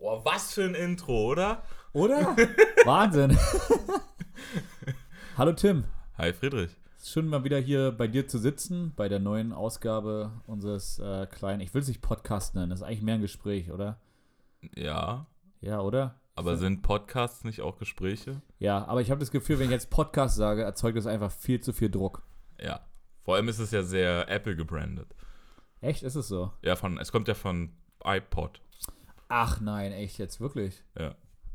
Boah, 0.00 0.24
was 0.24 0.54
für 0.54 0.64
ein 0.64 0.74
Intro, 0.74 1.30
oder? 1.30 1.62
Oder? 1.92 2.34
Wahnsinn. 2.86 3.36
Hallo 5.36 5.52
Tim. 5.52 5.84
Hi 6.16 6.32
Friedrich. 6.32 6.70
Schön 7.04 7.28
mal 7.28 7.44
wieder 7.44 7.58
hier 7.58 7.92
bei 7.92 8.06
dir 8.06 8.26
zu 8.26 8.38
sitzen, 8.38 8.94
bei 8.96 9.10
der 9.10 9.18
neuen 9.18 9.52
Ausgabe 9.52 10.32
unseres 10.46 10.98
äh, 11.00 11.26
kleinen, 11.26 11.60
ich 11.60 11.74
will 11.74 11.82
es 11.82 11.88
nicht 11.88 12.00
Podcast 12.00 12.54
nennen, 12.54 12.70
das 12.70 12.80
ist 12.80 12.86
eigentlich 12.86 13.02
mehr 13.02 13.16
ein 13.16 13.20
Gespräch, 13.20 13.70
oder? 13.70 14.00
Ja. 14.74 15.26
Ja, 15.60 15.82
oder? 15.82 16.14
Aber 16.34 16.56
sind 16.56 16.80
Podcasts 16.80 17.44
nicht 17.44 17.60
auch 17.60 17.76
Gespräche? 17.76 18.40
Ja, 18.58 18.86
aber 18.86 19.02
ich 19.02 19.10
habe 19.10 19.20
das 19.20 19.30
Gefühl, 19.30 19.58
wenn 19.58 19.66
ich 19.66 19.72
jetzt 19.72 19.90
Podcast 19.90 20.34
sage, 20.34 20.62
erzeugt 20.62 20.96
das 20.96 21.06
einfach 21.06 21.30
viel 21.30 21.60
zu 21.60 21.74
viel 21.74 21.90
Druck. 21.90 22.22
Ja. 22.58 22.80
Vor 23.22 23.34
allem 23.34 23.48
ist 23.48 23.58
es 23.58 23.70
ja 23.70 23.82
sehr 23.82 24.30
Apple 24.30 24.56
gebrandet. 24.56 25.14
Echt, 25.82 26.02
ist 26.02 26.14
es 26.14 26.28
so? 26.28 26.52
Ja, 26.62 26.74
von, 26.74 26.96
es 26.96 27.12
kommt 27.12 27.28
ja 27.28 27.34
von 27.34 27.74
iPod. 28.02 28.62
Ach 29.30 29.60
nein, 29.60 29.92
echt 29.92 30.18
jetzt, 30.18 30.40
wirklich? 30.40 30.82
Ja. 30.98 31.14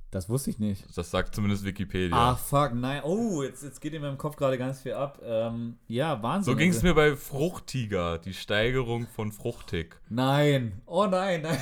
Das 0.10 0.30
wusste 0.30 0.50
ich 0.50 0.60
nicht. 0.60 0.86
Das 0.96 1.12
sagt 1.12 1.36
zumindest 1.36 1.66
Wikipedia. 1.66 2.16
Ach 2.18 2.40
fuck, 2.40 2.74
nein. 2.74 3.02
Oh, 3.04 3.44
jetzt, 3.44 3.64
jetzt 3.64 3.82
geht 3.82 3.94
in 3.94 4.02
meinem 4.02 4.18
Kopf 4.18 4.38
gerade 4.38 4.58
ganz 4.58 4.82
viel 4.82 4.94
ab. 4.94 5.20
Ähm, 5.22 5.78
ja, 5.90 6.24
Wahnsinn. 6.24 6.54
so 6.54 6.58
ging 6.58 6.70
es 6.70 6.84
mir 6.84 6.94
bei 6.94 7.18
Fruchtiger, 7.18 8.18
die 8.20 8.34
Steigerung 8.34 9.08
von 9.08 9.34
Fruchtig. 9.34 10.00
Nein. 10.08 10.82
Oh 10.86 11.06
nein, 11.06 11.42
nein. 11.42 11.60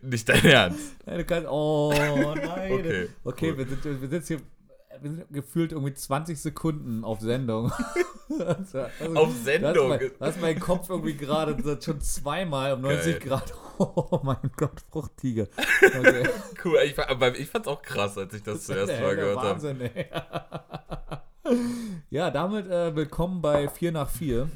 Nicht 0.00 0.30
dein 0.30 0.42
Ernst. 0.46 0.96
Nein, 1.04 1.18
du 1.18 1.24
kannst. 1.26 1.48
Oh 1.50 1.92
nein. 1.92 2.72
Okay, 2.72 3.08
okay 3.22 3.50
cool. 3.50 3.58
wir, 3.58 3.66
sind, 3.66 4.00
wir 4.00 4.08
sitzen 4.08 4.38
hier. 4.38 4.46
Wir 5.00 5.10
sind 5.10 5.32
gefühlt 5.32 5.72
irgendwie 5.72 5.94
20 5.94 6.40
Sekunden 6.40 7.04
auf 7.04 7.20
Sendung. 7.20 7.72
Also, 8.38 8.78
also, 8.78 9.14
Auf 9.14 9.34
Sendung? 9.44 9.90
Da 9.90 9.96
ist 9.96 10.00
mein, 10.00 10.10
da 10.18 10.26
ist 10.28 10.40
mein 10.40 10.58
Kopf 10.58 10.88
irgendwie 10.88 11.14
gerade 11.14 11.54
schon 11.82 12.00
zweimal 12.00 12.72
um 12.72 12.80
90 12.80 13.20
Geil. 13.20 13.28
Grad. 13.28 13.52
Oh 13.78 14.20
mein 14.22 14.50
Gott, 14.56 14.80
Fruchtiger. 14.90 15.48
Okay. 15.82 16.28
Cool, 16.64 16.78
ich, 16.84 16.98
aber 16.98 17.36
ich 17.38 17.48
fand's 17.48 17.68
auch 17.68 17.82
krass, 17.82 18.16
als 18.16 18.32
ich 18.32 18.42
das 18.42 18.64
zuerst 18.64 18.98
mal 19.02 19.16
gehört 19.16 19.36
habe. 19.36 19.48
Wahnsinn, 19.50 19.80
ey. 19.82 20.06
ja, 22.08 22.30
damit 22.30 22.68
äh, 22.68 22.96
willkommen 22.96 23.42
bei 23.42 23.68
4 23.68 23.92
nach 23.92 24.08
4. 24.08 24.48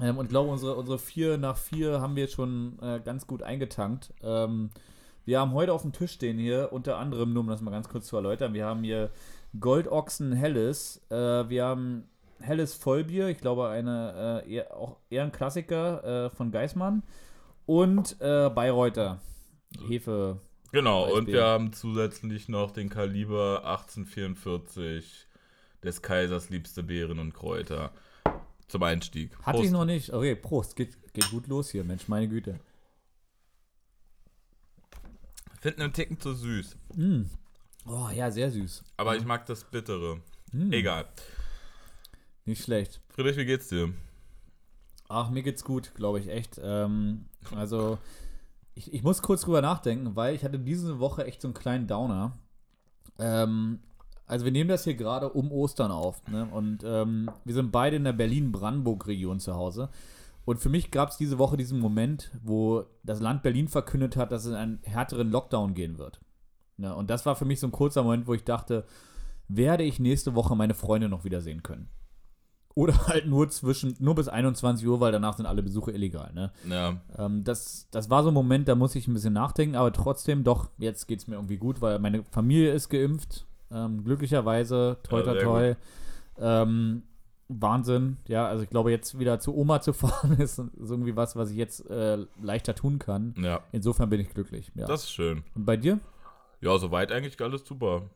Ähm, 0.00 0.16
und 0.16 0.26
ich 0.26 0.30
glaube, 0.30 0.50
unsere, 0.50 0.74
unsere 0.76 0.98
4 0.98 1.36
nach 1.36 1.58
4 1.58 2.00
haben 2.00 2.16
wir 2.16 2.22
jetzt 2.22 2.34
schon 2.34 2.78
äh, 2.80 3.00
ganz 3.04 3.26
gut 3.26 3.42
eingetankt. 3.42 4.14
Ähm, 4.22 4.70
wir 5.24 5.40
haben 5.40 5.52
heute 5.52 5.72
auf 5.72 5.82
dem 5.82 5.92
Tisch 5.92 6.12
stehen 6.12 6.38
hier, 6.38 6.70
unter 6.72 6.96
anderem, 6.96 7.32
nur 7.32 7.42
um 7.42 7.48
das 7.48 7.60
mal 7.60 7.70
ganz 7.70 7.88
kurz 7.88 8.06
zu 8.06 8.16
erläutern, 8.16 8.54
wir 8.54 8.64
haben 8.64 8.82
hier 8.82 9.10
Goldochsen 9.58 10.32
Helles, 10.32 11.00
äh, 11.10 11.14
wir 11.48 11.64
haben 11.64 12.08
Helles 12.40 12.74
Vollbier, 12.74 13.28
ich 13.28 13.38
glaube 13.38 13.68
eine, 13.68 14.42
äh, 14.44 14.52
eher, 14.52 14.76
auch 14.76 14.96
eher 15.10 15.24
ein 15.24 15.32
Klassiker 15.32 16.26
äh, 16.26 16.30
von 16.30 16.50
Geismann 16.50 17.02
und 17.66 18.16
äh, 18.20 18.50
Bayreuther 18.50 19.20
Hefe. 19.88 20.40
Genau, 20.72 21.04
und 21.04 21.26
Weißbier. 21.26 21.34
wir 21.34 21.44
haben 21.44 21.72
zusätzlich 21.72 22.48
noch 22.48 22.70
den 22.70 22.88
Kaliber 22.88 23.64
1844 23.64 25.28
des 25.82 26.02
Kaisers 26.02 26.48
liebste 26.50 26.82
Beeren 26.82 27.18
und 27.18 27.34
Kräuter 27.34 27.92
zum 28.68 28.82
Einstieg. 28.82 29.36
Hatte 29.38 29.58
Prost. 29.58 29.64
ich 29.64 29.70
noch 29.70 29.84
nicht. 29.84 30.12
Okay, 30.12 30.34
Prost, 30.34 30.76
geht, 30.76 31.12
geht 31.12 31.30
gut 31.30 31.46
los 31.46 31.70
hier, 31.70 31.84
Mensch, 31.84 32.08
meine 32.08 32.28
Güte. 32.28 32.58
Finden 35.60 35.82
einen 35.82 35.92
Ticken 35.92 36.18
zu 36.18 36.34
süß. 36.34 36.76
Mm. 36.94 37.22
Oh, 37.86 38.08
ja, 38.14 38.30
sehr 38.30 38.50
süß. 38.50 38.84
Aber 38.96 39.16
ich 39.16 39.24
mag 39.24 39.46
das 39.46 39.64
Bittere. 39.64 40.20
Mm. 40.52 40.72
Egal. 40.72 41.06
Nicht 42.44 42.62
schlecht. 42.62 43.00
Friedrich, 43.08 43.36
wie 43.36 43.44
geht's 43.44 43.68
dir? 43.68 43.92
Ach, 45.08 45.30
mir 45.30 45.42
geht's 45.42 45.64
gut, 45.64 45.94
glaube 45.94 46.18
ich, 46.18 46.28
echt. 46.28 46.60
Ähm, 46.62 47.26
also, 47.54 47.98
ich, 48.74 48.92
ich 48.92 49.02
muss 49.02 49.22
kurz 49.22 49.42
drüber 49.42 49.62
nachdenken, 49.62 50.16
weil 50.16 50.34
ich 50.34 50.44
hatte 50.44 50.58
diese 50.58 50.98
Woche 50.98 51.26
echt 51.26 51.42
so 51.42 51.48
einen 51.48 51.54
kleinen 51.54 51.86
Downer. 51.86 52.38
Ähm, 53.18 53.80
also, 54.26 54.44
wir 54.44 54.52
nehmen 54.52 54.70
das 54.70 54.84
hier 54.84 54.94
gerade 54.94 55.28
um 55.28 55.52
Ostern 55.52 55.90
auf. 55.90 56.26
Ne? 56.28 56.46
Und 56.46 56.82
ähm, 56.84 57.30
wir 57.44 57.54
sind 57.54 57.72
beide 57.72 57.96
in 57.96 58.04
der 58.04 58.12
Berlin-Brandenburg-Region 58.12 59.40
zu 59.40 59.54
Hause. 59.54 59.90
Und 60.44 60.58
für 60.58 60.70
mich 60.70 60.90
gab 60.90 61.10
es 61.10 61.16
diese 61.16 61.38
Woche 61.38 61.56
diesen 61.56 61.78
Moment, 61.78 62.32
wo 62.42 62.84
das 63.04 63.20
Land 63.20 63.42
Berlin 63.42 63.68
verkündet 63.68 64.16
hat, 64.16 64.32
dass 64.32 64.44
es 64.44 64.50
in 64.50 64.56
einen 64.56 64.78
härteren 64.82 65.30
Lockdown 65.30 65.74
gehen 65.74 65.98
wird. 65.98 66.20
Ja, 66.82 66.92
und 66.92 67.10
das 67.10 67.24
war 67.26 67.36
für 67.36 67.44
mich 67.44 67.60
so 67.60 67.66
ein 67.66 67.72
kurzer 67.72 68.02
Moment, 68.02 68.26
wo 68.26 68.34
ich 68.34 68.44
dachte, 68.44 68.84
werde 69.48 69.84
ich 69.84 69.98
nächste 70.00 70.34
Woche 70.34 70.56
meine 70.56 70.74
Freunde 70.74 71.08
noch 71.08 71.24
wiedersehen 71.24 71.62
können? 71.62 71.88
Oder 72.74 72.94
halt 73.06 73.26
nur 73.26 73.48
zwischen, 73.48 73.94
nur 73.98 74.14
bis 74.14 74.28
21 74.28 74.86
Uhr, 74.86 75.00
weil 75.00 75.12
danach 75.12 75.36
sind 75.36 75.46
alle 75.46 75.62
Besuche 75.62 75.92
illegal. 75.92 76.32
Ne? 76.32 76.52
Ja, 76.68 77.00
Ähm, 77.18 77.44
das, 77.44 77.88
das 77.90 78.08
war 78.10 78.22
so 78.22 78.30
ein 78.30 78.34
Moment, 78.34 78.68
da 78.68 78.74
muss 78.74 78.94
ich 78.94 79.06
ein 79.08 79.14
bisschen 79.14 79.34
nachdenken, 79.34 79.76
aber 79.76 79.92
trotzdem, 79.92 80.44
doch, 80.44 80.70
jetzt 80.78 81.06
geht 81.06 81.20
es 81.20 81.26
mir 81.26 81.36
irgendwie 81.36 81.58
gut, 81.58 81.80
weil 81.80 81.98
meine 81.98 82.24
Familie 82.24 82.72
ist 82.72 82.88
geimpft. 82.88 83.46
Ähm, 83.70 84.04
glücklicherweise, 84.04 84.98
toi, 85.02 85.22
toi, 85.22 85.38
toi. 85.38 85.74
Ähm, 86.38 87.02
Wahnsinn. 87.48 88.16
Ja, 88.26 88.46
also 88.46 88.62
ich 88.62 88.70
glaube, 88.70 88.90
jetzt 88.90 89.18
wieder 89.18 89.38
zu 89.38 89.54
Oma 89.54 89.80
zu 89.80 89.92
fahren, 89.92 90.38
ist, 90.38 90.58
ist 90.58 90.90
irgendwie 90.90 91.16
was, 91.16 91.36
was 91.36 91.50
ich 91.50 91.56
jetzt 91.56 91.88
äh, 91.90 92.24
leichter 92.40 92.74
tun 92.74 92.98
kann. 92.98 93.34
ja, 93.38 93.60
Insofern 93.72 94.08
bin 94.08 94.20
ich 94.20 94.30
glücklich. 94.30 94.70
Ja. 94.74 94.86
das 94.86 95.04
ist 95.04 95.12
schön. 95.12 95.42
Und 95.54 95.66
bei 95.66 95.76
dir? 95.76 96.00
Ja, 96.62 96.78
soweit 96.78 97.12
eigentlich 97.12 97.40
alles 97.42 97.64
super. 97.64 98.08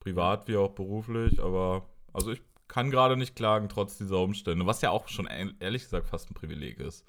Privat 0.00 0.48
wie 0.48 0.56
auch 0.56 0.70
beruflich, 0.70 1.40
aber 1.40 1.84
also 2.12 2.30
ich 2.32 2.40
kann 2.68 2.90
gerade 2.90 3.16
nicht 3.16 3.36
klagen, 3.36 3.68
trotz 3.68 3.98
dieser 3.98 4.18
Umstände. 4.18 4.64
Was 4.66 4.80
ja 4.80 4.90
auch 4.90 5.08
schon 5.08 5.26
ehr- 5.26 5.52
ehrlich 5.60 5.82
gesagt 5.82 6.08
fast 6.08 6.30
ein 6.30 6.34
Privileg 6.34 6.78
ist. 6.80 7.04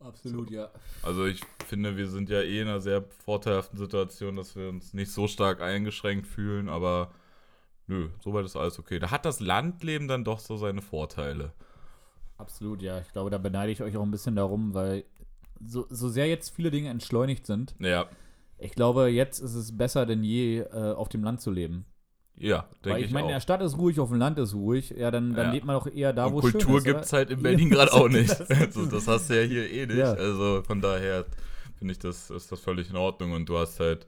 Absolut, 0.00 0.50
ja. 0.50 0.70
Also 1.02 1.26
ich 1.26 1.40
finde, 1.66 1.96
wir 1.96 2.08
sind 2.08 2.30
ja 2.30 2.40
eh 2.40 2.60
in 2.60 2.68
einer 2.68 2.80
sehr 2.80 3.04
vorteilhaften 3.24 3.78
Situation, 3.78 4.36
dass 4.36 4.56
wir 4.56 4.68
uns 4.68 4.94
nicht 4.94 5.12
so 5.12 5.26
stark 5.28 5.60
eingeschränkt 5.60 6.26
fühlen, 6.26 6.68
aber 6.68 7.10
nö, 7.86 8.08
soweit 8.22 8.44
ist 8.44 8.56
alles 8.56 8.78
okay. 8.78 8.98
Da 8.98 9.10
hat 9.10 9.24
das 9.24 9.40
Landleben 9.40 10.08
dann 10.08 10.24
doch 10.24 10.40
so 10.40 10.56
seine 10.56 10.82
Vorteile. 10.82 11.52
Absolut, 12.38 12.82
ja. 12.82 12.98
Ich 13.00 13.12
glaube, 13.12 13.30
da 13.30 13.38
beneide 13.38 13.70
ich 13.72 13.82
euch 13.82 13.96
auch 13.96 14.02
ein 14.02 14.10
bisschen 14.10 14.36
darum, 14.36 14.74
weil 14.74 15.04
so, 15.64 15.86
so 15.90 16.08
sehr 16.08 16.26
jetzt 16.26 16.50
viele 16.50 16.70
Dinge 16.70 16.88
entschleunigt 16.88 17.46
sind, 17.46 17.74
Ja, 17.78 18.08
ich 18.60 18.72
glaube, 18.72 19.08
jetzt 19.08 19.38
ist 19.40 19.54
es 19.54 19.76
besser 19.76 20.06
denn 20.06 20.22
je, 20.22 20.60
äh, 20.60 20.92
auf 20.94 21.08
dem 21.08 21.22
Land 21.24 21.40
zu 21.40 21.50
leben. 21.50 21.84
ja, 22.36 22.68
denke 22.84 23.00
ich 23.00 23.06
ich, 23.06 23.12
meine, 23.12 23.26
in 23.28 23.32
der. 23.34 23.40
Stadt 23.40 23.60
ist 23.62 23.76
ruhig, 23.78 23.98
auf 24.00 24.08
dem 24.10 24.18
Land 24.18 24.38
ist 24.38 24.54
ruhig. 24.54 24.90
Ja, 24.96 25.10
dann, 25.10 25.34
dann 25.34 25.46
Ja. 25.48 25.52
lebt 25.52 25.66
man 25.66 25.76
auch 25.76 25.86
eher 25.86 26.12
da, 26.12 26.32
wo 26.32 26.38
es 26.40 26.52
Kultur 26.52 26.78
ist. 26.78 26.84
gibt 26.84 27.00
es 27.02 27.08
oder? 27.12 27.18
halt 27.18 27.30
in 27.30 27.42
Berlin 27.42 27.70
gerade 27.74 27.92
auch 27.92 28.08
nicht. 28.08 28.30
das- 28.30 28.50
Also 28.50 28.86
das 28.86 29.06
hast 29.08 29.28
du 29.30 29.40
ja 29.40 29.46
hier 29.46 29.70
eh 29.70 29.86
nicht. 29.86 29.96
Ja. 29.98 30.12
Also 30.14 30.62
von 30.66 30.80
daher 30.80 31.26
finde 31.78 31.92
ich, 31.92 31.98
das 31.98 32.30
ist 32.30 32.50
das 32.52 32.60
völlig 32.60 32.88
in 32.90 32.96
Ordnung. 32.96 33.32
Und 33.32 33.48
du 33.48 33.58
hast 33.58 33.80
halt 33.80 34.06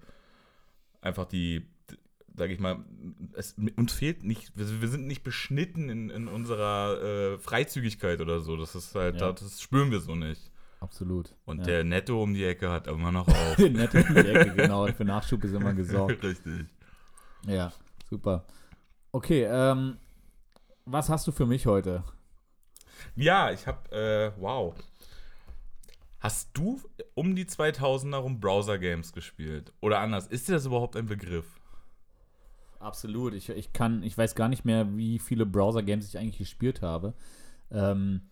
einfach 1.01 1.25
die, 1.27 1.67
sage 2.37 2.53
ich 2.53 2.61
mal, 2.61 2.85
es, 3.35 3.55
uns 3.77 3.93
fehlt 3.93 4.23
nicht, 4.25 4.53
wir, 4.57 4.81
wir 4.81 4.89
sind 4.89 5.07
nicht 5.07 5.23
beschnitten 5.25 5.89
in, 5.89 6.11
in 6.11 6.29
unserer 6.29 7.03
äh, 7.35 7.39
Freizügigkeit 7.39 8.21
oder 8.21 8.41
so. 8.41 8.57
Das 8.57 8.75
ist 8.75 8.95
halt, 8.95 9.21
Ja. 9.21 9.33
das 9.33 9.61
spüren 9.61 9.91
wir 9.91 10.01
so 10.01 10.15
nicht. 10.15 10.52
Absolut. 10.83 11.37
Und 11.45 11.59
ja. 11.61 11.65
der 11.65 11.85
Netto 11.85 12.21
um 12.21 12.35
die 12.35 12.45
Ecke 12.45 12.69
hat 12.69 12.89
immer 12.89 13.13
noch 13.13 13.29
auf. 13.29 13.59
Nett 13.59 13.95
in 13.95 14.15
die 14.15 14.29
Ecke, 14.29 14.53
genau. 14.57 14.89
Für 14.89 15.05
Nachschub 15.05 15.45
ist 15.45 15.53
immer 15.53 15.73
gesorgt. 15.73 16.23
Richtig. 16.25 16.67
Ja, 17.47 17.73
super. 18.11 18.45
Okay, 19.13 19.45
ähm, 19.45 19.97
was 20.85 21.09
hast 21.09 21.25
du 21.29 21.33
für 21.33 21.47
mich 21.47 21.67
heute? 21.67 22.03
Ja, 23.15 23.53
ich 23.53 23.65
habe, 23.69 23.95
äh, 23.95 24.33
wow. 24.41 24.75
Hast 26.19 26.51
du 26.53 26.81
um 27.15 27.37
die 27.37 27.45
2000er 27.45 28.17
rum 28.17 28.41
Browser-Games 28.41 29.13
gespielt? 29.13 29.73
Oder 29.81 30.01
anders, 30.01 30.27
ist 30.27 30.49
dir 30.49 30.55
das 30.55 30.67
überhaupt 30.67 30.97
ein 30.97 31.07
Begriff? 31.07 31.47
Absolut. 32.81 33.35
Ich, 33.35 33.49
ich 33.51 33.73
kann, 33.73 34.03
ich 34.03 34.19
weiß 34.19 34.35
gar 34.35 34.49
nicht 34.49 34.65
mehr, 34.65 34.97
wie 34.97 35.21
viele 35.21 35.47
Browser-Games 35.47 36.09
ich 36.09 36.19
eigentlich 36.19 36.39
gespielt 36.39 36.83
habe. 36.83 37.15
Ähm, 37.71 38.23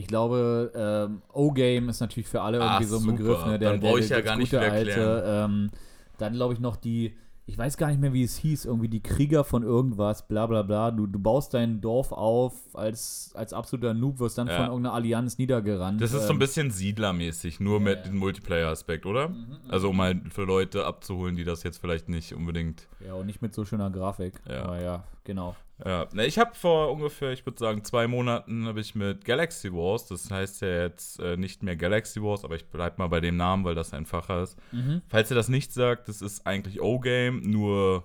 ich 0.00 0.06
glaube, 0.06 0.72
ähm, 0.74 1.22
O-Game 1.32 1.88
ist 1.88 2.00
natürlich 2.00 2.28
für 2.28 2.40
alle 2.40 2.58
irgendwie 2.58 2.84
Ach, 2.84 2.88
so 2.88 2.96
ein 2.96 3.02
super. 3.02 3.16
Begriff. 3.16 3.46
Ne? 3.46 3.58
Dann 3.58 3.80
brauch 3.80 3.98
ich 3.98 4.08
ja 4.08 4.16
das 4.16 4.24
gar 4.24 4.36
nicht 4.36 4.50
gute 4.50 4.62
viel 4.62 4.72
erklären. 4.88 5.22
ähm, 5.50 5.70
dann 6.18 6.32
glaube 6.32 6.54
ich 6.54 6.60
noch 6.60 6.76
die, 6.76 7.14
ich 7.46 7.58
weiß 7.58 7.76
gar 7.76 7.88
nicht 7.88 8.00
mehr, 8.00 8.12
wie 8.12 8.22
es 8.22 8.36
hieß, 8.36 8.64
irgendwie 8.66 8.88
die 8.88 9.02
Krieger 9.02 9.42
von 9.44 9.62
irgendwas, 9.62 10.28
bla 10.28 10.46
bla 10.46 10.62
bla. 10.62 10.90
Du, 10.90 11.06
du 11.06 11.18
baust 11.18 11.52
dein 11.54 11.80
Dorf 11.80 12.12
auf 12.12 12.54
als, 12.74 13.32
als 13.34 13.52
absoluter 13.52 13.92
Noob, 13.94 14.20
wirst 14.20 14.38
dann 14.38 14.46
Ja. 14.46 14.56
von 14.56 14.66
irgendeiner 14.66 14.94
Allianz 14.94 15.36
niedergerannt. 15.38 16.00
Das 16.00 16.12
ist 16.12 16.22
so 16.22 16.28
ein 16.28 16.32
Ähm, 16.34 16.38
bisschen 16.38 16.70
Siedlermäßig, 16.70 17.58
nur 17.60 17.80
mit 17.80 17.98
ja. 17.98 18.02
dem 18.04 18.18
Multiplayer-Aspekt, 18.18 19.04
oder? 19.06 19.30
Also 19.68 19.90
um 19.90 20.00
halt 20.00 20.32
für 20.32 20.44
Leute 20.44 20.86
abzuholen, 20.86 21.36
die 21.36 21.44
das 21.44 21.62
jetzt 21.62 21.78
vielleicht 21.78 22.08
nicht 22.08 22.34
unbedingt. 22.34 22.86
Ja, 23.04 23.14
und 23.14 23.26
nicht 23.26 23.42
mit 23.42 23.54
so 23.54 23.64
schöner 23.64 23.90
Grafik. 23.90 24.34
Ja. 24.48 24.62
Aber 24.64 24.80
ja, 24.80 25.04
genau. 25.24 25.56
Ja, 25.84 26.06
ne, 26.12 26.26
ich 26.26 26.38
habe 26.38 26.54
vor 26.54 26.92
ungefähr, 26.92 27.32
ich 27.32 27.46
würde 27.46 27.58
sagen, 27.58 27.84
zwei 27.84 28.06
Monaten 28.06 28.66
habe 28.66 28.80
ich 28.80 28.94
mit 28.94 29.24
Galaxy 29.24 29.72
Wars, 29.72 30.06
das 30.06 30.30
heißt 30.30 30.62
ja 30.62 30.82
jetzt 30.82 31.20
äh, 31.20 31.36
nicht 31.36 31.62
mehr 31.62 31.76
Galaxy 31.76 32.22
Wars, 32.22 32.44
aber 32.44 32.56
ich 32.56 32.66
bleib 32.66 32.98
mal 32.98 33.08
bei 33.08 33.20
dem 33.20 33.36
Namen, 33.36 33.64
weil 33.64 33.74
das 33.74 33.94
einfacher 33.94 34.42
ist. 34.42 34.58
Mhm. 34.72 35.02
Falls 35.08 35.30
ihr 35.30 35.36
das 35.36 35.48
nicht 35.48 35.72
sagt, 35.72 36.08
das 36.08 36.20
ist 36.20 36.46
eigentlich 36.46 36.80
O-Game, 36.80 37.40
nur 37.40 38.04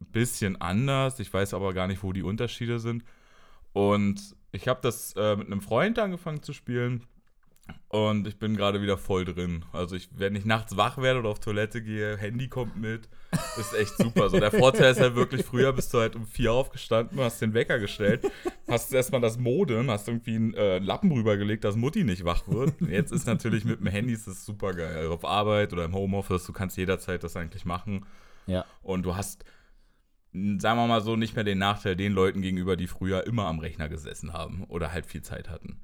ein 0.00 0.06
bisschen 0.12 0.60
anders. 0.60 1.20
Ich 1.20 1.32
weiß 1.32 1.54
aber 1.54 1.74
gar 1.74 1.86
nicht, 1.86 2.02
wo 2.02 2.12
die 2.12 2.22
Unterschiede 2.22 2.78
sind. 2.78 3.04
Und 3.72 4.34
ich 4.52 4.68
habe 4.68 4.80
das 4.82 5.14
äh, 5.16 5.36
mit 5.36 5.46
einem 5.46 5.60
Freund 5.60 5.98
angefangen 5.98 6.42
zu 6.42 6.52
spielen. 6.52 7.06
Und 7.88 8.26
ich 8.26 8.38
bin 8.38 8.56
gerade 8.56 8.80
wieder 8.80 8.96
voll 8.96 9.24
drin. 9.24 9.64
Also 9.72 9.96
ich, 9.96 10.08
wenn 10.16 10.34
ich 10.34 10.44
nachts 10.44 10.76
wach 10.76 10.98
werde 10.98 11.20
oder 11.20 11.28
auf 11.28 11.40
Toilette 11.40 11.82
gehe, 11.82 12.16
Handy 12.16 12.48
kommt 12.48 12.76
mit, 12.76 13.08
ist 13.58 13.74
echt 13.74 13.96
super. 13.98 14.30
So, 14.30 14.40
der 14.40 14.50
Vorteil 14.50 14.92
ist 14.92 15.00
halt 15.00 15.14
wirklich, 15.14 15.44
früher 15.44 15.72
bist 15.72 15.92
du 15.92 15.98
halt 15.98 16.16
um 16.16 16.26
vier 16.26 16.52
aufgestanden, 16.52 17.20
hast 17.20 17.42
den 17.42 17.52
Wecker 17.52 17.78
gestellt, 17.78 18.30
hast 18.66 18.92
erstmal 18.92 19.20
das 19.20 19.38
Modem, 19.38 19.90
hast 19.90 20.08
irgendwie 20.08 20.36
einen 20.36 20.54
äh, 20.54 20.78
Lappen 20.78 21.12
rübergelegt, 21.12 21.64
dass 21.64 21.76
Mutti 21.76 22.04
nicht 22.04 22.24
wach 22.24 22.48
wird. 22.48 22.80
Jetzt 22.80 23.12
ist 23.12 23.26
natürlich 23.26 23.64
mit 23.64 23.80
dem 23.80 23.88
Handy 23.88 24.14
ist 24.14 24.26
das 24.26 24.44
super 24.44 24.72
geil. 24.72 24.96
Also 24.96 25.14
auf 25.14 25.24
Arbeit 25.24 25.72
oder 25.72 25.84
im 25.84 25.94
Homeoffice, 25.94 26.46
du 26.46 26.52
kannst 26.52 26.78
jederzeit 26.78 27.22
das 27.22 27.36
eigentlich 27.36 27.64
machen. 27.64 28.06
Ja. 28.46 28.64
Und 28.82 29.02
du 29.04 29.16
hast, 29.16 29.44
sagen 30.32 30.78
wir 30.78 30.86
mal 30.86 31.02
so, 31.02 31.16
nicht 31.16 31.34
mehr 31.34 31.44
den 31.44 31.58
Nachteil 31.58 31.94
den 31.94 32.12
Leuten 32.12 32.40
gegenüber, 32.42 32.76
die 32.76 32.86
früher 32.86 33.26
immer 33.26 33.46
am 33.46 33.58
Rechner 33.58 33.88
gesessen 33.88 34.32
haben 34.32 34.64
oder 34.64 34.92
halt 34.92 35.06
viel 35.06 35.22
Zeit 35.22 35.50
hatten. 35.50 35.80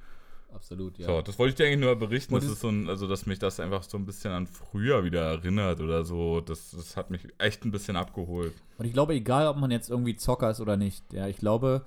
Absolut, 0.53 0.99
ja. 0.99 1.07
So, 1.07 1.23
das 1.23 1.39
wollte 1.39 1.51
ich 1.51 1.55
dir 1.57 1.67
eigentlich 1.67 1.81
nur 1.81 1.95
berichten, 1.97 2.35
das 2.35 2.45
es- 2.45 2.53
ist 2.53 2.61
so 2.61 2.69
ein, 2.69 2.89
also 2.89 3.07
dass 3.07 3.27
mich 3.27 3.39
das 3.39 3.61
einfach 3.61 3.83
so 3.83 3.99
ein 3.99 4.07
bisschen 4.07 4.33
an 4.33 4.47
früher 4.47 5.05
wieder 5.05 5.21
erinnert 5.23 5.81
oder 5.81 6.05
so. 6.05 6.41
Das, 6.41 6.71
das 6.71 6.97
hat 6.97 7.11
mich 7.11 7.27
echt 7.39 7.65
ein 7.65 7.71
bisschen 7.71 7.97
abgeholt. 7.97 8.55
Und 8.79 8.87
ich 8.87 8.93
glaube, 8.93 9.15
egal, 9.15 9.47
ob 9.47 9.57
man 9.59 9.71
jetzt 9.71 9.91
irgendwie 9.91 10.17
Zocker 10.17 10.51
ist 10.51 10.61
oder 10.61 10.77
nicht, 10.77 11.13
ja, 11.13 11.27
ich 11.29 11.37
glaube, 11.37 11.85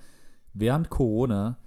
während 0.54 0.90
Corona 0.90 1.58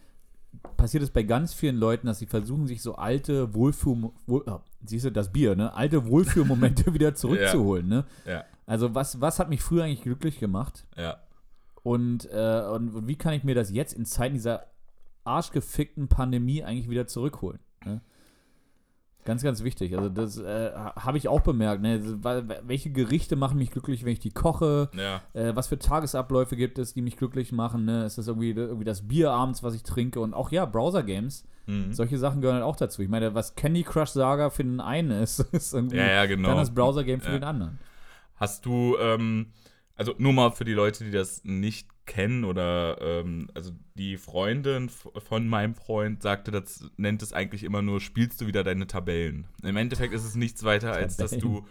passiert 0.76 1.02
es 1.02 1.10
bei 1.10 1.24
ganz 1.24 1.52
vielen 1.52 1.76
Leuten, 1.76 2.06
dass 2.06 2.20
sie 2.20 2.26
versuchen, 2.26 2.66
sich 2.68 2.80
so 2.80 2.94
alte 2.94 3.54
Wohlfühl, 3.54 4.10
wohl, 4.26 4.44
ah, 4.48 4.60
siehst 4.84 5.04
du, 5.04 5.10
das 5.10 5.32
Bier, 5.32 5.56
ne? 5.56 5.74
Alte 5.74 6.06
Wohlfühlmomente 6.06 6.94
wieder 6.94 7.14
zurückzuholen, 7.14 7.88
ne? 7.88 8.04
Ja, 8.24 8.44
Also 8.66 8.94
was, 8.94 9.20
was 9.20 9.40
hat 9.40 9.48
mich 9.48 9.62
früher 9.62 9.82
eigentlich 9.84 10.02
glücklich 10.02 10.38
gemacht? 10.38 10.86
ja. 10.96 11.16
Und, 11.82 12.30
äh, 12.32 12.62
und 12.72 13.06
wie 13.08 13.16
kann 13.16 13.34
ich 13.34 13.44
mir 13.44 13.54
das 13.54 13.70
jetzt 13.70 13.92
in 13.92 14.06
Zeiten 14.06 14.34
dieser 14.36 14.64
arschgefickten 15.24 16.08
Pandemie 16.08 16.62
eigentlich 16.62 16.88
wieder 16.88 17.06
zurückholen? 17.06 17.58
Ne? 17.84 18.00
Ganz, 19.24 19.42
ganz 19.42 19.64
wichtig. 19.64 19.96
Also 19.96 20.10
das 20.10 20.36
äh, 20.36 20.72
habe 20.74 21.16
ich 21.16 21.28
auch 21.28 21.40
bemerkt. 21.40 21.80
Ne? 21.80 21.92
Also, 21.92 22.22
Welche 22.64 22.90
Gerichte 22.90 23.36
machen 23.36 23.56
mich 23.56 23.70
glücklich, 23.70 24.04
wenn 24.04 24.12
ich 24.12 24.18
die 24.18 24.30
koche? 24.30 24.90
Ja, 24.94 25.22
Äh, 25.32 25.56
was 25.56 25.68
für 25.68 25.78
Tagesabläufe 25.78 26.56
gibt 26.56 26.78
es, 26.78 26.92
die 26.92 27.00
mich 27.00 27.16
glücklich 27.16 27.50
machen? 27.50 27.86
Ne? 27.86 28.04
Ist 28.04 28.18
das 28.18 28.28
irgendwie, 28.28 28.50
irgendwie 28.50 28.84
das 28.84 29.08
Bier 29.08 29.30
abends, 29.30 29.62
was 29.62 29.74
ich 29.74 29.82
trinke? 29.82 30.20
Und 30.20 30.34
auch 30.34 30.50
ja, 30.52 30.66
Browser-Games. 30.66 31.46
mhm. 31.66 31.92
Solche 31.94 32.18
Sachen 32.18 32.42
gehören 32.42 32.56
halt 32.56 32.66
auch 32.66 32.76
dazu. 32.76 33.00
Ich 33.00 33.08
meine, 33.08 33.34
was 33.34 33.54
Candy 33.54 33.82
Crush 33.82 34.10
Saga 34.10 34.50
für 34.50 34.62
den 34.62 34.80
einen 34.80 35.10
ist, 35.22 35.38
ist 35.52 35.72
irgendwie 35.72 35.96
ja, 35.96 36.06
ja, 36.06 36.26
genau. 36.26 36.48
dann 36.48 36.58
das 36.58 36.74
Browser-Game 36.74 37.22
für 37.22 37.32
den 37.32 37.44
anderen. 37.44 37.78
Hast 38.36 38.66
du, 38.66 38.96
ähm, 39.00 39.52
also 39.96 40.14
nur 40.18 40.32
mal 40.32 40.50
für 40.50 40.64
die 40.64 40.72
Leute, 40.72 41.04
die 41.04 41.10
das 41.10 41.44
nicht 41.44 41.88
kennen 42.06 42.44
oder, 42.44 42.98
ähm, 43.00 43.48
also 43.54 43.72
die 43.94 44.16
Freundin 44.18 44.88
von 44.88 45.48
meinem 45.48 45.74
Freund 45.74 46.22
sagte, 46.22 46.50
das 46.50 46.90
nennt 46.96 47.22
es 47.22 47.32
eigentlich 47.32 47.64
immer 47.64 47.80
nur, 47.82 48.00
spielst 48.00 48.40
du 48.40 48.46
wieder 48.46 48.64
deine 48.64 48.86
Tabellen. 48.86 49.46
Im 49.62 49.76
Endeffekt 49.76 50.12
ist 50.12 50.24
es 50.24 50.34
nichts 50.34 50.64
weiter, 50.64 50.92
als 50.92 51.16
dass 51.16 51.30
du 51.38 51.66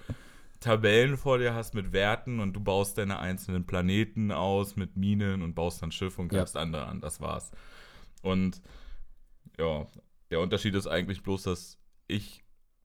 Tabellen 0.59 1.17
vor 1.17 1.37
dir 1.39 1.53
hast 1.53 1.73
mit 1.75 1.91
Werten 1.91 2.39
und 2.39 2.53
du 2.53 2.61
baust 2.61 2.97
deine 2.97 3.19
einzelnen 3.19 3.65
Planeten 3.65 4.31
aus 4.31 4.75
mit 4.77 4.95
Minen 4.95 5.41
und 5.41 5.55
baust 5.55 5.81
dann 5.81 5.91
Schiffe 5.91 6.21
und 6.21 6.31
Ja. 6.31 6.39
greifst 6.39 6.55
andere 6.55 6.85
an. 6.85 7.01
Das 7.01 7.19
war's. 7.19 7.51
Und 8.21 8.61
ja, 9.59 9.85
der 10.31 10.39
Unterschied 10.39 10.73
ist 10.75 10.87
eigentlich 10.87 11.21
bloß, 11.21 11.43
dass 11.43 11.77
ich 12.07 12.42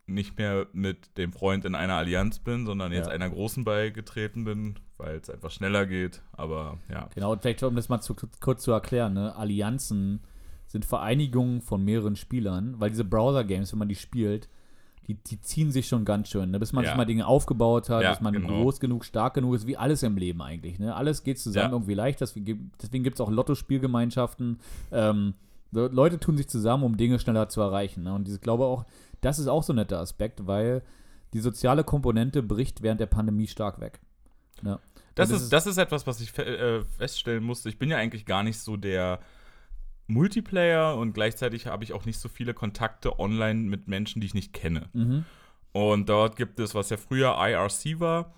nicht 0.09 0.39
mehr 0.39 0.67
mit 0.73 1.17
dem 1.19 1.33
Freund 1.33 1.65
in 1.65 1.75
einer 1.75 1.95
Allianz 1.95 2.39
bin, 2.39 2.67
sondern 2.67 2.93
jetzt 2.93 3.07
Ja. 3.07 3.13
einer 3.13 3.29
großen 3.31 3.65
beigetreten 3.65 4.45
bin, 4.45 4.77
weil 4.97 5.17
es 5.17 5.31
einfach 5.31 5.51
schneller 5.51 5.87
geht. 5.87 6.23
Aber 6.33 6.79
ja. 6.91 7.09
Genau, 7.15 7.33
und 7.33 7.43
vielleicht 7.43 7.63
um 7.63 7.77
das 7.77 7.89
mal 7.89 8.01
zu, 8.01 8.15
kurz 8.41 8.63
zu 8.63 8.73
erklären, 8.73 9.15
ne? 9.15 9.37
Allianzen 9.37 10.21
sind 10.67 10.85
Vereinigungen 10.85 11.61
von 11.63 11.85
mehreren 11.85 12.17
Spielern, 12.17 12.75
weil 12.79 12.91
diese 12.91 13.05
Browser-Games, 13.05 13.73
wenn 13.73 13.79
man 13.79 13.89
die 13.89 13.95
spielt, 13.95 14.49
die, 15.07 15.15
die 15.15 15.41
ziehen 15.41 15.73
sich 15.73 15.89
schon 15.89 16.05
ganz 16.05 16.29
schön, 16.29 16.51
ne? 16.51 16.59
bis 16.59 16.75
man 16.75 16.85
Ja. 16.85 16.91
sich 16.91 16.97
mal 16.99 17.07
Dinge 17.07 17.27
aufgebaut 17.27 17.89
hat, 17.89 18.03
Ja, 18.03 18.11
bis 18.11 18.21
man 18.21 18.35
genau. 18.35 18.49
groß 18.49 18.79
genug, 18.79 19.07
stark 19.07 19.33
genug 19.33 19.55
ist, 19.55 19.67
wie 19.67 19.79
alles 19.79 20.03
im 20.03 20.19
Leben 20.19 20.43
eigentlich. 20.43 20.79
Ne? 20.79 20.95
Alles 20.95 21.25
geht 21.25 21.39
zusammen 21.39 21.71
Ja. 21.71 21.73
irgendwie 21.73 21.95
leicht, 21.95 22.21
deswegen, 22.21 22.71
gibt 23.03 23.15
es 23.15 23.21
auch 23.23 23.31
Lotto-Spielgemeinschaften. 23.31 24.59
Ähm, 24.93 25.33
Leute 25.71 26.19
tun 26.19 26.37
sich 26.37 26.49
zusammen, 26.49 26.85
um 26.85 26.97
Dinge 26.97 27.19
schneller 27.19 27.49
zu 27.49 27.61
erreichen. 27.61 28.05
Ne? 28.05 28.15
Und 28.15 28.29
ich 28.29 28.41
glaube 28.41 28.65
auch, 28.65 28.85
das 29.21 29.39
ist 29.39 29.49
auch 29.49 29.63
so 29.63 29.73
ein 29.73 29.77
netter 29.77 30.01
Aspekt, 30.01 30.47
weil 30.47 30.83
die 31.33 31.41
soziale 31.41 31.85
Komponente 31.85 32.43
bricht 32.43 32.83
während 32.83 33.01
der 33.01 33.07
Pandemie 33.07 33.47
stark 33.47 33.81
weg. 33.81 34.01
Ne? 34.63 34.81
Das 35.15 35.31
Und 35.31 35.37
ist, 35.37 35.53
das 35.53 35.67
ist 35.67 35.79
etwas, 35.79 36.07
was 36.07 36.21
ich 36.21 36.37
äh, 36.39 36.83
feststellen 36.85 37.45
musste. 37.45 37.69
Ich 37.69 37.79
bin 37.79 37.91
ja 37.91 37.99
eigentlich 37.99 38.25
gar 38.25 38.43
nicht 38.43 38.59
so 38.59 38.77
der 38.77 39.21
Multiplayer 40.07 40.97
und 40.97 41.13
gleichzeitig 41.13 41.67
habe 41.67 41.85
ich 41.85 41.93
auch 41.93 42.07
nicht 42.07 42.19
so 42.19 42.29
viele 42.29 42.55
Kontakte 42.55 43.19
online 43.19 43.69
mit 43.69 43.89
Menschen, 43.89 44.21
die 44.21 44.27
ich 44.27 44.35
nicht 44.35 44.53
kenne. 44.53 44.89
Mhm. 44.95 45.25
Und 45.73 46.09
dort 46.09 46.37
gibt 46.37 46.61
es, 46.61 46.75
was 46.75 46.91
ja 46.91 46.97
früher 46.97 47.37
IRC 47.39 48.01
war, 48.01 48.33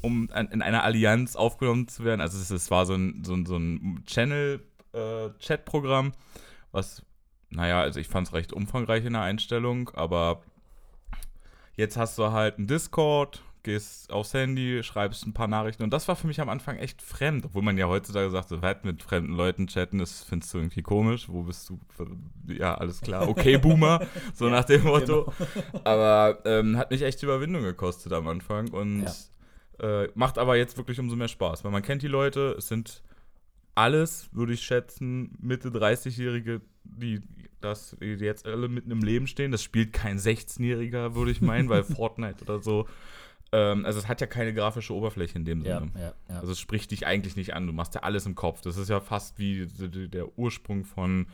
um 0.00 0.28
an, 0.32 0.48
in 0.48 0.62
einer 0.62 0.84
Allianz 0.84 1.34
aufgenommen 1.34 1.88
zu 1.88 2.04
werden. 2.04 2.20
Also 2.20 2.38
es, 2.38 2.50
es 2.50 2.70
war 2.70 2.86
so 2.86 2.94
ein, 2.94 3.24
so 3.24 3.34
ein, 3.34 3.46
so 3.46 3.56
ein 3.56 4.04
Channel-Chat-Programm, 4.06 6.12
was, 6.72 7.04
naja, 7.50 7.80
also 7.80 8.00
ich 8.00 8.08
fand 8.08 8.28
es 8.28 8.34
recht 8.34 8.52
umfangreich 8.52 9.04
in 9.04 9.14
der 9.14 9.22
Einstellung, 9.22 9.90
aber 9.90 10.42
jetzt 11.76 11.96
hast 11.96 12.18
du 12.18 12.32
halt 12.32 12.58
einen 12.58 12.66
Discord, 12.66 13.42
gehst 13.62 14.10
aufs 14.12 14.34
Handy, 14.34 14.82
schreibst 14.82 15.26
ein 15.26 15.34
paar 15.34 15.48
Nachrichten 15.48 15.82
und 15.82 15.90
das 15.90 16.08
war 16.08 16.16
für 16.16 16.26
mich 16.26 16.40
am 16.40 16.48
Anfang 16.48 16.76
echt 16.76 17.02
fremd, 17.02 17.44
obwohl 17.44 17.62
man 17.62 17.76
ja 17.76 17.86
heutzutage 17.86 18.30
sagt, 18.30 18.48
so 18.48 18.62
weit 18.62 18.84
mit 18.84 19.02
fremden 19.02 19.34
Leuten 19.34 19.66
chatten, 19.66 19.98
das 19.98 20.22
findest 20.24 20.54
du 20.54 20.58
irgendwie 20.58 20.82
komisch, 20.82 21.28
wo 21.28 21.42
bist 21.42 21.68
du, 21.68 21.78
ja, 22.46 22.74
alles 22.74 23.00
klar, 23.00 23.28
okay, 23.28 23.58
Boomer, 23.58 24.06
so 24.34 24.48
nach 24.48 24.64
dem 24.64 24.84
Motto. 24.84 25.32
Aber 25.84 26.38
ähm, 26.44 26.76
hat 26.76 26.90
mich 26.90 27.02
echt 27.02 27.22
Überwindung 27.22 27.62
gekostet 27.62 28.12
am 28.12 28.28
Anfang 28.28 28.68
und 28.68 29.06
äh, 29.80 30.08
macht 30.14 30.38
aber 30.38 30.56
jetzt 30.56 30.76
wirklich 30.76 30.98
umso 30.98 31.16
mehr 31.16 31.28
Spaß, 31.28 31.64
weil 31.64 31.70
man 31.70 31.82
kennt 31.82 32.02
die 32.02 32.08
Leute, 32.08 32.54
es 32.58 32.68
sind 32.68 33.02
alles, 33.78 34.28
würde 34.32 34.52
ich 34.52 34.62
schätzen, 34.62 35.36
Mitte 35.40 35.68
30-Jährige, 35.68 36.60
die 36.84 37.20
das 37.60 37.96
die 38.00 38.06
jetzt 38.06 38.46
alle 38.46 38.68
mitten 38.68 38.90
im 38.90 39.02
Leben 39.02 39.26
stehen. 39.26 39.52
Das 39.52 39.62
spielt 39.62 39.92
kein 39.92 40.18
16-Jähriger, 40.18 41.14
würde 41.14 41.30
ich 41.30 41.40
meinen, 41.40 41.68
weil 41.68 41.84
Fortnite 41.96 42.42
oder 42.42 42.60
so. 42.60 42.86
Ähm, 43.50 43.84
also 43.84 43.98
es 43.98 44.08
hat 44.08 44.20
ja 44.20 44.26
keine 44.26 44.52
grafische 44.52 44.94
Oberfläche 44.94 45.36
in 45.36 45.44
dem 45.44 45.62
Sinne. 45.62 45.90
ja, 45.94 46.12
ja. 46.28 46.40
Also 46.40 46.52
es 46.52 46.60
spricht 46.60 46.90
dich 46.90 47.06
eigentlich 47.06 47.36
nicht 47.36 47.54
an. 47.54 47.66
Du 47.66 47.72
machst 47.72 47.94
ja 47.94 48.02
alles 48.02 48.26
im 48.26 48.34
Kopf. 48.34 48.60
Das 48.62 48.76
ist 48.76 48.90
ja 48.90 49.00
fast 49.00 49.38
wie 49.38 49.66
der 49.66 50.38
Ursprung 50.38 50.84
von 50.84 51.26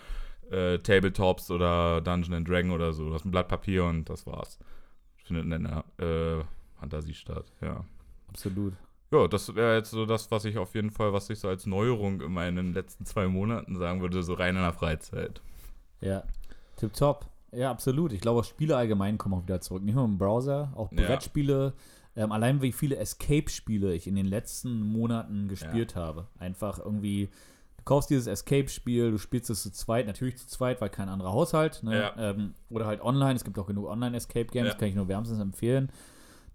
äh, 0.50 0.79
Tabletops 0.79 1.50
oder 1.50 2.00
Dungeon 2.00 2.35
and 2.35 2.49
Dragon 2.49 2.70
oder 2.70 2.93
so. 2.93 3.08
Du 3.08 3.14
hast 3.14 3.25
ein 3.25 3.31
Blatt 3.31 3.49
Papier 3.49 3.85
und 3.85 4.08
das 4.08 4.26
war's. 4.26 4.58
Findet 5.24 5.46
in 5.46 5.53
einer 5.53 5.84
äh, 5.98 6.44
Fantasie 6.79 7.15
statt, 7.15 7.46
ja. 7.60 7.84
absolut. 8.29 8.74
Ja, 9.13 9.29
das 9.29 9.55
wäre 9.55 9.77
jetzt 9.77 9.91
so 9.91 10.06
das, 10.06 10.31
was 10.31 10.44
ich 10.44 10.58
auf 10.58 10.75
jeden 10.75 10.91
Fall, 10.91 11.13
was 11.13 11.31
ich 11.31 11.39
so 11.39 11.49
als 11.49 11.67
Neuerung 11.67 12.20
in 12.20 12.32
meinen 12.32 12.73
letzten 12.75 13.05
zwei 13.06 13.29
Monaten 13.29 13.77
sagen 13.77 14.01
würde, 14.01 14.23
so 14.23 14.34
rein 14.34 14.56
in 14.56 14.63
der 14.63 14.73
Freizeit. 14.73 15.41
Ja, 16.01 16.25
tipptopp. 16.77 17.27
Ja, 17.53 17.70
absolut. 17.70 18.13
Ich 18.13 18.20
glaube, 18.20 18.43
Spiele 18.43 18.77
allgemein 18.77 19.17
kommen 19.17 19.34
auch 19.37 19.43
wieder 19.44 19.61
zurück. 19.61 19.84
Nicht 19.84 19.94
nur 19.94 20.05
im 20.05 20.19
Browser, 20.19 20.73
auch 20.75 20.91
Ja. 20.91 21.06
Brettspiele. 21.06 21.75
Ähm, 22.17 22.32
allein 22.32 22.63
wie 22.63 22.73
viele 22.73 22.96
Escape-Spiele 22.96 23.94
ich 23.94 24.06
in 24.06 24.17
den 24.17 24.27
letzten 24.27 24.81
Monaten 24.81 25.49
gespielt 25.49 25.94
habe. 25.96 26.27
Einfach 26.39 26.79
irgendwie, 26.79 27.29
du 27.77 27.84
kaufst 27.84 28.11
dieses 28.11 28.27
Escape-Spiel, 28.27 29.13
du 29.13 29.19
spielst 29.19 29.51
es 29.51 29.63
zu 29.63 29.73
zweit, 29.73 30.06
natürlich 30.06 30.37
zu 30.39 30.49
zweit, 30.49 30.81
weil 30.81 30.91
kein 30.91 31.08
anderer 31.08 31.32
Haushalt. 31.32 31.82
Ne? 31.84 31.96
Ja. 31.96 32.15
Ähm, 32.17 32.55
oder 32.70 32.87
halt 32.87 33.01
online. 33.01 33.34
Es 33.34 33.44
gibt 33.44 33.58
auch 33.58 33.67
genug 33.67 33.87
Online-Escape-Games, 33.87 34.73
Ja. 34.73 34.75
kann 34.79 34.89
ich 34.89 34.94
nur 34.96 35.06
wärmstens 35.08 35.39
empfehlen. 35.41 35.91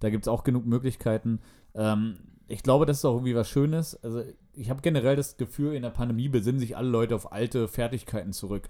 Da 0.01 0.10
gibt 0.10 0.25
es 0.25 0.27
auch 0.27 0.44
genug 0.44 0.65
Möglichkeiten. 0.65 1.39
Ähm, 1.75 2.18
ich 2.50 2.63
glaube, 2.63 2.86
das 2.86 2.98
ist 2.98 3.06
auch 3.06 3.13
irgendwie 3.15 3.36
was 3.36 3.50
Schönes. 3.50 3.96
Also, 4.03 4.24
ich 4.53 4.70
habe 4.70 4.82
generell 4.82 5.15
das 5.15 5.38
Gefühl, 5.38 5.74
in 5.75 5.84
der 5.84 5.89
Pandemie 5.91 6.27
besinnen 6.29 6.60
sich 6.60 6.75
alle 6.75 6.89
Leute 6.89 7.15
auf 7.15 7.32
alte 7.32 7.68
Fertigkeiten 7.68 8.34
zurück. 8.34 8.70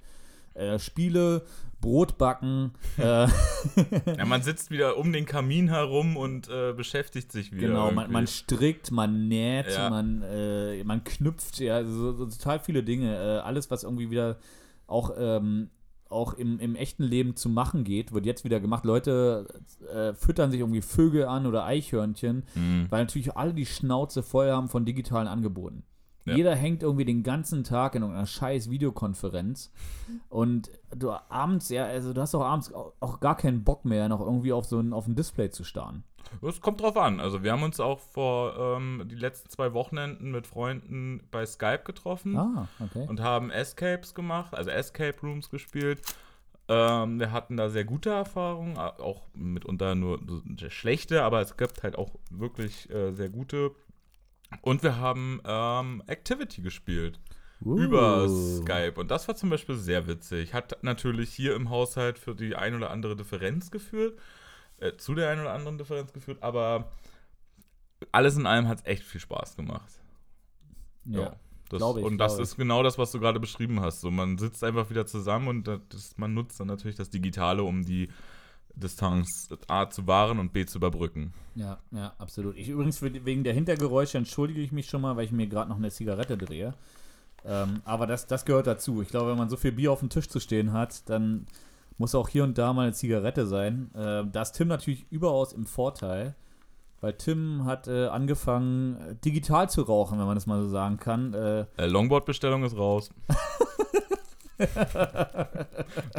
Äh, 0.55 0.77
Spiele, 0.79 1.43
Brot 1.79 2.17
backen, 2.17 2.73
äh, 2.97 3.27
Ja, 4.17 4.25
man 4.25 4.41
sitzt 4.41 4.71
wieder 4.71 4.97
um 4.97 5.13
den 5.13 5.25
Kamin 5.25 5.69
herum 5.69 6.17
und 6.17 6.49
äh, 6.49 6.73
beschäftigt 6.73 7.31
sich 7.31 7.53
wieder. 7.53 7.67
genau, 7.67 7.91
man, 7.91 8.11
man 8.11 8.27
strickt, 8.27 8.91
man 8.91 9.27
näht, 9.27 9.71
Ja. 9.71 9.89
man, 9.89 10.21
äh, 10.23 10.83
man 10.83 11.03
knüpft, 11.03 11.59
ja, 11.59 11.83
so, 11.85 12.11
so 12.13 12.25
total 12.25 12.59
viele 12.59 12.83
Dinge. 12.83 13.15
Äh, 13.15 13.39
alles, 13.39 13.71
was 13.71 13.83
irgendwie 13.83 14.09
wieder 14.09 14.37
auch, 14.87 15.11
ähm, 15.17 15.69
auch 16.09 16.33
im, 16.33 16.59
im 16.59 16.75
echten 16.75 17.03
Leben 17.03 17.35
zu 17.35 17.49
machen 17.49 17.83
geht, 17.83 18.11
wird 18.11 18.25
jetzt 18.25 18.43
wieder 18.43 18.59
gemacht. 18.59 18.83
Leute 18.83 19.47
äh, 19.93 20.13
füttern 20.13 20.51
sich 20.51 20.59
irgendwie 20.59 20.81
Vögel 20.81 21.25
an 21.25 21.45
oder 21.45 21.65
Eichhörnchen. 21.65 22.43
Mhm. 22.55 22.87
Weil 22.89 23.03
natürlich 23.03 23.37
alle 23.37 23.53
die 23.53 23.65
Schnauze 23.65 24.23
voll 24.23 24.51
haben 24.51 24.69
von 24.69 24.85
digitalen 24.85 25.27
Angeboten. 25.27 25.83
Ja. 26.25 26.35
Jeder 26.35 26.55
hängt 26.55 26.83
irgendwie 26.83 27.05
den 27.05 27.23
ganzen 27.23 27.63
Tag 27.63 27.95
in 27.95 28.01
irgendeiner 28.01 28.27
scheiß 28.27 28.69
Videokonferenz 28.69 29.71
und 30.27 30.69
du 30.95 31.11
abends, 31.11 31.69
ja, 31.69 31.85
also 31.85 32.13
du 32.13 32.21
hast 32.21 32.35
auch 32.35 32.43
abends 32.43 32.73
auch, 32.73 32.93
auch 32.99 33.19
gar 33.19 33.37
keinen 33.37 33.63
Bock 33.63 33.85
mehr, 33.85 34.09
noch 34.09 34.19
irgendwie 34.19 34.51
auf 34.53 34.65
so 34.65 34.79
ein, 34.79 34.93
auf 34.93 35.07
ein 35.07 35.15
Display 35.15 35.49
zu 35.49 35.63
starren. 35.63 36.03
Es 36.41 36.61
kommt 36.61 36.81
drauf 36.81 36.97
an. 36.97 37.19
Also 37.19 37.43
wir 37.43 37.51
haben 37.51 37.63
uns 37.63 37.79
auch 37.79 37.99
vor 37.99 38.77
ähm, 38.77 39.03
die 39.09 39.15
letzten 39.15 39.49
zwei 39.49 39.73
Wochenenden 39.73 40.31
mit 40.31 40.47
Freunden 40.47 41.21
bei 41.31 41.45
Skype 41.45 41.83
getroffen 41.83 42.37
Ah, 42.37 42.67
okay. 42.79 43.05
und 43.07 43.21
haben 43.21 43.51
Escapes 43.51 44.13
gemacht, 44.13 44.53
also 44.53 44.69
Escape 44.69 45.15
Rooms 45.21 45.49
gespielt. 45.49 46.01
Ähm, 46.67 47.19
wir 47.19 47.31
hatten 47.31 47.57
da 47.57 47.69
sehr 47.69 47.83
gute 47.83 48.11
Erfahrungen, 48.11 48.77
auch 48.77 49.23
mitunter 49.33 49.95
nur 49.95 50.19
schlechte, 50.69 51.23
aber 51.23 51.41
es 51.41 51.57
gibt 51.57 51.81
halt 51.83 51.97
auch 51.97 52.11
wirklich 52.29 52.89
äh, 52.91 53.11
sehr 53.11 53.29
gute. 53.29 53.71
Und 54.61 54.83
wir 54.83 54.97
haben 54.97 55.41
ähm, 55.45 56.03
Activity 56.07 56.61
gespielt. 56.61 57.19
Uh. 57.61 57.77
Über 57.77 58.29
Skype. 58.29 58.93
Und 58.95 59.11
das 59.11 59.27
war 59.27 59.35
zum 59.35 59.49
Beispiel 59.49 59.75
sehr 59.75 60.07
witzig. 60.07 60.53
Hat 60.53 60.77
natürlich 60.81 61.31
hier 61.33 61.55
im 61.55 61.69
Haushalt 61.69 62.17
für 62.17 62.35
die 62.35 62.55
ein 62.55 62.75
oder 62.75 62.89
andere 62.89 63.15
Differenz 63.15 63.69
geführt. 63.71 64.17
Äh, 64.79 64.97
zu 64.97 65.15
der 65.15 65.29
ein 65.29 65.39
oder 65.39 65.53
anderen 65.53 65.77
Differenz 65.77 66.13
geführt. 66.13 66.41
Aber 66.41 66.91
alles 68.11 68.37
in 68.37 68.45
allem 68.45 68.67
hat 68.67 68.79
es 68.79 68.85
echt 68.85 69.03
viel 69.03 69.21
Spaß 69.21 69.55
gemacht. 69.55 69.91
Ja. 71.05 71.19
ja. 71.19 71.35
Das, 71.69 71.81
ich, 71.81 72.03
und 72.03 72.17
das 72.17 72.39
ist 72.39 72.57
genau 72.57 72.81
das, 72.81 72.97
was 72.97 73.11
du 73.11 73.19
gerade 73.19 73.39
beschrieben 73.39 73.79
hast. 73.79 74.01
So, 74.01 74.09
man 74.09 74.39
sitzt 74.39 74.63
einfach 74.63 74.89
wieder 74.89 75.05
zusammen 75.05 75.47
und 75.47 75.67
das, 75.67 76.17
man 76.17 76.33
nutzt 76.33 76.59
dann 76.59 76.65
natürlich 76.65 76.95
das 76.95 77.11
Digitale, 77.11 77.61
um 77.63 77.85
die 77.85 78.09
Distanz 78.73 79.49
A 79.67 79.87
zu 79.89 80.07
wahren 80.07 80.39
und 80.39 80.51
B 80.51 80.65
zu 80.65 80.79
überbrücken. 80.79 81.31
Ja, 81.53 81.77
ja, 81.91 82.13
absolut. 82.17 82.57
Ich 82.57 82.69
übrigens 82.69 83.01
wegen 83.03 83.43
der 83.43 83.53
Hintergeräusche 83.53 84.17
entschuldige 84.17 84.61
ich 84.61 84.71
mich 84.71 84.87
schon 84.87 85.01
mal, 85.01 85.15
weil 85.15 85.25
ich 85.25 85.31
mir 85.31 85.45
gerade 85.45 85.69
noch 85.69 85.77
eine 85.77 85.91
Zigarette 85.91 86.37
drehe. 86.37 86.73
Ähm, 87.45 87.81
aber 87.85 88.07
das, 88.07 88.25
das 88.25 88.45
gehört 88.45 88.65
dazu. 88.65 89.01
Ich 89.01 89.09
glaube, 89.09 89.29
wenn 89.31 89.37
man 89.37 89.49
so 89.49 89.57
viel 89.57 89.71
Bier 89.71 89.91
auf 89.91 89.99
dem 89.99 90.09
Tisch 90.09 90.27
zu 90.27 90.39
stehen 90.39 90.73
hat, 90.73 91.07
dann 91.07 91.45
muss 91.99 92.15
auch 92.15 92.29
hier 92.29 92.43
und 92.43 92.57
da 92.57 92.73
mal 92.73 92.83
eine 92.83 92.93
Zigarette 92.93 93.45
sein. 93.45 93.91
Äh, 93.93 94.23
da 94.31 94.41
ist 94.41 94.53
Tim 94.53 94.69
natürlich 94.69 95.05
überaus 95.11 95.53
im 95.53 95.65
Vorteil. 95.65 96.35
Weil 97.01 97.13
Tim 97.13 97.65
hat 97.65 97.87
äh, 97.87 98.07
angefangen, 98.07 99.17
digital 99.23 99.69
zu 99.69 99.83
rauchen, 99.83 100.19
wenn 100.19 100.25
man 100.25 100.35
das 100.35 100.47
mal 100.47 100.61
so 100.61 100.67
sagen 100.69 100.97
kann. 100.97 101.33
Äh, 101.33 101.65
äh 101.77 101.85
Longboard-Bestellung 101.85 102.63
ist 102.63 102.75
raus. 102.75 103.09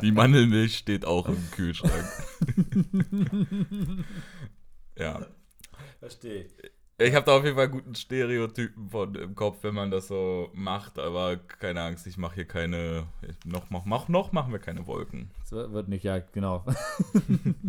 Die 0.02 0.12
Mandelmilch 0.12 0.78
steht 0.78 1.04
auch 1.04 1.28
im 1.28 1.50
Kühlschrank. 1.50 2.06
ja. 4.96 5.20
Verstehe. 5.98 6.46
Ich 7.00 7.14
habe 7.14 7.24
da 7.24 7.36
auf 7.38 7.44
jeden 7.44 7.56
Fall 7.56 7.68
guten 7.68 7.94
Stereotypen 7.94 8.90
von 8.90 9.14
im 9.14 9.34
Kopf, 9.34 9.58
wenn 9.62 9.74
man 9.74 9.90
das 9.90 10.08
so 10.08 10.50
macht, 10.52 10.98
aber 10.98 11.38
keine 11.38 11.80
Angst, 11.80 12.06
ich 12.06 12.18
mache 12.18 12.34
hier 12.34 12.44
keine. 12.44 13.06
Noch, 13.46 13.70
mach, 13.70 13.86
mach, 13.86 14.08
noch 14.08 14.32
machen 14.32 14.52
wir 14.52 14.58
keine 14.58 14.86
Wolken. 14.86 15.30
Das 15.40 15.72
wird 15.72 15.88
nicht, 15.88 16.04
ja, 16.04 16.18
genau. 16.18 16.62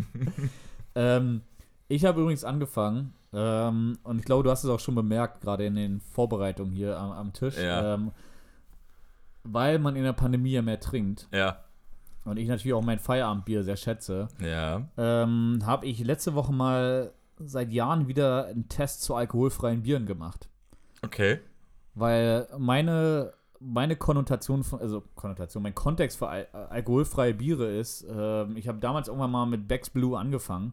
ähm, 0.94 1.40
ich 1.88 2.04
habe 2.04 2.20
übrigens 2.20 2.44
angefangen, 2.44 3.14
ähm, 3.32 3.98
und 4.02 4.18
ich 4.18 4.24
glaube, 4.26 4.42
du 4.42 4.50
hast 4.50 4.64
es 4.64 4.70
auch 4.70 4.80
schon 4.80 4.94
bemerkt, 4.94 5.40
gerade 5.40 5.64
in 5.64 5.76
den 5.76 6.00
Vorbereitungen 6.00 6.72
hier 6.72 6.98
am, 6.98 7.12
am 7.12 7.32
Tisch, 7.32 7.56
ja. 7.56 7.94
ähm, 7.94 8.12
weil 9.44 9.78
man 9.78 9.96
in 9.96 10.04
der 10.04 10.12
Pandemie 10.12 10.52
ja 10.52 10.62
mehr 10.62 10.80
trinkt. 10.80 11.28
Ja. 11.32 11.64
Und 12.24 12.36
ich 12.36 12.48
natürlich 12.48 12.74
auch 12.74 12.82
mein 12.82 12.98
Feierabendbier 12.98 13.64
sehr 13.64 13.76
schätze. 13.76 14.28
Ja. 14.40 14.82
Ähm, 14.96 15.60
habe 15.64 15.86
ich 15.86 16.04
letzte 16.04 16.34
Woche 16.34 16.52
mal 16.52 17.12
seit 17.38 17.72
Jahren 17.72 18.08
wieder 18.08 18.46
einen 18.46 18.68
Test 18.68 19.02
zu 19.02 19.14
alkoholfreien 19.14 19.82
Bieren 19.82 20.06
gemacht. 20.06 20.48
Okay. 21.02 21.40
Weil 21.94 22.48
meine, 22.58 23.32
meine 23.58 23.96
Konnotation 23.96 24.64
von, 24.64 24.80
also 24.80 25.02
Konnotation, 25.14 25.62
mein 25.62 25.74
Kontext 25.74 26.18
für 26.18 26.28
al 26.28 26.46
alkoholfreie 26.52 27.34
Biere 27.34 27.66
ist, 27.66 28.04
äh, 28.04 28.44
ich 28.52 28.68
habe 28.68 28.78
damals 28.78 29.08
irgendwann 29.08 29.30
mal 29.30 29.46
mit 29.46 29.68
Becks 29.68 29.90
Blue 29.90 30.18
angefangen 30.18 30.72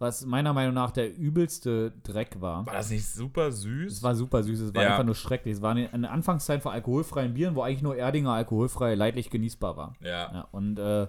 was 0.00 0.24
meiner 0.24 0.54
Meinung 0.54 0.74
nach 0.74 0.90
der 0.90 1.14
übelste 1.14 1.92
Dreck 2.02 2.40
war. 2.40 2.64
War 2.64 2.72
das 2.72 2.90
nicht 2.90 3.06
super 3.06 3.52
süß? 3.52 3.92
Es 3.92 4.02
war 4.02 4.14
super 4.14 4.42
süß, 4.42 4.58
es 4.60 4.74
war 4.74 4.82
ja. 4.82 4.90
einfach 4.90 5.04
nur 5.04 5.14
schrecklich. 5.14 5.56
Es 5.56 5.62
war 5.62 5.72
eine, 5.72 5.92
eine 5.92 6.10
Anfangszeit 6.10 6.62
von 6.62 6.72
alkoholfreien 6.72 7.34
Bieren, 7.34 7.54
wo 7.54 7.62
eigentlich 7.62 7.82
nur 7.82 7.96
Erdinger 7.96 8.32
alkoholfrei 8.32 8.94
leidlich 8.94 9.28
genießbar 9.28 9.76
war. 9.76 9.92
Ja. 10.00 10.32
ja 10.32 10.48
und 10.52 10.78
äh, 10.78 11.06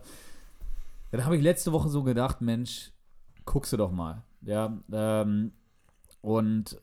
dann 1.12 1.26
habe 1.26 1.38
ich 1.38 1.42
letzte 1.42 1.72
Woche 1.72 1.88
so 1.88 2.04
gedacht, 2.04 2.42
Mensch, 2.42 2.92
guckst 3.46 3.72
du 3.72 3.78
doch 3.78 3.92
mal. 3.92 4.24
Ja, 4.44 4.78
ähm, 4.92 5.52
und 6.22 6.80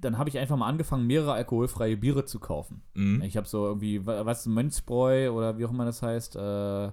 dann 0.00 0.18
habe 0.18 0.28
ich 0.28 0.38
einfach 0.38 0.56
mal 0.56 0.68
angefangen, 0.68 1.06
mehrere 1.06 1.32
alkoholfreie 1.32 1.96
Biere 1.96 2.24
zu 2.24 2.38
kaufen. 2.38 2.82
Mhm. 2.94 3.22
Ich 3.22 3.36
habe 3.36 3.48
so 3.48 3.66
irgendwie, 3.66 4.06
was, 4.06 4.46
Mönchsbräu 4.46 5.30
oder 5.30 5.58
wie 5.58 5.64
auch 5.64 5.70
immer 5.70 5.84
das 5.84 6.02
heißt, 6.02 6.36
äh, 6.36 6.90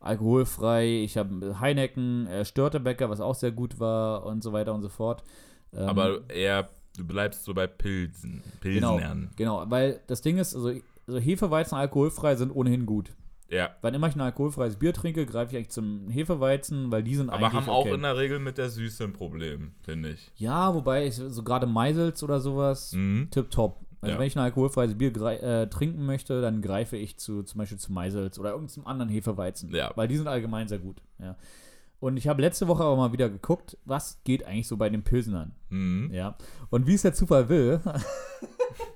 alkoholfrei. 0.00 1.02
Ich 1.02 1.16
habe 1.16 1.58
Heineken, 1.60 2.26
äh, 2.26 2.44
Störtebecker, 2.44 3.10
was 3.10 3.20
auch 3.20 3.34
sehr 3.34 3.52
gut 3.52 3.80
war 3.80 4.24
und 4.26 4.42
so 4.42 4.52
weiter 4.52 4.74
und 4.74 4.82
so 4.82 4.88
fort. 4.88 5.24
Ähm, 5.72 5.88
Aber 5.88 6.30
eher, 6.30 6.68
du 6.96 7.06
bleibst 7.06 7.44
so 7.44 7.54
bei 7.54 7.66
Pilzen, 7.66 8.42
Pilsnern. 8.60 9.30
Genau, 9.36 9.62
genau, 9.62 9.70
weil 9.70 10.00
das 10.06 10.22
Ding 10.22 10.38
ist, 10.38 10.54
also, 10.54 10.72
also 11.06 11.18
Hefeweizen 11.18 11.76
alkoholfrei 11.76 12.36
sind 12.36 12.50
ohnehin 12.50 12.86
gut. 12.86 13.10
Ja. 13.48 13.70
Wann 13.80 13.94
immer 13.94 14.08
ich 14.08 14.16
ein 14.16 14.20
alkoholfreies 14.20 14.76
Bier 14.76 14.92
trinke, 14.92 15.24
greife 15.24 15.52
ich 15.52 15.56
eigentlich 15.56 15.70
zum 15.70 16.08
Hefeweizen, 16.10 16.90
weil 16.90 17.02
die 17.02 17.14
sind 17.14 17.30
Aber 17.30 17.46
eigentlich 17.46 17.66
haben 17.66 17.68
auch 17.68 17.86
in 17.86 18.02
der 18.02 18.16
Regel 18.16 18.38
mit 18.38 18.58
der 18.58 18.70
Süße 18.70 19.04
ein 19.04 19.12
Problem, 19.12 19.72
finde 19.82 20.10
ich. 20.10 20.32
Ja, 20.36 20.74
wobei 20.74 21.06
ich 21.06 21.14
so 21.14 21.42
gerade 21.42 21.66
Meisels 21.66 22.22
oder 22.22 22.40
sowas, 22.40 22.92
mhm. 22.92 23.28
tipptopp. 23.30 23.80
Also 24.00 24.14
ja. 24.14 24.20
wenn 24.20 24.26
ich 24.26 24.36
ein 24.36 24.42
alkoholfreies 24.42 24.96
Bier 24.98 25.14
äh, 25.16 25.68
trinken 25.68 26.04
möchte, 26.04 26.40
dann 26.40 26.60
greife 26.60 26.96
ich 26.96 27.18
zu 27.18 27.42
zum 27.42 27.58
Beispiel 27.58 27.78
zu 27.78 27.92
Meisels 27.92 28.38
oder 28.38 28.50
irgendeinem 28.50 28.86
anderen 28.86 29.10
Hefeweizen. 29.10 29.74
Ja. 29.74 29.92
Weil 29.94 30.08
die 30.08 30.16
sind 30.16 30.28
allgemein 30.28 30.68
sehr 30.68 30.78
gut. 30.78 31.00
Ja. 31.18 31.36
Und 31.98 32.16
ich 32.18 32.28
habe 32.28 32.42
letzte 32.42 32.68
Woche 32.68 32.84
aber 32.84 32.96
mal 32.96 33.12
wieder 33.12 33.30
geguckt, 33.30 33.78
was 33.84 34.20
geht 34.24 34.44
eigentlich 34.44 34.68
so 34.68 34.76
bei 34.76 34.90
den 34.90 35.02
Pilsnern. 35.02 35.52
Mhm. 35.70 36.10
Ja. 36.12 36.36
Und 36.68 36.86
wie 36.86 36.94
es 36.94 37.02
der 37.02 37.14
Zufall 37.14 37.48
will, 37.48 37.80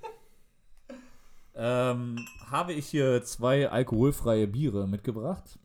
ähm, 1.61 2.17
habe 2.47 2.73
ich 2.73 2.87
hier 2.87 3.23
zwei 3.23 3.69
alkoholfreie 3.69 4.47
Biere 4.47 4.89
mitgebracht. 4.89 5.59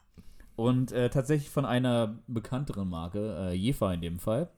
Und 0.58 0.92
äh, 0.92 1.10
tatsächlich 1.10 1.50
von 1.50 1.66
einer 1.66 2.20
bekannteren 2.28 2.90
Marke, 2.90 3.50
äh, 3.50 3.54
Jefa 3.54 3.94
in 3.94 4.02
dem 4.02 4.20
Fall. 4.20 4.50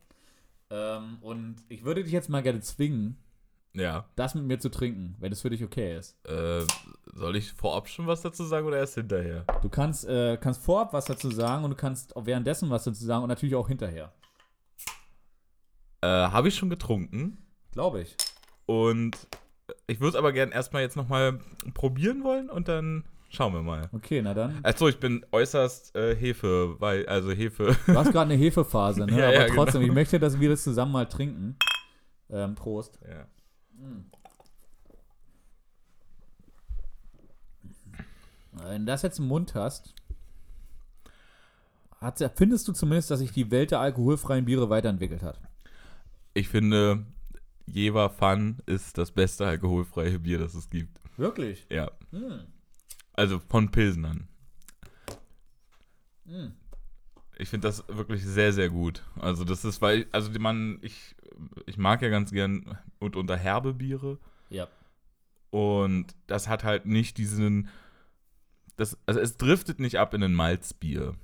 Ähm, 0.69 1.17
und 1.21 1.57
ich 1.69 1.85
würde 1.85 2.03
dich 2.03 2.11
jetzt 2.11 2.29
mal 2.29 2.43
gerne 2.43 2.61
zwingen, 2.61 3.17
ja. 3.73 4.05
Das 4.15 4.33
mit 4.33 4.45
mir 4.45 4.59
zu 4.59 4.69
trinken, 4.69 5.15
wenn 5.19 5.31
es 5.31 5.41
für 5.41 5.51
dich 5.51 5.63
okay 5.63 5.97
ist. 5.97 6.17
Äh, 6.25 6.65
soll 7.13 7.35
ich 7.35 7.53
vorab 7.53 7.87
schon 7.87 8.07
was 8.07 8.23
dazu 8.23 8.43
sagen 8.43 8.65
oder 8.65 8.77
erst 8.77 8.95
hinterher? 8.95 9.45
Du 9.61 9.69
kannst, 9.69 10.07
äh, 10.07 10.37
kannst 10.37 10.63
vorab 10.63 10.93
was 10.93 11.05
dazu 11.05 11.29
sagen 11.29 11.63
und 11.63 11.69
du 11.69 11.75
kannst 11.75 12.15
auch 12.15 12.25
währenddessen 12.25 12.71
was 12.71 12.85
dazu 12.85 13.05
sagen 13.05 13.21
und 13.21 13.29
natürlich 13.29 13.53
auch 13.53 13.67
hinterher. 13.67 14.11
Äh, 16.01 16.07
Habe 16.07 16.47
ich 16.47 16.55
schon 16.55 16.71
getrunken. 16.71 17.37
Glaube 17.71 18.01
ich. 18.01 18.15
Und 18.65 19.15
ich 19.87 19.99
würde 19.99 20.09
es 20.09 20.15
aber 20.15 20.31
gerne 20.31 20.53
erstmal 20.53 20.81
jetzt 20.81 20.95
nochmal 20.95 21.39
probieren 21.73 22.23
wollen 22.23 22.49
und 22.49 22.67
dann 22.67 23.03
schauen 23.29 23.53
wir 23.53 23.61
mal. 23.61 23.89
Okay, 23.91 24.21
na 24.21 24.33
dann. 24.33 24.59
Achso, 24.63 24.87
ich 24.87 24.99
bin 24.99 25.25
äußerst 25.31 25.95
äh, 25.95 26.15
Hefe, 26.15 26.75
weil, 26.79 27.05
also 27.07 27.31
Hefe. 27.31 27.75
Du 27.85 27.95
hast 27.95 28.11
gerade 28.11 28.31
eine 28.31 28.41
Hefephase, 28.41 29.05
ne? 29.05 29.11
ja, 29.19 29.27
aber 29.27 29.47
ja, 29.47 29.53
trotzdem, 29.53 29.81
genau. 29.81 29.91
ich 29.91 29.95
möchte, 29.95 30.19
dass 30.19 30.39
wir 30.39 30.49
das 30.49 30.63
zusammen 30.63 30.91
mal 30.91 31.05
trinken. 31.05 31.57
Ähm, 32.29 32.55
Prost. 32.55 32.99
Ja. 33.07 33.25
Wenn 38.51 38.85
du 38.85 38.91
das 38.91 39.01
jetzt 39.01 39.19
im 39.19 39.27
Mund 39.27 39.55
hast, 39.55 39.93
findest 42.35 42.67
du 42.67 42.73
zumindest, 42.73 43.11
dass 43.11 43.19
sich 43.19 43.31
die 43.31 43.51
Welt 43.51 43.71
der 43.71 43.79
alkoholfreien 43.79 44.45
Biere 44.45 44.69
weiterentwickelt 44.69 45.23
hat? 45.23 45.39
Ich 46.33 46.49
finde, 46.49 47.05
Jever 47.67 48.09
Fun 48.09 48.57
ist 48.65 48.97
das 48.97 49.11
beste 49.11 49.45
alkoholfreie 49.45 50.19
Bier, 50.19 50.39
das 50.39 50.55
es 50.55 50.69
gibt. 50.69 50.99
Wirklich? 51.17 51.65
Ja. 51.69 51.91
Hm. 52.11 52.41
Also 53.13 53.39
von 53.39 53.71
Pilsnern. 53.71 54.27
Hm. 56.25 56.53
Ich 57.37 57.49
finde 57.49 57.67
das 57.67 57.87
wirklich 57.87 58.23
sehr, 58.25 58.53
sehr 58.53 58.69
gut. 58.69 59.03
Also 59.19 59.43
das 59.43 59.63
ist, 59.63 59.81
weil, 59.81 60.07
also 60.11 60.31
man, 60.39 60.79
ich, 60.81 61.15
ich 61.65 61.77
mag 61.77 62.01
ja 62.01 62.09
ganz 62.09 62.31
gern 62.31 62.77
und 62.99 63.15
unter 63.15 63.37
herbe 63.37 63.73
Biere. 63.73 64.17
Ja. 64.49 64.67
Und 65.51 66.15
das 66.25 66.47
hat 66.47 66.63
halt 66.63 66.85
nicht 66.85 67.17
diesen, 67.17 67.69
das, 68.75 68.97
also 69.05 69.19
es 69.19 69.37
driftet 69.37 69.79
nicht 69.79 69.99
ab 69.99 70.13
in 70.13 70.23
ein 70.23 70.33
Malzbier. 70.33 71.15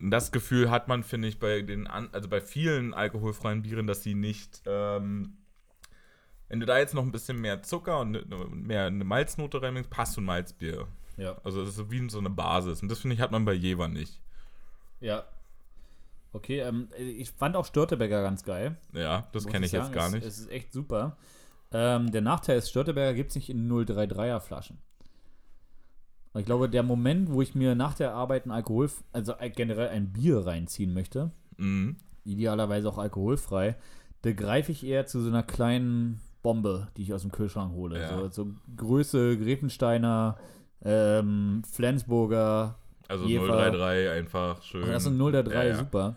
Und 0.00 0.10
das 0.10 0.32
Gefühl 0.32 0.70
hat 0.70 0.88
man, 0.88 1.02
finde 1.02 1.28
ich, 1.28 1.38
bei 1.38 1.62
den, 1.62 1.86
also 1.86 2.28
bei 2.28 2.40
vielen 2.40 2.94
alkoholfreien 2.94 3.62
Bieren, 3.62 3.86
dass 3.86 4.02
sie 4.02 4.14
nicht, 4.14 4.62
ähm, 4.66 5.38
wenn 6.54 6.60
du 6.60 6.66
da 6.66 6.78
jetzt 6.78 6.94
noch 6.94 7.02
ein 7.02 7.10
bisschen 7.10 7.40
mehr 7.40 7.64
Zucker 7.64 7.98
und 7.98 8.12
ne, 8.12 8.24
mehr 8.52 8.86
eine 8.86 9.02
Malznote 9.02 9.60
reinbringst, 9.60 9.90
passt 9.90 10.16
du 10.16 10.20
ein 10.20 10.24
Malzbier. 10.24 10.86
Ja. 11.16 11.36
Also 11.42 11.64
das 11.64 11.76
ist 11.76 11.90
wie 11.90 12.08
so 12.08 12.20
eine 12.20 12.30
Basis. 12.30 12.80
Und 12.80 12.88
das 12.88 13.00
finde 13.00 13.14
ich, 13.14 13.20
hat 13.20 13.32
man 13.32 13.44
bei 13.44 13.54
Jever 13.54 13.88
nicht. 13.88 14.20
Ja, 15.00 15.24
Okay, 16.32 16.60
ähm, 16.60 16.88
ich 16.98 17.30
fand 17.30 17.54
auch 17.54 17.64
Störteberger 17.64 18.20
ganz 18.22 18.42
geil. 18.42 18.76
Ja, 18.92 19.28
das 19.30 19.46
kenne 19.46 19.66
ich, 19.66 19.72
ich 19.72 19.78
jetzt 19.78 19.92
gar 19.92 20.10
nicht. 20.10 20.26
Es, 20.26 20.40
ist 20.40 20.50
echt 20.50 20.72
super. 20.72 21.16
Ähm, 21.72 22.10
der 22.10 22.22
Nachteil 22.22 22.58
ist, 22.58 22.70
Störteberger 22.70 23.14
gibt 23.14 23.30
es 23.30 23.36
nicht 23.36 23.50
in 23.50 23.70
033er 23.70 24.40
Flaschen. 24.40 24.78
Und 26.32 26.40
ich 26.40 26.46
glaube, 26.46 26.68
der 26.68 26.82
Moment, 26.82 27.30
wo 27.30 27.40
ich 27.40 27.54
mir 27.54 27.76
nach 27.76 27.94
der 27.94 28.14
Arbeit 28.14 28.46
ein 28.46 28.50
Alkohol, 28.50 28.90
also 29.12 29.34
generell 29.54 29.90
ein 29.90 30.12
Bier 30.12 30.44
reinziehen 30.44 30.92
möchte, 30.92 31.30
mhm. 31.56 31.98
idealerweise 32.24 32.88
auch 32.88 32.98
alkoholfrei, 32.98 33.76
da 34.22 34.32
greife 34.32 34.72
ich 34.72 34.84
eher 34.84 35.06
zu 35.06 35.20
so 35.20 35.28
einer 35.28 35.44
kleinen 35.44 36.20
Bombe, 36.44 36.86
die 36.96 37.02
ich 37.02 37.12
aus 37.12 37.22
dem 37.22 37.32
Kühlschrank 37.32 37.72
hole. 37.72 37.98
Ja. 37.98 38.16
So, 38.16 38.28
so 38.28 38.46
Größe 38.76 39.36
Grevensteiner, 39.36 40.36
ähm, 40.84 41.62
Flensburger, 41.72 42.76
Also 43.08 43.24
Jever. 43.26 43.48
033 43.48 44.08
einfach 44.10 44.62
schön. 44.62 44.82
Aber 44.84 44.92
das 44.92 45.02
sind 45.04 45.16
0 45.16 45.32
der 45.32 45.42
3, 45.42 45.54
Ja, 45.54 45.64
ja. 45.64 45.74
super. 45.76 46.14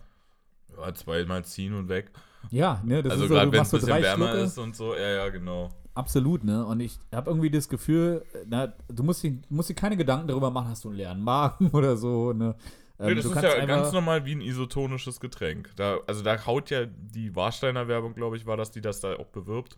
Ja, 0.77 0.93
zweimal 0.93 1.43
ziehen 1.45 1.73
und 1.73 1.89
weg. 1.89 2.11
Ja, 2.51 2.81
ne, 2.85 3.01
das 3.01 3.13
also 3.13 3.23
ist 3.23 3.29
so, 3.29 3.35
gerade 3.35 3.47
du 3.47 3.51
wenn 3.53 3.61
es 3.63 3.71
machst 3.71 3.71
so 3.71 3.77
ein 3.77 3.79
bisschen 3.79 4.01
drei 4.01 4.01
wärmer 4.03 4.27
Schlucke. 4.27 4.43
ist 4.43 4.57
und 4.59 4.75
so. 4.75 4.93
Ja, 4.93 5.09
ja, 5.09 5.29
genau. 5.29 5.69
Absolut, 5.95 6.43
ne? 6.43 6.63
Und 6.65 6.79
ich 6.79 6.99
habe 7.11 7.31
irgendwie 7.31 7.49
das 7.49 7.67
Gefühl, 7.67 8.23
na, 8.45 8.71
du 8.87 9.03
musst, 9.03 9.23
dir, 9.23 9.39
musst 9.49 9.69
dir 9.69 9.73
keine 9.73 9.97
Gedanken 9.97 10.27
darüber 10.27 10.51
machen, 10.51 10.69
hast 10.69 10.83
du 10.83 10.89
einen 10.89 10.97
leeren 10.97 11.23
Magen 11.23 11.69
oder 11.73 11.97
so, 11.97 12.33
ne? 12.33 12.55
Ähm, 12.99 13.07
nee, 13.09 13.15
das 13.15 13.25
ist 13.25 13.41
ja 13.41 13.65
ganz 13.65 13.91
normal 13.91 14.25
wie 14.25 14.33
ein 14.33 14.41
isotonisches 14.41 15.19
Getränk. 15.19 15.71
Da, 15.75 15.97
also 16.07 16.23
da 16.23 16.45
haut 16.45 16.69
ja 16.69 16.85
die 16.85 17.35
Warsteiner 17.35 17.87
Werbung, 17.87 18.13
glaube 18.13 18.37
ich, 18.37 18.45
war 18.45 18.57
das, 18.57 18.71
die 18.71 18.81
das 18.81 18.99
da 18.99 19.15
auch 19.15 19.27
bewirbt. 19.27 19.77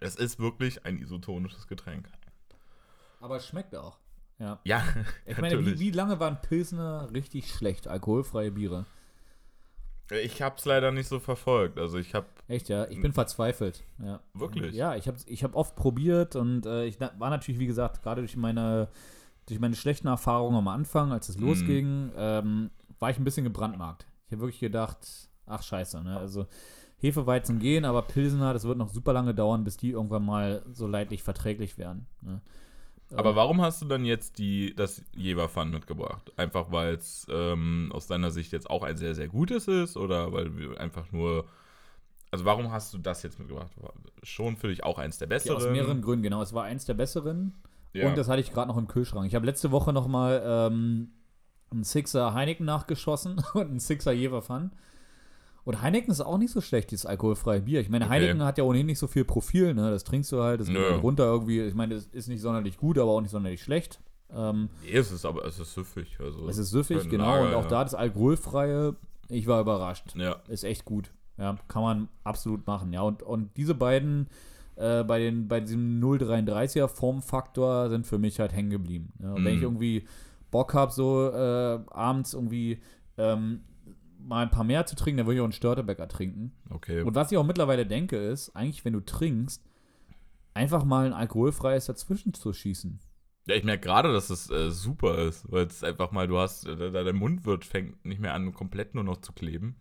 Es 0.00 0.16
ist 0.16 0.38
wirklich 0.38 0.84
ein 0.84 0.98
isotonisches 0.98 1.66
Getränk. 1.66 2.08
Aber 3.20 3.36
es 3.36 3.46
schmeckt 3.46 3.74
auch. 3.74 3.98
Ja. 4.38 4.58
Ja, 4.64 4.82
Ich 5.26 5.38
meine, 5.38 5.64
wie, 5.64 5.78
wie 5.78 5.90
lange 5.90 6.20
waren 6.20 6.40
Pilsner 6.42 7.08
richtig 7.12 7.50
schlecht, 7.52 7.88
alkoholfreie 7.88 8.50
Biere? 8.50 8.84
ich 10.22 10.40
habe 10.40 10.54
es 10.56 10.64
leider 10.64 10.92
nicht 10.92 11.08
so 11.08 11.18
verfolgt. 11.18 11.78
Also 11.80 11.98
ich 11.98 12.14
habe 12.14 12.26
Echt, 12.46 12.68
ja? 12.68 12.86
Ich 12.88 13.00
bin 13.02 13.12
verzweifelt. 13.12 13.82
Ja. 13.98 14.20
Wirklich? 14.34 14.72
Ja, 14.74 14.94
ich 14.94 15.08
habe 15.08 15.18
ich 15.26 15.42
hab 15.42 15.56
oft 15.56 15.74
probiert 15.74 16.36
und 16.36 16.64
äh, 16.64 16.84
ich 16.84 17.00
war 17.00 17.30
natürlich, 17.30 17.58
wie 17.58 17.66
gesagt, 17.66 18.02
gerade 18.04 18.20
durch 18.20 18.36
meine, 18.36 18.88
durch 19.46 19.58
meine 19.58 19.74
schlechten 19.74 20.06
Erfahrungen 20.06 20.56
am 20.58 20.68
Anfang, 20.68 21.10
als 21.12 21.28
es 21.28 21.38
Mhm. 21.38 21.44
losging, 21.46 22.12
ähm, 22.16 22.70
war 23.00 23.10
ich 23.10 23.18
ein 23.18 23.24
bisschen 23.24 23.42
gebrandmarkt. 23.44 24.06
Ich 24.26 24.32
habe 24.32 24.42
wirklich 24.42 24.60
gedacht, 24.60 24.98
ach 25.46 25.62
scheiße, 25.64 26.00
ne? 26.04 26.16
Also 26.18 26.46
Hefeweizen 27.06 27.58
gehen, 27.58 27.84
aber 27.84 28.02
Pilsener, 28.02 28.52
das 28.52 28.64
wird 28.64 28.78
noch 28.78 28.88
super 28.88 29.12
lange 29.12 29.34
dauern, 29.34 29.64
bis 29.64 29.76
die 29.76 29.90
irgendwann 29.90 30.24
mal 30.24 30.62
so 30.72 30.86
leidlich 30.86 31.22
verträglich 31.22 31.78
werden. 31.78 32.06
Ne? 32.22 32.40
Aber 33.14 33.36
warum 33.36 33.60
hast 33.62 33.80
du 33.82 33.86
dann 33.86 34.04
jetzt 34.04 34.38
die, 34.38 34.74
das 34.74 35.02
Jever-Fun 35.14 35.70
mitgebracht? 35.70 36.32
Einfach 36.36 36.72
weil 36.72 36.94
es 36.94 37.26
ähm, 37.30 37.90
aus 37.94 38.08
deiner 38.08 38.30
Sicht 38.32 38.52
jetzt 38.52 38.68
auch 38.68 38.82
ein 38.82 38.96
sehr, 38.96 39.14
sehr 39.14 39.28
gutes 39.28 39.68
ist? 39.68 39.96
Oder 39.96 40.32
weil 40.32 40.56
wir 40.56 40.80
einfach 40.80 41.12
nur. 41.12 41.44
Also 42.32 42.44
warum 42.44 42.72
hast 42.72 42.92
du 42.92 42.98
das 42.98 43.22
jetzt 43.22 43.38
mitgebracht? 43.38 43.70
Schon 44.24 44.56
für 44.56 44.68
dich 44.68 44.82
auch 44.82 44.98
eins 44.98 45.18
der 45.18 45.26
Ja, 45.26 45.36
besseren? 45.36 45.56
aus 45.56 45.70
mehreren 45.70 46.02
Gründen, 46.02 46.24
genau. 46.24 46.42
Es 46.42 46.52
war 46.52 46.64
eins 46.64 46.84
der 46.84 46.94
besseren. 46.94 47.54
Ja. 47.92 48.08
Und 48.08 48.18
das 48.18 48.28
hatte 48.28 48.40
ich 48.40 48.52
gerade 48.52 48.68
noch 48.68 48.76
im 48.76 48.88
Kühlschrank. 48.88 49.26
Ich 49.28 49.36
habe 49.36 49.46
letzte 49.46 49.70
Woche 49.70 49.92
noch 49.92 50.08
mal 50.08 50.42
ähm, 50.44 51.12
einen 51.70 51.84
Sixer 51.84 52.34
Heineken 52.34 52.66
nachgeschossen 52.66 53.40
und 53.54 53.70
einen 53.70 53.80
Sixer 53.80 54.12
Jever 54.12 54.42
Fun. 54.42 54.72
Und 55.66 55.82
Heineken 55.82 56.10
ist 56.12 56.20
auch 56.20 56.38
nicht 56.38 56.52
so 56.52 56.60
schlecht, 56.60 56.90
dieses 56.92 57.04
alkoholfreie 57.06 57.60
Bier. 57.60 57.80
Ich 57.80 57.88
meine, 57.90 58.04
Okay. 58.06 58.14
Heineken 58.14 58.42
hat 58.44 58.56
ja 58.56 58.64
ohnehin 58.64 58.86
nicht 58.86 58.98
so 59.00 59.06
viel 59.08 59.24
Profil, 59.24 59.74
ne? 59.74 59.90
Das 59.90 60.04
trinkst 60.04 60.30
du 60.32 60.40
halt, 60.42 60.60
das 60.60 60.68
geht 60.68 60.76
Nö. 60.76 60.92
halt 60.92 61.02
runter 61.02 61.24
irgendwie. 61.24 61.60
Ich 61.60 61.74
meine, 61.74 61.94
es 61.94 62.06
ist 62.06 62.28
nicht 62.28 62.40
sonderlich 62.40 62.76
gut, 62.78 62.96
aber 62.98 63.10
auch 63.10 63.20
nicht 63.20 63.32
sonderlich 63.32 63.62
schlecht. 63.62 64.00
Ähm, 64.32 64.68
nee, 64.84 64.92
es 64.96 65.10
ist 65.12 65.24
aber 65.26 65.44
es 65.44 65.58
ist 65.58 65.74
süffig. 65.74 66.18
Also 66.20 66.48
es 66.48 66.56
ist 66.58 66.70
süffig, 66.70 67.08
genau. 67.10 67.24
Lager, 67.34 67.48
und 67.48 67.54
auch 67.54 67.62
ja. 67.64 67.68
da 67.68 67.82
das 67.84 67.94
alkoholfreie, 67.94 68.94
ich 69.28 69.46
war 69.46 69.60
überrascht. 69.60 70.14
Ja. 70.16 70.36
Ist 70.48 70.64
echt 70.64 70.84
gut. 70.84 71.10
Ja, 71.36 71.56
kann 71.68 71.82
man 71.82 72.08
absolut 72.24 72.66
machen. 72.66 72.92
Ja, 72.92 73.02
und, 73.02 73.22
und 73.22 73.56
diese 73.56 73.74
beiden 73.74 74.28
äh, 74.76 75.02
bei, 75.04 75.18
den, 75.18 75.48
bei 75.48 75.60
diesem 75.60 76.00
0,33er 76.02 76.88
Formfaktor 76.88 77.88
sind 77.90 78.06
für 78.06 78.18
mich 78.18 78.40
halt 78.40 78.52
hängen 78.52 78.70
geblieben. 78.70 79.12
Ja, 79.20 79.30
und 79.32 79.44
wenn 79.44 79.52
Mhm. 79.52 79.58
ich 79.58 79.62
irgendwie 79.62 80.06
Bock 80.50 80.74
habe, 80.74 80.92
so 80.92 81.28
äh, 81.30 81.80
abends 81.90 82.34
irgendwie 82.34 82.80
ähm, 83.18 83.62
mal 84.26 84.42
ein 84.42 84.50
paar 84.50 84.64
mehr 84.64 84.86
zu 84.86 84.96
trinken, 84.96 85.18
dann 85.18 85.26
würde 85.26 85.36
ich 85.36 85.40
auch 85.40 85.44
einen 85.44 85.52
Störtebäcker 85.52 86.08
trinken. 86.08 86.52
Okay. 86.70 87.02
Und 87.02 87.14
was 87.14 87.30
ich 87.32 87.38
auch 87.38 87.44
mittlerweile 87.46 87.86
denke, 87.86 88.16
ist, 88.16 88.50
eigentlich, 88.56 88.84
wenn 88.84 88.92
du 88.92 89.00
trinkst, 89.00 89.62
einfach 90.54 90.84
mal 90.84 91.06
ein 91.06 91.12
alkoholfreies 91.12 91.86
dazwischen 91.86 92.34
zu 92.34 92.52
schießen. 92.52 92.98
Ja, 93.48 93.54
ich 93.54 93.62
merke 93.62 93.82
gerade, 93.86 94.12
dass 94.12 94.28
es 94.30 94.50
äh, 94.50 94.70
super 94.72 95.18
ist, 95.18 95.50
weil 95.52 95.66
es 95.66 95.84
einfach 95.84 96.10
mal, 96.10 96.26
du 96.26 96.38
hast, 96.38 96.66
äh, 96.66 96.90
da 96.90 97.04
dein 97.04 97.14
Mund 97.14 97.44
wird, 97.46 97.64
fängt 97.64 98.04
nicht 98.04 98.20
mehr 98.20 98.34
an, 98.34 98.52
komplett 98.52 98.94
nur 98.96 99.04
noch 99.04 99.18
zu 99.18 99.32
kleben. 99.32 99.76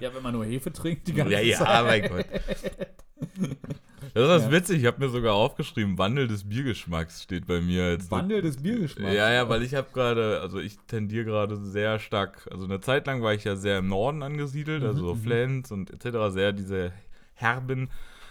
Ja, 0.00 0.14
wenn 0.14 0.22
man 0.22 0.32
nur 0.34 0.44
Hefe 0.44 0.72
trinkt, 0.72 1.08
die 1.08 1.12
ganze 1.14 1.32
Ja, 1.32 1.40
ja, 1.40 1.56
Zeit. 1.58 1.84
mein 1.84 2.08
Gott. 2.10 2.26
Das 4.14 4.42
ist 4.42 4.48
Ja. 4.48 4.52
witzig, 4.52 4.80
ich 4.80 4.86
habe 4.86 5.00
mir 5.04 5.08
sogar 5.08 5.34
aufgeschrieben, 5.34 5.98
Wandel 5.98 6.28
des 6.28 6.48
Biergeschmacks 6.48 7.22
steht 7.22 7.46
bei 7.46 7.60
mir 7.60 7.84
als 7.84 8.10
Wandel 8.10 8.42
des 8.42 8.56
Biergeschmacks. 8.62 9.14
Ja, 9.14 9.30
ja, 9.30 9.48
weil 9.48 9.62
ich 9.62 9.74
habe 9.74 9.88
gerade, 9.92 10.40
also 10.40 10.58
ich 10.58 10.78
tendiere 10.86 11.24
gerade 11.24 11.56
sehr 11.56 11.98
stark, 11.98 12.48
also 12.50 12.64
eine 12.64 12.80
Zeit 12.80 13.06
lang 13.06 13.22
war 13.22 13.34
ich 13.34 13.44
ja 13.44 13.56
sehr 13.56 13.78
im 13.78 13.88
Norden 13.88 14.22
angesiedelt, 14.22 14.82
also 14.84 15.14
mhm. 15.14 15.20
Flens 15.20 15.70
und 15.70 15.90
etc., 15.90 16.32
sehr 16.32 16.52
diese 16.52 16.92
herben. 17.34 17.88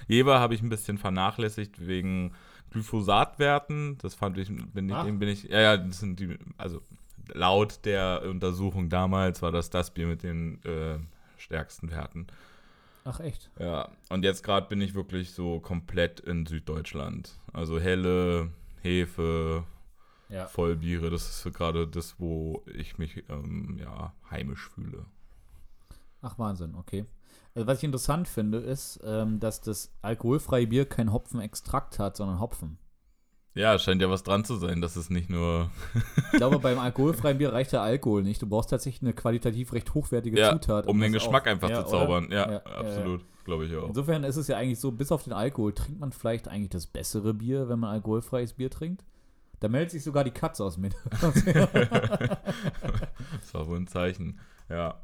Jever 0.08 0.40
habe 0.40 0.56
ich 0.56 0.62
ein 0.62 0.70
bisschen 0.70 0.98
vernachlässigt 0.98 1.88
wegen 1.88 2.34
Glyphosatwerten. 2.72 3.98
Das 4.02 4.16
fand 4.16 4.38
ich, 4.38 4.50
bin 4.74 4.90
ich, 4.90 4.96
Ach. 4.96 5.06
bin 5.06 5.30
ich, 5.30 5.44
ja, 5.44 5.60
ja, 5.62 5.78
das 5.78 6.00
sind 6.00 6.20
die, 6.20 6.38
also 6.58 6.82
laut 7.34 7.86
der 7.86 8.24
Untersuchung 8.28 8.90
damals 8.90 9.42
war 9.42 9.52
das 9.52 9.70
das 9.70 9.94
Bier 9.94 10.08
mit 10.08 10.24
den 10.24 10.64
äh, 10.64 10.98
stärksten 11.38 11.92
Werten. 11.92 12.28
Ach, 13.04 13.20
echt? 13.20 13.50
Ja, 13.60 13.90
und 14.10 14.24
jetzt 14.24 14.44
gerade 14.44 14.68
bin 14.68 14.82
ich 14.82 14.94
wirklich 14.94 15.32
so 15.32 15.60
komplett 15.60 16.20
in 16.20 16.46
Süddeutschland. 16.46 17.40
Also 17.54 17.80
helle, 17.80 18.52
Hefe, 18.82 19.64
Ja. 20.30 20.46
Vollbiere, 20.48 21.10
das 21.10 21.46
ist 21.46 21.54
gerade 21.56 21.88
das, 21.88 22.20
wo 22.20 22.64
ich 22.68 22.98
mich 22.98 23.24
ähm, 23.30 23.78
ja, 23.80 24.14
heimisch 24.30 24.70
fühle. 24.70 25.06
Ach, 26.22 26.38
Wahnsinn, 26.38 26.76
okay. 26.76 27.06
Also, 27.56 27.68
was 27.68 27.80
ich 27.80 27.84
interessant 27.86 28.28
finde, 28.28 28.60
ist, 28.60 29.00
ähm, 29.04 29.40
dass 29.40 29.62
das 29.62 29.92
alkoholfreie 30.02 30.68
Bier 30.68 30.86
kein 30.86 31.12
Hopfenextrakt 31.12 31.98
hat, 32.00 32.18
sondern 32.18 32.40
Hopfen. 32.40 32.78
Ja, 33.60 33.76
es 33.76 33.84
scheint 33.84 34.02
ja 34.02 34.10
was 34.10 34.24
dran 34.24 34.46
zu 34.46 34.56
sein, 34.56 34.80
dass 34.80 34.96
es 34.96 35.10
nicht 35.10 35.30
nur. 35.30 35.70
Ich 36.32 36.38
glaube, 36.38 36.60
beim 36.62 36.80
alkoholfreien 36.80 37.38
Bier 37.38 37.52
reicht 37.52 37.74
der 37.74 37.82
Alkohol 37.82 38.24
nicht. 38.24 38.42
Du 38.42 38.48
brauchst 38.48 38.70
tatsächlich 38.70 39.02
eine 39.02 39.12
qualitativ 39.14 39.74
recht 39.74 39.94
hochwertige 39.94 40.40
ja, 40.40 40.54
Zutat. 40.54 40.88
um 40.88 40.98
den 41.02 41.12
das 41.12 41.22
Geschmack 41.24 41.44
auch- 41.44 41.52
einfach 41.52 41.70
Ja, 41.70 41.84
zu 41.84 41.92
zaubern. 41.92 42.30
Ja, 42.32 42.46
Ja, 42.46 42.52
ja, 42.54 42.60
absolut. 42.64 43.26
Glaube 43.44 43.66
ich 43.66 43.76
auch. 43.76 43.88
Insofern 43.90 44.24
ist 44.24 44.38
es 44.38 44.48
ja 44.48 44.56
eigentlich 44.56 44.80
so, 44.80 44.92
bis 44.94 45.12
auf 45.12 45.24
den 45.24 45.34
Alkohol 45.34 45.74
trinkt 45.74 46.00
man 46.00 46.14
vielleicht 46.14 46.48
eigentlich 46.48 46.70
das 46.70 46.88
bessere 46.88 47.34
Bier, 47.34 47.68
wenn 47.68 47.80
man 47.80 47.90
alkoholfreies 47.92 48.54
Bier 48.54 48.70
trinkt. 48.72 49.04
Da 49.60 49.68
meldet 49.68 49.92
sich 49.92 50.06
sogar 50.06 50.24
die 50.24 50.32
Katze 50.32 50.64
aus 50.64 50.78
mir. 50.78 50.92
Das 53.42 53.54
war 53.54 53.68
wohl 53.68 53.78
ein 53.78 53.88
Zeichen. 53.88 54.40
Ja. 54.70 55.02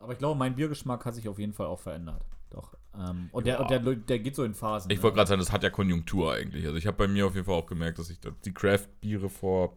Aber 0.00 0.12
ich 0.12 0.18
glaube, 0.18 0.36
mein 0.38 0.56
Biergeschmack 0.56 1.04
hat 1.04 1.14
sich 1.14 1.28
auf 1.28 1.38
jeden 1.38 1.52
Fall 1.52 1.66
auch 1.66 1.78
verändert. 1.78 2.24
Doch. 2.50 2.74
Ähm, 2.98 3.28
und 3.32 3.46
Ja. 3.46 3.62
der, 3.64 3.80
und 3.80 3.86
der, 3.86 3.96
der 3.96 4.18
geht 4.18 4.36
so 4.36 4.44
in 4.44 4.54
Phasen. 4.54 4.90
Ich 4.90 4.98
ne? 4.98 5.02
wollte 5.02 5.16
gerade 5.16 5.28
sagen, 5.28 5.40
das 5.40 5.52
hat 5.52 5.62
ja 5.62 5.70
Konjunktur 5.70 6.32
eigentlich. 6.32 6.64
Also 6.66 6.76
ich 6.76 6.86
habe 6.86 6.96
bei 6.96 7.08
mir 7.08 7.26
auf 7.26 7.34
jeden 7.34 7.46
Fall 7.46 7.54
auch 7.54 7.66
gemerkt, 7.66 7.98
dass 7.98 8.10
ich 8.10 8.18
die 8.44 8.54
Craft-Biere 8.54 9.28
vor 9.28 9.76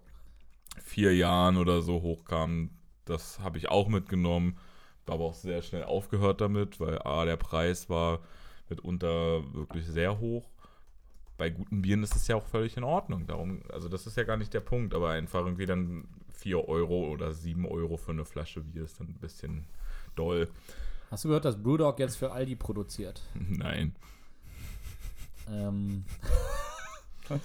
vier 0.84 1.15
Jahren 1.15 1.58
oder 1.58 1.82
so 1.82 2.01
hochkamen. 2.01 2.69
Das 3.06 3.39
habe 3.39 3.58
ich 3.58 3.69
auch 3.69 3.88
mitgenommen. 3.88 4.58
War 5.06 5.15
aber 5.15 5.25
auch 5.25 5.34
sehr 5.34 5.62
schnell 5.62 5.84
aufgehört 5.84 6.41
damit, 6.41 6.80
weil 6.80 6.99
A, 6.99 7.25
der 7.25 7.38
Preis 7.38 7.89
war 7.89 8.19
mitunter 8.69 9.53
wirklich 9.53 9.86
sehr 9.86 10.19
hoch. 10.19 10.49
Bei 11.38 11.49
guten 11.49 11.82
Bieren 11.82 12.03
ist 12.03 12.15
es 12.15 12.27
ja 12.27 12.36
auch 12.36 12.45
völlig 12.45 12.77
in 12.77 12.84
Ordnung. 12.84 13.27
Darum, 13.27 13.62
also 13.71 13.89
das 13.89 14.08
ist 14.08 14.17
ja 14.17 14.23
gar 14.23 14.38
nicht 14.38 14.53
der 14.53 14.60
Punkt, 14.60 14.93
aber 14.93 15.12
einfach 15.12 15.45
irgendwie 15.45 15.65
dann 15.65 16.08
4 16.34 16.67
Euro 16.67 17.10
oder 17.10 17.32
7 17.32 17.65
Euro 17.65 17.97
für 17.97 18.12
eine 18.12 18.25
Flasche 18.25 18.62
Bier 18.62 18.84
ist 18.84 18.99
dann 18.99 19.08
ein 19.08 19.19
bisschen 19.19 19.65
doll. 20.15 20.49
Hast 21.10 21.24
du 21.24 21.30
gehört, 21.30 21.46
dass 21.46 21.62
Brewdog 21.62 22.00
jetzt 22.00 22.17
für 22.17 22.32
Aldi 22.32 22.56
produziert? 22.56 23.22
Nein. 23.34 23.96
Ähm. 25.50 26.04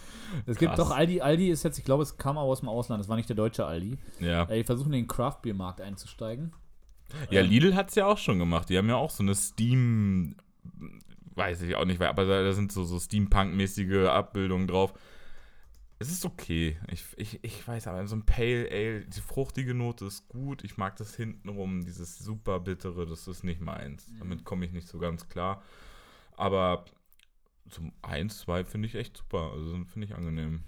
es 0.47 0.59
gibt 0.59 0.75
Krass. 0.75 0.77
doch 0.77 0.91
Aldi. 0.91 1.21
Aldi 1.21 1.49
ist 1.51 1.63
jetzt, 1.63 1.79
ich 1.79 1.85
glaube, 1.85 2.03
es 2.03 2.17
kam 2.17 2.39
auch 2.39 2.49
aus 2.49 2.61
dem 2.61 2.69
Ausland. 2.69 3.03
Es 3.03 3.09
war 3.09 3.17
nicht 3.17 3.29
der 3.29 3.37
deutsche 3.37 3.65
Aldi. 3.65 3.99
Ja. 4.21 4.45
Äh, 4.45 4.59
die 4.59 4.65
versuchen, 4.65 4.93
in 4.93 5.03
den 5.03 5.09
Craft-Bier-Markt 5.09 5.81
einzusteigen. 5.81 6.53
Ja, 7.31 7.41
Ähm, 7.43 7.51
Lidl 7.51 7.75
hat 7.75 7.91
es 7.91 7.95
ja 7.95 8.07
auch 8.07 8.19
schon 8.19 8.39
gemacht. 8.39 8.69
Die 8.69 8.79
haben 8.79 8.89
ja 8.89 8.97
auch 8.97 9.11
so 9.11 9.23
eine 9.23 9.35
Steam, 9.35 10.37
weiß 11.35 11.63
ich 11.63 11.77
auch 11.77 11.85
nicht, 11.85 12.01
aber 12.01 12.25
da, 12.25 12.43
da 12.43 12.53
sind 12.53 12.73
so, 12.73 12.85
so 12.85 12.99
Steampunk-mäßige 12.99 14.09
Abbildungen 14.09 14.67
drauf. 14.67 14.95
Es 16.03 16.11
ist 16.11 16.25
okay. 16.25 16.77
Ich, 16.91 17.05
ich, 17.17 17.45
ich 17.45 17.69
weiß 17.69 17.87
aber, 17.87 18.05
so 18.09 18.17
ein 18.17 18.27
Pale 18.27 18.69
Ale, 18.73 19.07
die 19.07 19.21
fruchtige 19.21 19.73
Note 19.73 20.07
ist 20.07 20.29
gut. 20.29 20.65
Ich 20.65 20.77
mag 20.77 20.97
das 20.97 21.15
hintenrum, 21.15 21.85
dieses 21.85 22.19
super 22.19 22.59
bittere, 22.59 23.07
das 23.07 23.29
ist 23.29 23.45
nicht 23.45 23.61
meins. 23.61 24.09
Mhm. 24.09 24.19
Damit 24.19 24.45
komme 24.45 24.67
ich 24.67 24.73
nicht 24.73 24.89
so 24.89 24.99
ganz 24.99 25.29
klar. 25.29 25.63
Aber 26.37 26.87
zum 27.71 27.93
1, 28.03 28.37
2 28.41 28.65
finde 28.65 28.89
ich 28.89 28.97
echt 28.97 29.17
super. 29.17 29.53
Also 29.53 29.77
finde 29.85 30.07
ich 30.07 30.17
angenehm. 30.17 30.65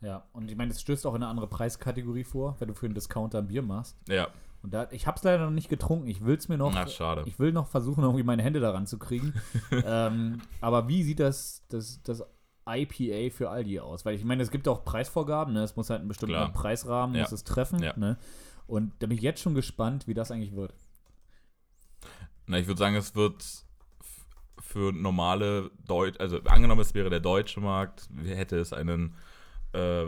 Ja, 0.00 0.24
und 0.32 0.50
ich 0.50 0.56
meine, 0.56 0.70
es 0.70 0.80
stößt 0.80 1.06
auch 1.06 1.14
in 1.14 1.22
eine 1.22 1.30
andere 1.30 1.48
Preiskategorie 1.48 2.24
vor, 2.24 2.56
wenn 2.58 2.68
du 2.68 2.74
für 2.74 2.86
einen 2.86 2.94
Discounter 2.94 3.38
ein 3.38 3.48
Bier 3.48 3.62
machst. 3.62 3.98
Ja, 4.08 4.28
Und 4.62 4.72
da, 4.72 4.88
ich 4.90 5.06
habe 5.06 5.18
es 5.18 5.22
leider 5.22 5.44
noch 5.44 5.50
nicht 5.50 5.68
getrunken. 5.68 6.06
Ich 6.06 6.24
will 6.24 6.36
es 6.36 6.48
mir 6.48 6.56
noch. 6.56 6.72
na 6.72 6.86
schade. 6.86 7.24
Ich 7.26 7.38
will 7.38 7.52
noch 7.52 7.66
versuchen, 7.66 8.04
irgendwie 8.04 8.22
meine 8.22 8.42
Hände 8.42 8.60
daran 8.60 8.86
zu 8.86 8.98
kriegen. 8.98 9.34
ähm, 9.70 10.40
aber 10.62 10.88
wie 10.88 11.02
sieht 11.02 11.20
das, 11.20 11.62
das, 11.68 12.02
das 12.04 12.24
IPA 12.68 13.34
für 13.34 13.50
Aldi 13.50 13.80
aus? 13.80 14.04
Weil 14.04 14.14
ich 14.14 14.24
meine, 14.24 14.42
es 14.42 14.50
gibt 14.50 14.68
auch 14.68 14.84
Preisvorgaben. 14.84 15.54
Ne? 15.54 15.62
Es 15.62 15.76
muss 15.76 15.90
halt 15.90 16.00
einen 16.00 16.08
bestimmten 16.08 16.34
Klar. 16.34 16.52
Preisrahmen, 16.52 17.16
Ja. 17.16 17.22
muss 17.22 17.32
es 17.32 17.44
treffen. 17.44 17.82
Ja. 17.82 17.94
Ne? 17.96 18.18
Und 18.66 18.92
da 19.00 19.06
bin 19.06 19.16
ich 19.16 19.22
jetzt 19.22 19.40
schon 19.40 19.54
gespannt, 19.54 20.06
wie 20.06 20.14
das 20.14 20.30
eigentlich 20.30 20.54
wird. 20.54 20.74
Na, 22.46 22.58
ich 22.58 22.66
würde 22.66 22.78
sagen, 22.78 22.94
es 22.96 23.14
wird 23.14 23.44
für 24.60 24.92
normale 24.92 25.70
Deutsch, 25.86 26.18
also 26.20 26.40
angenommen, 26.44 26.80
es 26.80 26.94
wäre 26.94 27.10
der 27.10 27.20
deutsche 27.20 27.60
Markt, 27.60 28.08
hätte 28.24 28.58
es 28.58 28.72
einen 28.72 29.14
äh, 29.72 30.06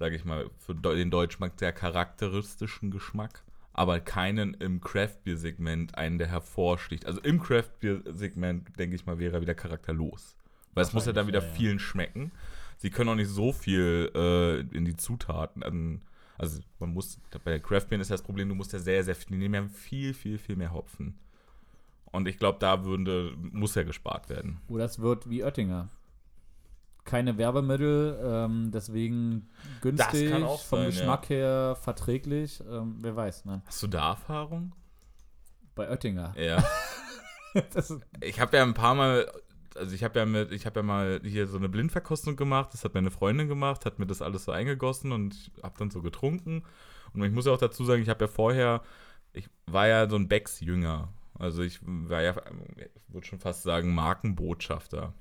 sage 0.00 0.16
ich 0.16 0.24
mal, 0.24 0.50
für 0.58 0.74
den 0.74 1.10
Deutschmarkt 1.10 1.58
sehr 1.60 1.72
charakteristischen 1.72 2.90
Geschmack, 2.90 3.44
aber 3.74 4.00
keinen 4.00 4.54
im 4.54 4.80
Craft-Bier-Segment, 4.80 5.94
einen, 5.94 6.16
der 6.18 6.28
hervorsticht. 6.28 7.04
Also 7.06 7.20
im 7.20 7.38
Craft-Bier-Segment, 7.40 8.78
denke 8.78 8.96
ich 8.96 9.04
mal, 9.04 9.18
wäre 9.18 9.36
er 9.36 9.40
wieder 9.42 9.54
charakterlos. 9.54 10.36
Weil 10.74 10.84
es 10.84 10.92
muss 10.92 11.06
ja 11.06 11.12
dann 11.12 11.26
wieder 11.26 11.40
ja, 11.40 11.46
ja. 11.46 11.52
vielen 11.52 11.78
schmecken. 11.78 12.30
Sie 12.76 12.90
können 12.90 13.10
auch 13.10 13.14
nicht 13.14 13.28
so 13.28 13.52
viel 13.52 14.10
äh, 14.14 14.60
in 14.76 14.84
die 14.84 14.96
Zutaten. 14.96 15.62
An, 15.62 16.02
also 16.38 16.60
man 16.78 16.94
muss, 16.94 17.18
bei 17.44 17.58
Craft 17.58 17.86
Beer 17.88 18.00
ist 18.00 18.08
ja 18.08 18.14
das 18.14 18.22
Problem, 18.22 18.48
du 18.48 18.54
musst 18.54 18.72
ja 18.72 18.78
sehr, 18.78 19.04
sehr 19.04 19.14
viel, 19.14 19.36
die 19.36 19.36
nehmen 19.36 19.54
ja 19.54 19.68
viel, 19.68 20.14
viel, 20.14 20.38
viel 20.38 20.56
mehr 20.56 20.72
Hopfen. 20.72 21.18
Und 22.12 22.26
ich 22.26 22.38
glaube, 22.38 22.58
da 22.58 22.84
würde, 22.84 23.34
muss 23.36 23.74
ja 23.74 23.82
gespart 23.82 24.28
werden. 24.28 24.60
Oder 24.68 24.84
es 24.84 24.98
wird 24.98 25.28
wie 25.28 25.44
Oettinger. 25.44 25.88
Keine 27.04 27.38
Werbemittel, 27.38 28.18
ähm, 28.22 28.70
deswegen 28.72 29.48
günstig, 29.80 30.30
kann 30.30 30.42
auch 30.42 30.62
vom 30.62 30.80
sein, 30.80 30.86
Geschmack 30.90 31.28
her 31.28 31.76
verträglich. 31.80 32.62
Ähm, 32.70 32.98
wer 33.00 33.16
weiß, 33.16 33.46
ne? 33.46 33.62
Hast 33.66 33.82
du 33.82 33.86
da 33.86 34.10
Erfahrung? 34.10 34.72
Bei 35.74 35.88
Oettinger. 35.88 36.34
Ja. 36.36 36.64
Ich 38.20 38.38
habe 38.38 38.56
ja 38.56 38.62
ein 38.62 38.74
paar 38.74 38.94
Mal, 38.94 39.28
also 39.76 39.94
ich 39.94 40.04
habe 40.04 40.18
ja 40.18 40.26
mit, 40.26 40.52
ich 40.52 40.66
habe 40.66 40.80
ja 40.80 40.82
mal 40.82 41.20
hier 41.24 41.46
so 41.46 41.56
eine 41.56 41.68
Blindverkostung 41.68 42.36
gemacht, 42.36 42.70
das 42.72 42.84
hat 42.84 42.94
meine 42.94 43.10
Freundin 43.10 43.48
gemacht, 43.48 43.86
hat 43.86 43.98
mir 43.98 44.06
das 44.06 44.22
alles 44.22 44.44
so 44.44 44.52
eingegossen 44.52 45.12
und 45.12 45.34
ich 45.34 45.50
habe 45.62 45.74
dann 45.78 45.90
so 45.90 46.02
getrunken. 46.02 46.64
Und 47.12 47.24
ich 47.24 47.32
muss 47.32 47.46
ja 47.46 47.52
auch 47.52 47.58
dazu 47.58 47.84
sagen, 47.84 48.02
ich 48.02 48.08
habe 48.08 48.24
ja 48.24 48.28
vorher, 48.28 48.82
ich 49.32 49.48
war 49.66 49.88
ja 49.88 50.08
so 50.08 50.16
ein 50.16 50.28
Becks-Jünger. 50.28 51.12
Also 51.38 51.62
ich 51.62 51.80
war 51.82 52.22
ja, 52.22 52.34
ich 52.76 53.14
würde 53.14 53.26
schon 53.26 53.40
fast 53.40 53.62
sagen, 53.62 53.94
Markenbotschafter. 53.94 55.14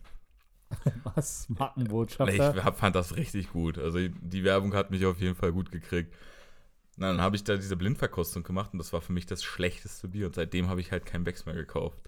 was? 1.04 1.48
Ich 1.50 1.58
Markenbotschafter? 1.58 2.64
hab, 2.64 2.78
fand 2.78 2.96
das 2.96 3.16
richtig 3.16 3.52
gut. 3.52 3.78
Also 3.78 4.00
die 4.00 4.44
Werbung 4.44 4.74
hat 4.74 4.92
mich 4.92 5.06
auf 5.06 5.20
jeden 5.20 5.36
Fall 5.36 5.52
gut 5.52 5.72
gekriegt. 5.72 6.14
Na, 6.98 7.08
dann 7.08 7.22
habe 7.22 7.38
ich 7.38 7.46
da 7.46 7.56
diese 7.56 7.78
Blindverkostung 7.78 8.44
gemacht 8.44 8.74
und 8.74 8.80
das 8.80 8.92
war 8.92 9.02
für 9.02 9.14
mich 9.14 9.26
das 9.26 9.44
schlechteste 9.44 10.10
Bier. 10.10 10.28
Und 10.28 10.36
seitdem 10.36 10.68
habe 10.68 10.82
ich 10.82 10.92
halt 10.92 11.06
kein 11.06 11.24
Becks 11.24 11.46
mehr 11.46 11.56
gekauft. 11.56 12.00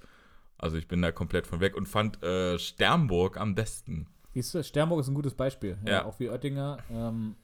Also 0.61 0.77
ich 0.77 0.87
bin 0.87 1.01
da 1.01 1.11
komplett 1.11 1.47
von 1.47 1.59
weg 1.59 1.75
und 1.75 1.87
fand 1.87 2.21
äh, 2.23 2.57
Sternburg 2.59 3.37
am 3.37 3.55
besten. 3.55 4.07
Siehst 4.33 4.53
du, 4.53 4.63
Sternburg 4.63 4.99
ist 5.01 5.07
ein 5.07 5.15
gutes 5.15 5.33
Beispiel. 5.33 5.77
Ja, 5.85 5.91
Ja. 5.91 6.05
Auch 6.05 6.19
wie 6.19 6.29
Oettinger. 6.29 6.77
Ähm, 6.91 7.35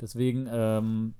deswegen, 0.00 0.46
ähm, 0.50 1.14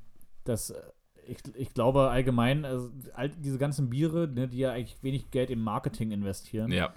das, 0.45 0.71
äh, 0.71 0.81
ich, 1.27 1.39
ich 1.57 1.75
glaube 1.75 2.09
allgemein, 2.11 2.65
also, 2.65 2.91
all 3.15 3.31
diese 3.31 3.59
ganzen 3.59 3.91
Biere, 3.91 4.29
ne, 4.29 4.47
die 4.47 4.59
ja 4.59 4.73
eigentlich 4.73 5.03
wenig 5.03 5.31
Geld 5.31 5.51
im 5.51 5.61
Marketing 5.61 6.13
investieren. 6.13 6.71
Ja. 6.71 6.93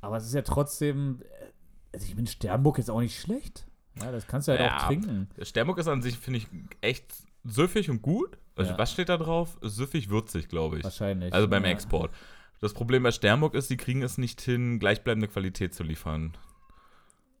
Aber 0.00 0.16
es 0.16 0.24
ist 0.26 0.32
ja 0.34 0.42
trotzdem, 0.42 1.20
äh, 1.20 1.46
also 1.92 2.06
ich 2.06 2.16
bin 2.16 2.26
Sternburg 2.26 2.78
jetzt 2.78 2.90
auch 2.90 3.00
nicht 3.00 3.20
schlecht. 3.20 3.66
Ja, 4.00 4.12
das 4.12 4.26
kannst 4.26 4.48
du 4.48 4.52
halt 4.52 4.60
Ja. 4.62 4.78
auch 4.78 4.86
trinken. 4.86 5.28
Sternburg 5.42 5.76
ist 5.78 5.88
an 5.88 6.00
sich, 6.00 6.16
finde 6.16 6.38
ich, 6.38 6.46
echt 6.80 7.12
süffig 7.44 7.90
und 7.90 8.00
gut. 8.00 8.38
Also, 8.56 8.70
Ja. 8.72 8.78
Was 8.78 8.92
steht 8.92 9.08
da 9.08 9.16
drauf? 9.18 9.58
Süffig, 9.62 10.08
würzig, 10.08 10.48
glaube 10.48 10.78
ich. 10.78 10.84
Wahrscheinlich. 10.84 11.34
Also 11.34 11.48
beim 11.48 11.64
ja. 11.64 11.70
Export. 11.70 12.10
Das 12.60 12.74
Problem 12.74 13.02
bei 13.02 13.10
Sternburg 13.10 13.54
ist, 13.54 13.70
die 13.70 13.76
kriegen 13.76 14.02
es 14.02 14.18
nicht 14.18 14.40
hin, 14.40 14.78
gleichbleibende 14.78 15.28
Qualität 15.28 15.74
zu 15.74 15.82
liefern. 15.82 16.36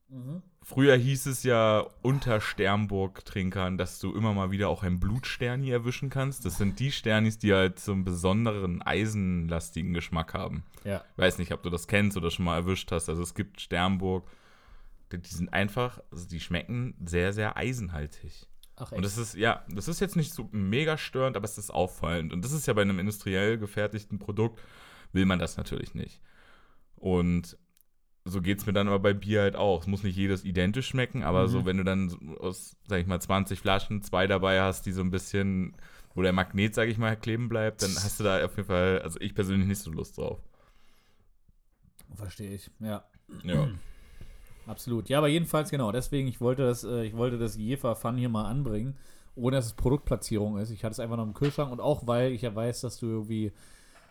Mhm. 0.08 0.42
Früher 0.62 0.96
hieß 0.96 1.26
es 1.26 1.42
ja 1.42 1.86
unter 2.02 2.40
Sternburg-Trinkern, 2.40 3.78
dass 3.78 3.98
du 3.98 4.14
immer 4.14 4.34
mal 4.34 4.50
wieder 4.50 4.68
auch 4.68 4.82
ein 4.82 5.00
Blutsterni 5.00 5.70
erwischen 5.70 6.10
kannst. 6.10 6.44
Das 6.44 6.58
sind 6.58 6.78
die 6.78 6.92
Sternis, 6.92 7.38
die 7.38 7.52
halt 7.52 7.80
so 7.80 7.92
einen 7.92 8.04
besonderen 8.04 8.82
eisenlastigen 8.82 9.94
Geschmack 9.94 10.34
haben. 10.34 10.64
Ja. 10.84 11.02
Ich 11.12 11.18
weiß 11.18 11.38
nicht, 11.38 11.52
ob 11.52 11.62
du 11.62 11.70
das 11.70 11.86
kennst 11.86 12.16
oder 12.16 12.30
schon 12.30 12.44
mal 12.44 12.56
erwischt 12.56 12.92
hast. 12.92 13.08
Also 13.08 13.22
es 13.22 13.34
gibt 13.34 13.60
Sternburg, 13.60 14.30
die, 15.12 15.18
die 15.18 15.34
sind 15.34 15.52
einfach, 15.52 16.00
also 16.10 16.28
die 16.28 16.40
schmecken 16.40 16.94
sehr, 17.04 17.32
sehr 17.32 17.56
eisenhaltig. 17.56 18.46
Ach, 18.76 18.92
Und 18.92 19.04
das 19.04 19.18
ist, 19.18 19.34
ja, 19.34 19.64
das 19.68 19.88
ist 19.88 20.00
jetzt 20.00 20.16
nicht 20.16 20.32
so 20.32 20.48
mega 20.52 20.96
störend, 20.98 21.36
aber 21.36 21.44
es 21.44 21.58
ist 21.58 21.70
auffallend. 21.70 22.32
Und 22.32 22.44
das 22.44 22.52
ist 22.52 22.66
ja 22.66 22.74
bei 22.74 22.82
einem 22.82 22.98
industriell 22.98 23.58
gefertigten 23.58 24.18
Produkt, 24.18 24.60
will 25.12 25.26
man 25.26 25.38
das 25.38 25.56
natürlich 25.56 25.94
nicht. 25.94 26.20
Und 26.96 27.56
so 28.24 28.42
geht 28.42 28.58
es 28.58 28.66
mir 28.66 28.72
dann 28.72 28.86
aber 28.88 28.98
bei 28.98 29.14
Bier 29.14 29.42
halt 29.42 29.56
auch. 29.56 29.80
Es 29.80 29.86
muss 29.86 30.02
nicht 30.02 30.16
jedes 30.16 30.44
identisch 30.44 30.88
schmecken, 30.88 31.22
aber 31.22 31.44
Mhm. 31.44 31.48
so, 31.48 31.64
wenn 31.64 31.78
du 31.78 31.84
dann 31.84 32.36
aus, 32.38 32.76
sag 32.86 33.00
ich 33.00 33.06
mal, 33.06 33.20
20 33.20 33.58
Flaschen 33.58 34.02
zwei 34.02 34.26
dabei 34.26 34.60
hast, 34.60 34.84
die 34.86 34.92
so 34.92 35.00
ein 35.00 35.10
bisschen, 35.10 35.74
wo 36.14 36.22
der 36.22 36.32
Magnet, 36.32 36.74
sag 36.74 36.88
ich 36.88 36.98
mal, 36.98 37.16
kleben 37.16 37.48
bleibt, 37.48 37.82
dann 37.82 37.90
hast 37.94 38.20
du 38.20 38.24
da 38.24 38.44
auf 38.44 38.56
jeden 38.56 38.66
Fall, 38.68 39.00
also 39.02 39.18
ich 39.20 39.34
persönlich 39.34 39.66
nicht 39.66 39.80
so 39.80 39.90
Lust 39.90 40.18
drauf. 40.18 40.38
Verstehe 42.14 42.54
ich. 42.54 42.70
Ja. 42.80 43.04
Ja. 43.44 43.68
Absolut. 44.66 45.08
Ja, 45.08 45.18
aber 45.18 45.28
jedenfalls 45.28 45.70
genau. 45.70 45.90
Deswegen, 45.92 46.28
ich 46.28 46.40
wollte 46.40 46.62
das, 46.62 46.84
äh, 46.84 47.04
ich 47.04 47.16
wollte 47.16 47.38
das 47.38 47.56
Jefer 47.56 47.96
Fun 47.96 48.16
hier 48.16 48.28
mal 48.28 48.44
anbringen, 48.44 48.96
ohne 49.34 49.56
dass 49.56 49.66
es 49.66 49.72
Produktplatzierung 49.74 50.58
ist. 50.58 50.70
Ich 50.70 50.84
hatte 50.84 50.92
es 50.92 51.00
einfach 51.00 51.16
noch 51.16 51.24
im 51.24 51.34
Kühlschrank 51.34 51.72
und 51.72 51.80
auch 51.80 52.06
weil 52.06 52.32
ich 52.32 52.42
ja 52.42 52.54
weiß, 52.54 52.82
dass 52.82 52.98
du 52.98 53.06
irgendwie 53.06 53.52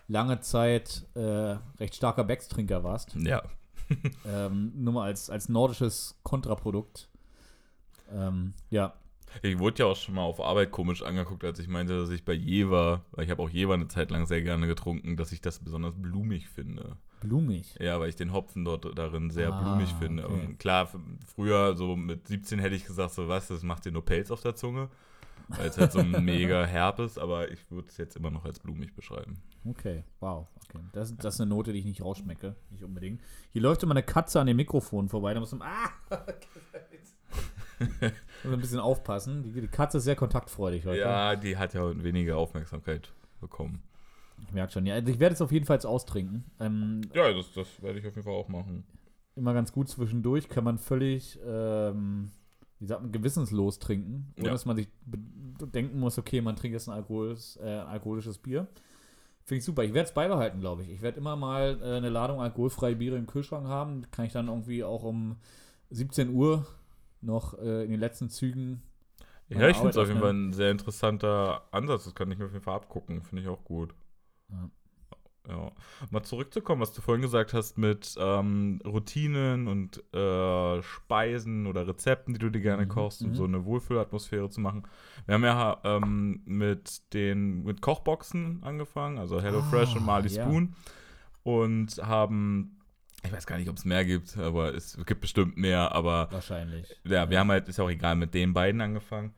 lange 0.09 0.41
Zeit 0.41 1.05
äh, 1.15 1.55
recht 1.79 1.95
starker 1.95 2.25
Becks-Trinker 2.25 2.83
warst. 2.83 3.15
ja. 3.15 3.41
Ähm, 4.23 4.71
nur 4.75 4.93
mal 4.93 5.05
als, 5.05 5.31
als 5.31 5.49
nordisches 5.49 6.19
Kontraprodukt. 6.21 7.09
Ähm, 8.11 8.53
ja, 8.69 8.93
Ich 9.41 9.57
wurde 9.57 9.79
ja 9.79 9.85
auch 9.87 9.95
schon 9.95 10.13
mal 10.13 10.21
auf 10.21 10.39
Arbeit 10.39 10.69
komisch 10.71 11.01
angeguckt, 11.01 11.43
als 11.43 11.57
ich 11.57 11.67
meinte, 11.67 11.97
dass 11.99 12.11
ich 12.11 12.23
bei 12.23 12.33
Jever, 12.33 13.03
weil 13.13 13.25
ich 13.25 13.31
habe 13.31 13.41
auch 13.41 13.49
Jever 13.49 13.73
eine 13.73 13.87
Zeit 13.87 14.11
lang 14.11 14.27
sehr 14.27 14.43
gerne 14.43 14.67
getrunken, 14.67 15.17
dass 15.17 15.31
ich 15.31 15.41
das 15.41 15.57
besonders 15.57 15.95
blumig 15.95 16.49
finde. 16.49 16.97
blumig. 17.21 17.75
Ja, 17.79 17.99
weil 17.99 18.09
ich 18.09 18.15
den 18.15 18.31
Hopfen 18.31 18.63
dort 18.63 18.95
darin 18.95 19.31
sehr 19.31 19.51
Ah, 19.51 19.59
blumig 19.61 19.91
finde. 19.99 20.29
okay. 20.29 20.45
Und 20.45 20.59
klar, 20.59 20.87
früher, 21.35 21.75
so 21.75 21.95
mit 21.95 22.27
17 22.27 22.59
hätte 22.59 22.75
ich 22.75 22.85
gesagt, 22.85 23.13
so 23.15 23.27
was, 23.27 23.47
das 23.47 23.63
macht 23.63 23.85
dir 23.85 23.91
nur 23.91 24.05
Pelz 24.05 24.29
auf 24.29 24.41
der 24.41 24.55
Zunge. 24.55 24.89
Weil 25.47 25.67
es 25.69 25.79
halt 25.79 25.91
so 25.91 26.03
mega 26.03 26.63
herb 26.65 26.99
ist, 26.99 27.17
aber 27.17 27.49
ich 27.51 27.71
würde 27.71 27.87
es 27.89 27.97
jetzt 27.97 28.15
immer 28.15 28.29
noch 28.29 28.45
als 28.45 28.59
blumig 28.59 28.95
beschreiben. 28.95 29.41
Okay, 29.65 30.03
wow. 30.19 30.47
Okay. 30.69 30.83
Das, 30.93 31.15
das 31.17 31.35
ist 31.35 31.41
eine 31.41 31.49
Note, 31.49 31.73
die 31.73 31.79
ich 31.79 31.85
nicht 31.85 32.01
rausschmecke. 32.01 32.55
Nicht 32.69 32.83
unbedingt. 32.83 33.21
Hier 33.51 33.61
läuft 33.61 33.83
immer 33.83 33.91
eine 33.93 34.03
Katze 34.03 34.39
an 34.39 34.47
dem 34.47 34.57
Mikrofon 34.57 35.09
vorbei. 35.09 35.33
Da 35.33 35.39
muss 35.39 35.51
man. 35.51 35.61
Ah! 35.63 35.89
muss 38.43 38.53
ein 38.53 38.59
bisschen 38.61 38.79
aufpassen. 38.79 39.43
Die, 39.43 39.51
die 39.61 39.67
Katze 39.67 39.97
ist 39.97 40.03
sehr 40.03 40.15
kontaktfreudig 40.15 40.85
heute. 40.85 40.99
Ja, 40.99 41.35
die 41.35 41.57
hat 41.57 41.73
ja 41.73 42.03
weniger 42.03 42.37
Aufmerksamkeit 42.37 43.11
bekommen. 43.41 43.81
Ich 44.43 44.51
merke 44.53 44.71
schon. 44.73 44.85
Ja, 44.85 44.95
also 44.95 45.11
ich 45.11 45.19
werde 45.19 45.33
es 45.35 45.41
auf 45.41 45.51
jeden 45.51 45.65
Fall 45.65 45.75
jetzt 45.77 45.85
austrinken. 45.85 46.45
Ähm, 46.59 47.01
Ja, 47.13 47.31
das, 47.33 47.51
das 47.53 47.81
werde 47.81 47.99
ich 47.99 48.07
auf 48.07 48.15
jeden 48.15 48.23
Fall 48.25 48.33
auch 48.33 48.47
machen. 48.47 48.85
immer 49.35 49.53
ganz 49.53 49.71
gut 49.71 49.89
zwischendurch. 49.89 50.47
Kann 50.49 50.63
man 50.63 50.77
völlig, 50.77 51.39
ähm, 51.45 52.31
wie 52.79 52.85
sagt 52.85 53.01
man, 53.01 53.11
gewissenslos 53.11 53.79
trinken. 53.79 54.33
Ohne 54.37 54.47
Ja. 54.47 54.51
dass 54.53 54.65
man 54.65 54.75
sich 54.77 54.87
denken 55.73 55.99
muss, 55.99 56.17
okay, 56.17 56.41
man 56.41 56.55
trinkt 56.55 56.73
jetzt 56.73 56.87
ein 56.87 56.93
alkoholisches, 56.95 57.57
äh, 57.57 57.63
alkoholisches 57.69 58.37
Bier. 58.37 58.67
Finde 59.49 59.62
ich 59.62 59.65
super. 59.65 59.83
Ich 59.83 59.95
werde 59.95 60.07
es 60.07 60.13
beibehalten, 60.13 60.59
glaube 60.59 60.83
ich. 60.83 60.91
Ich 60.91 61.01
werde 61.01 61.17
immer 61.17 61.35
mal 61.35 61.79
äh, 61.81 61.97
eine 61.97 62.09
Ladung 62.09 62.39
alkoholfreie 62.39 62.95
Biere 62.95 63.17
im 63.17 63.25
Kühlschrank 63.25 63.65
haben. 63.65 64.05
Kann 64.12 64.25
ich 64.25 64.31
dann 64.31 64.47
irgendwie 64.47 64.83
auch 64.83 65.01
um 65.01 65.38
17 65.89 66.29
Uhr 66.29 66.67
noch 67.21 67.57
äh, 67.57 67.83
in 67.83 67.89
den 67.89 67.99
letzten 67.99 68.29
Zügen. 68.29 68.83
Ja, 69.47 69.67
ich 69.67 69.75
finde 69.75 69.89
es 69.89 69.97
auf 69.97 70.07
jeden 70.07 70.19
Fall 70.19 70.33
ein 70.33 70.53
sehr 70.53 70.69
interessanter 70.69 71.63
Ansatz. 71.71 72.03
Das 72.03 72.13
kann 72.13 72.31
ich 72.31 72.38
mir 72.38 72.45
auf 72.45 72.51
jeden 72.51 72.63
Fall 72.63 72.75
abgucken. 72.75 73.23
Finde 73.23 73.41
ich 73.41 73.49
auch 73.49 73.63
gut. 73.63 73.95
Ja. 74.51 74.69
Ja. 75.49 75.71
Mal 76.12 76.23
zurückzukommen, 76.23 76.81
was 76.81 76.93
du 76.93 77.01
vorhin 77.01 77.21
gesagt 77.21 77.53
hast 77.53 77.77
mit 77.77 78.15
ähm, 78.19 78.79
Routinen 78.85 79.67
und 79.67 79.97
äh, 80.13 80.81
Speisen 80.83 81.65
oder 81.67 81.88
Rezepten, 81.88 82.33
die 82.33 82.39
du 82.39 82.49
dir 82.49 82.62
gerne 82.62 82.85
Mhm, 82.85 82.89
kochst, 82.89 83.21
um 83.23 83.29
mhm. 83.31 83.35
so 83.35 83.43
eine 83.45 83.65
Wohlfühlatmosphäre 83.65 84.49
zu 84.49 84.62
machen. 84.62 84.83
Wir 85.25 85.35
haben 85.35 85.43
ja 85.43 85.77
ähm, 85.83 86.41
mit 86.45 87.13
den 87.13 87.63
mit 87.63 87.81
Kochboxen 87.81 88.62
angefangen, 88.63 89.17
also 89.17 89.41
HelloFresh 89.41 89.93
Ah, 89.95 89.97
und 89.97 90.05
Marley 90.05 90.29
ja. 90.29 90.43
Spoon 90.43 90.75
und 91.43 91.97
haben 92.03 92.75
ich 93.23 93.33
weiß 93.33 93.45
gar 93.45 93.57
nicht, 93.57 93.67
ob 93.69 93.75
es 93.75 93.83
mehr 93.83 94.05
gibt, 94.05 94.38
aber 94.38 94.73
es 94.73 94.97
gibt 95.05 95.19
bestimmt 95.19 95.57
mehr, 95.57 95.91
aber 95.93 96.29
Wahrscheinlich. 96.31 96.95
ja, 97.03 97.29
wir 97.29 97.38
haben 97.39 97.49
halt, 97.49 97.67
ist 97.67 97.77
auch 97.79 97.89
egal, 97.89 98.15
mit 98.15 98.33
den 98.33 98.53
beiden 98.53 98.79
angefangen. 98.79 99.33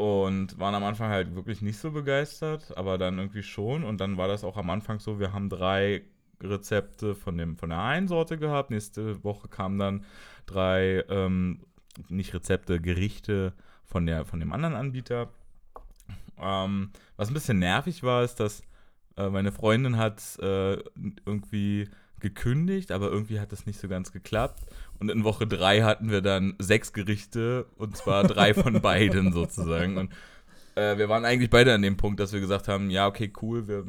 Und 0.00 0.58
waren 0.58 0.74
am 0.74 0.84
Anfang 0.84 1.10
halt 1.10 1.34
wirklich 1.34 1.60
nicht 1.60 1.76
so 1.76 1.90
begeistert, 1.90 2.74
aber 2.78 2.96
dann 2.96 3.18
irgendwie 3.18 3.42
schon. 3.42 3.84
Und 3.84 4.00
dann 4.00 4.16
war 4.16 4.28
das 4.28 4.44
auch 4.44 4.56
am 4.56 4.70
Anfang 4.70 4.98
so, 4.98 5.20
wir 5.20 5.34
haben 5.34 5.50
drei 5.50 6.04
Rezepte 6.42 7.14
von, 7.14 7.36
dem, 7.36 7.58
von 7.58 7.68
der 7.68 7.80
einen 7.80 8.08
Sorte 8.08 8.38
gehabt. 8.38 8.70
Nächste 8.70 9.22
Woche 9.22 9.48
kamen 9.48 9.78
dann 9.78 10.06
drei, 10.46 11.04
ähm, 11.10 11.66
nicht 12.08 12.32
Rezepte, 12.32 12.80
Gerichte 12.80 13.52
von, 13.84 14.06
der, 14.06 14.24
von 14.24 14.40
dem 14.40 14.54
anderen 14.54 14.74
Anbieter. 14.74 15.28
Ähm, 16.38 16.92
was 17.18 17.28
ein 17.28 17.34
bisschen 17.34 17.58
nervig 17.58 18.02
war, 18.02 18.24
ist, 18.24 18.36
dass 18.36 18.62
äh, 19.18 19.28
meine 19.28 19.52
Freundin 19.52 19.98
hat 19.98 20.22
äh, 20.40 20.78
irgendwie 21.26 21.90
gekündigt, 22.20 22.90
aber 22.90 23.10
irgendwie 23.10 23.38
hat 23.38 23.52
das 23.52 23.66
nicht 23.66 23.78
so 23.78 23.86
ganz 23.86 24.12
geklappt. 24.12 24.64
Und 25.00 25.10
in 25.10 25.24
Woche 25.24 25.46
drei 25.46 25.80
hatten 25.82 26.10
wir 26.10 26.20
dann 26.20 26.54
sechs 26.58 26.92
Gerichte 26.92 27.66
und 27.76 27.96
zwar 27.96 28.24
drei 28.24 28.54
von 28.54 28.80
beiden 28.82 29.32
sozusagen. 29.32 29.96
Und 29.96 30.12
äh, 30.74 30.98
wir 30.98 31.08
waren 31.08 31.24
eigentlich 31.24 31.50
beide 31.50 31.74
an 31.74 31.82
dem 31.82 31.96
Punkt, 31.96 32.20
dass 32.20 32.32
wir 32.32 32.40
gesagt 32.40 32.68
haben, 32.68 32.90
ja, 32.90 33.06
okay, 33.06 33.32
cool, 33.42 33.66
wir 33.66 33.84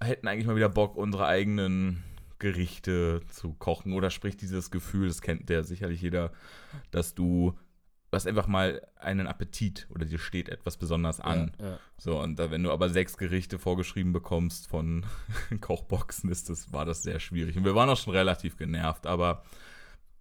hätten 0.00 0.28
eigentlich 0.28 0.46
mal 0.46 0.56
wieder 0.56 0.68
Bock, 0.68 0.96
unsere 0.96 1.26
eigenen 1.26 2.04
Gerichte 2.38 3.20
zu 3.28 3.52
kochen. 3.54 3.92
Oder 3.92 4.10
sprich 4.10 4.36
dieses 4.36 4.70
Gefühl, 4.70 5.08
das 5.08 5.22
kennt 5.22 5.48
der 5.48 5.64
sicherlich 5.64 6.00
jeder, 6.00 6.32
dass 6.90 7.14
du 7.14 7.54
hast 8.16 8.26
einfach 8.26 8.48
mal 8.48 8.82
einen 8.96 9.26
Appetit 9.26 9.86
oder 9.90 10.04
dir 10.04 10.18
steht 10.18 10.48
etwas 10.48 10.76
besonders 10.76 11.20
an. 11.20 11.52
Ja, 11.60 11.66
ja. 11.66 11.78
So, 11.98 12.20
und 12.20 12.38
da, 12.38 12.50
wenn 12.50 12.62
du 12.62 12.72
aber 12.72 12.88
sechs 12.88 13.16
Gerichte 13.16 13.58
vorgeschrieben 13.58 14.12
bekommst 14.12 14.68
von 14.68 15.04
Kochboxen, 15.60 16.30
ist 16.30 16.50
das, 16.50 16.72
war 16.72 16.84
das 16.84 17.02
sehr 17.02 17.20
schwierig. 17.20 17.56
Und 17.56 17.64
wir 17.64 17.74
waren 17.74 17.88
auch 17.88 17.96
schon 17.96 18.14
relativ 18.14 18.56
genervt, 18.56 19.06
aber 19.06 19.44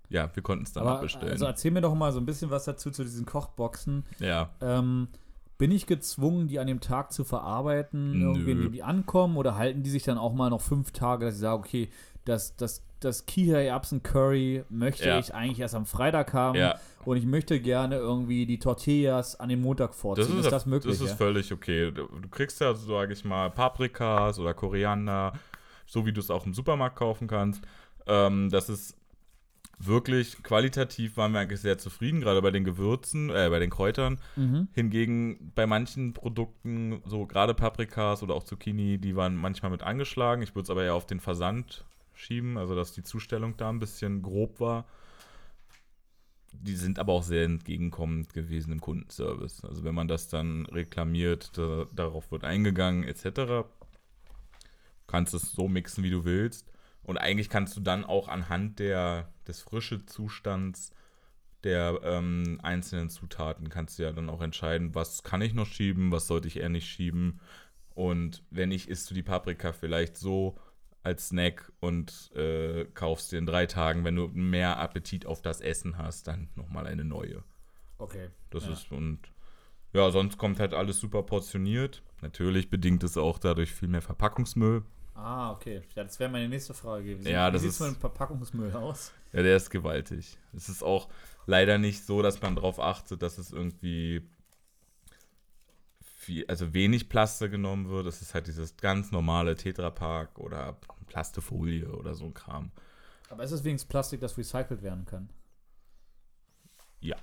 ja, 0.10 0.30
wir 0.34 0.44
konnten 0.44 0.64
es 0.66 0.74
dann 0.74 0.84
Aber 0.84 0.98
abbestellen. 0.98 1.32
also 1.32 1.46
erzähl 1.46 1.72
mir 1.72 1.82
doch 1.82 1.94
mal 1.96 2.12
so 2.12 2.20
ein 2.20 2.26
bisschen 2.26 2.50
was 2.52 2.66
dazu 2.66 2.92
zu 2.92 3.04
diesen 3.04 3.26
Kochboxen. 3.26 4.06
ja. 4.20 4.50
Ähm, 4.62 5.08
bin 5.58 5.72
ich 5.72 5.88
gezwungen, 5.88 6.48
die 6.50 6.60
an 6.60 6.68
dem 6.68 6.82
Tag 6.82 7.14
zu 7.14 7.24
verarbeiten, 7.24 8.12
Nö. 8.12 8.26
irgendwie, 8.34 8.52
indem 8.52 8.72
die 8.74 8.84
ankommen, 8.84 9.38
oder 9.38 9.56
halten 9.56 9.84
die 9.84 9.90
sich 9.90 10.04
dann 10.04 10.18
auch 10.18 10.34
mal 10.34 10.50
noch 10.50 10.60
fünf 10.60 10.92
Tage, 10.92 11.24
dass 11.26 11.36
ich 11.36 11.40
sage, 11.40 11.58
okay, 11.60 11.90
das, 12.26 12.58
das, 12.58 12.84
das 13.00 13.26
Kihei 13.26 13.68
Erbsen 13.68 14.04
Curry 14.04 14.66
möchte 14.70 15.08
Ja. 15.08 15.18
ich 15.18 15.34
eigentlich 15.34 15.60
erst 15.62 15.74
am 15.76 15.86
Freitag 15.86 16.34
haben 16.34 16.58
Ja. 16.60 16.76
und 17.06 17.16
ich 17.16 17.26
möchte 17.26 17.62
gerne 17.62 17.96
irgendwie 17.96 18.46
die 18.46 18.60
Tortillas 18.60 19.40
an 19.40 19.48
dem 19.48 19.62
Montag 19.62 19.94
vorziehen. 19.94 20.26
Das 20.28 20.36
ist, 20.40 20.46
ist 20.46 20.52
das 20.52 20.66
möglich? 20.66 20.92
Das 20.98 21.02
ist 21.02 21.12
ja? 21.12 21.16
völlig 21.16 21.54
okay. 21.54 21.90
Du, 21.92 22.08
du 22.08 22.28
kriegst 22.28 22.60
ja, 22.60 22.74
sage 22.76 23.14
ich 23.14 23.24
mal, 23.24 23.50
Paprikas 23.50 24.38
oder 24.40 24.54
Koriander, 24.54 25.32
so 25.86 26.06
wie 26.06 26.12
du 26.12 26.20
es 26.20 26.30
auch 26.30 26.46
im 26.46 26.54
Supermarkt 26.54 26.98
kaufen 26.98 27.28
kannst. 27.28 27.64
Ähm, 28.08 28.50
das 28.50 28.68
ist 28.68 28.98
wirklich 29.80 30.42
qualitativ 30.44 31.18
waren 31.18 31.34
wir 31.34 31.40
eigentlich 31.40 31.62
sehr 31.62 31.78
zufrieden, 31.78 32.22
gerade 32.22 32.42
bei 32.42 32.52
den 32.52 32.64
Gewürzen, 32.64 33.30
äh, 33.30 33.48
bei 33.50 33.60
den 33.60 33.70
Kräutern. 33.70 34.20
Mhm. 34.36 34.68
Hingegen 34.74 35.52
bei 35.56 35.66
manchen 35.66 36.14
Produkten, 36.14 37.02
so 37.06 37.26
gerade 37.26 37.54
Paprikas 37.54 38.24
oder 38.24 38.36
auch 38.36 38.44
Zucchini, 38.44 38.98
die 38.98 39.16
waren 39.16 39.36
manchmal 39.36 39.72
mit 39.72 39.84
angeschlagen. 39.84 40.42
Ich 40.42 40.56
würde 40.56 40.64
es 40.64 40.70
aber 40.70 40.84
eher 40.84 40.96
auf 40.96 41.08
den 41.08 41.20
Versand 41.20 41.86
schieben, 42.14 42.58
also 42.58 42.76
dass 42.76 42.94
die 42.94 43.04
Zustellung 43.04 43.58
da 43.58 43.70
ein 43.70 43.80
bisschen 43.80 44.22
grob 44.22 44.60
war. 44.60 44.86
Die 46.54 46.76
sind 46.76 47.00
aber 47.00 47.12
auch 47.14 47.24
sehr 47.24 47.44
entgegenkommend 47.44 48.34
gewesen 48.34 48.72
im 48.72 48.80
Kundenservice. 48.80 49.66
Also 49.66 49.84
wenn 49.84 49.94
man 49.94 50.08
das 50.08 50.30
dann 50.30 50.66
reklamiert, 50.68 51.58
da, 51.58 51.86
darauf 51.94 52.32
wird 52.32 52.46
eingegangen 52.46 53.04
etc. 53.04 53.68
Kannst 55.06 55.34
es 55.34 55.52
so 55.52 55.68
mixen, 55.68 56.04
wie 56.06 56.10
du 56.10 56.24
willst. 56.24 56.72
Und 57.06 57.18
eigentlich 57.18 57.50
kannst 57.50 57.78
du 57.78 57.82
dann 57.82 58.04
auch 58.04 58.28
anhand 58.28 58.80
der, 58.80 59.30
des 59.48 59.62
frische 59.62 60.06
Zustands 60.06 60.92
der 61.66 62.00
ähm, 62.04 62.60
einzelnen 62.62 63.10
Zutaten 63.10 63.70
kannst 63.70 63.98
du 63.98 64.04
ja 64.04 64.12
dann 64.12 64.30
auch 64.30 64.42
entscheiden, 64.42 64.94
was 64.94 65.24
kann 65.24 65.42
ich 65.42 65.56
noch 65.56 65.66
schieben, 65.66 66.12
was 66.12 66.28
sollte 66.28 66.48
ich 66.48 66.58
eher 66.58 66.70
nicht 66.70 66.88
schieben. 66.88 67.40
Und 67.96 68.44
wenn 68.52 68.70
nicht, 68.70 68.88
isst 68.88 69.10
du 69.10 69.16
die 69.16 69.24
Paprika 69.24 69.74
vielleicht 69.74 70.16
so 70.16 70.60
als 71.02 71.30
Snack 71.30 71.72
und 71.80 72.32
äh, 72.36 72.86
kaufst 72.94 73.32
dir 73.32 73.40
in 73.40 73.48
drei 73.48 73.66
Tagen, 73.66 74.04
wenn 74.04 74.16
du 74.16 74.28
mehr 74.28 74.78
Appetit 74.78 75.26
auf 75.26 75.42
das 75.42 75.60
Essen 75.60 75.98
hast, 75.98 76.28
dann 76.28 76.50
nochmal 76.54 76.86
eine 76.86 77.04
neue. 77.04 77.44
Okay. 77.98 78.30
Das 78.52 78.66
Ja. 78.66 78.74
ist 78.74 78.92
und 78.92 79.20
ja, 79.94 80.12
sonst 80.12 80.38
kommt 80.38 80.60
halt 80.60 80.74
alles 80.76 81.00
super 81.00 81.24
portioniert. 81.24 82.04
Natürlich 82.22 82.70
bedingt 82.70 83.04
es 83.04 83.18
auch 83.18 83.40
dadurch 83.40 83.72
viel 83.72 83.88
mehr 83.88 84.02
Verpackungsmüll. 84.02 84.84
Ah, 85.16 85.52
okay. 85.52 85.82
Ja, 85.96 86.04
das 86.04 86.20
wäre 86.20 86.30
meine 86.30 86.50
nächste 86.50 86.74
Frage 86.74 87.06
gewesen. 87.06 87.30
Ja, 87.30 87.48
Wie 87.48 87.54
das 87.54 87.62
sieht's 87.62 87.76
ist- 87.76 87.82
mit 87.82 87.92
dem 87.96 88.00
Verpackungsmüll 88.00 88.74
aus? 88.74 89.12
Ja, 89.32 89.42
der 89.44 89.56
ist 89.58 89.70
gewaltig. 89.70 90.38
Es 90.54 90.68
ist 90.70 90.84
auch 90.84 91.10
leider 91.46 91.78
nicht 91.78 92.06
so, 92.06 92.22
dass 92.22 92.42
man 92.42 92.56
darauf 92.56 92.80
achtet, 92.80 93.22
dass 93.22 93.38
es 93.38 93.52
irgendwie 93.52 94.28
viel, 96.04 96.46
also 96.48 96.74
wenig 96.74 97.08
Plaste 97.10 97.50
genommen 97.50 97.90
wird. 97.90 98.08
Es 98.08 98.22
ist 98.22 98.34
halt 98.34 98.48
dieses 98.48 98.76
ganz 98.78 99.12
normale 99.12 99.56
Tetrapack 99.56 100.38
oder 100.38 100.78
Plastefolie 101.08 101.88
oder 101.88 102.14
so 102.14 102.26
ein 102.26 102.34
Kram. 102.34 102.72
Aber 103.30 103.44
ist 103.44 103.52
es 103.52 103.64
wenigstens 103.64 103.90
Plastik, 103.90 104.20
das 104.22 104.38
recycelt 104.38 104.82
werden 104.82 105.06
kann? 105.06 105.30
Ja. 107.00 107.16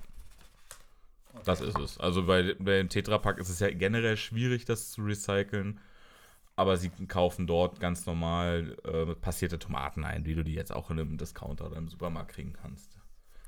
Das 1.44 1.60
ist 1.60 1.78
es. 1.78 1.98
Also 1.98 2.24
bei, 2.26 2.54
bei 2.58 2.76
dem 2.78 2.88
Tetrapack 2.88 3.38
ist 3.38 3.48
es 3.48 3.58
ja 3.60 3.70
generell 3.70 4.16
schwierig, 4.16 4.64
das 4.64 4.92
zu 4.92 5.02
recyceln. 5.02 5.80
Aber 6.56 6.76
sie 6.76 6.90
kaufen 6.90 7.46
dort 7.46 7.80
ganz 7.80 8.04
normal 8.06 8.76
äh, 8.84 9.14
passierte 9.14 9.58
Tomaten 9.58 10.04
ein, 10.04 10.26
wie 10.26 10.34
du 10.34 10.44
die 10.44 10.52
jetzt 10.54 10.72
auch 10.72 10.90
in 10.90 11.00
einem 11.00 11.16
Discounter 11.16 11.66
oder 11.66 11.76
im 11.78 11.88
Supermarkt 11.88 12.32
kriegen 12.32 12.52
kannst. 12.52 12.98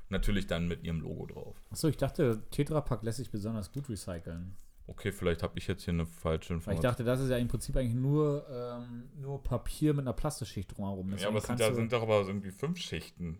Natürlich 0.09 0.47
dann 0.47 0.67
mit 0.67 0.83
ihrem 0.83 1.01
Logo 1.01 1.25
drauf. 1.27 1.55
Achso, 1.71 1.87
ich 1.87 1.97
dachte, 1.97 2.43
Tetrapack 2.51 3.03
lässt 3.03 3.17
sich 3.17 3.29
besonders 3.31 3.71
gut 3.71 3.89
recyceln. 3.89 4.55
Okay, 4.87 5.11
vielleicht 5.11 5.41
habe 5.41 5.57
ich 5.57 5.65
jetzt 5.67 5.83
hier 5.83 5.93
eine 5.95 6.05
falsche 6.05 6.49
Weil 6.51 6.57
ich 6.57 6.61
Information. 6.61 6.81
dachte, 6.83 7.03
das 7.03 7.19
ist 7.21 7.29
ja 7.29 7.37
im 7.37 7.47
Prinzip 7.47 7.75
eigentlich 7.75 7.95
nur, 7.95 8.45
ähm, 8.49 9.09
nur 9.19 9.41
Papier 9.41 9.93
mit 9.95 10.01
einer 10.01 10.13
Plastischicht 10.13 10.75
drumherum. 10.77 11.07
ja, 11.09 11.13
Deswegen 11.15 11.29
aber 11.29 11.37
es 11.39 11.45
sind, 11.47 11.59
ja, 11.59 11.69
du- 11.69 11.75
sind 11.75 11.91
doch 11.93 12.03
aber 12.03 12.21
irgendwie 12.27 12.51
fünf 12.51 12.77
Schichten. 12.79 13.39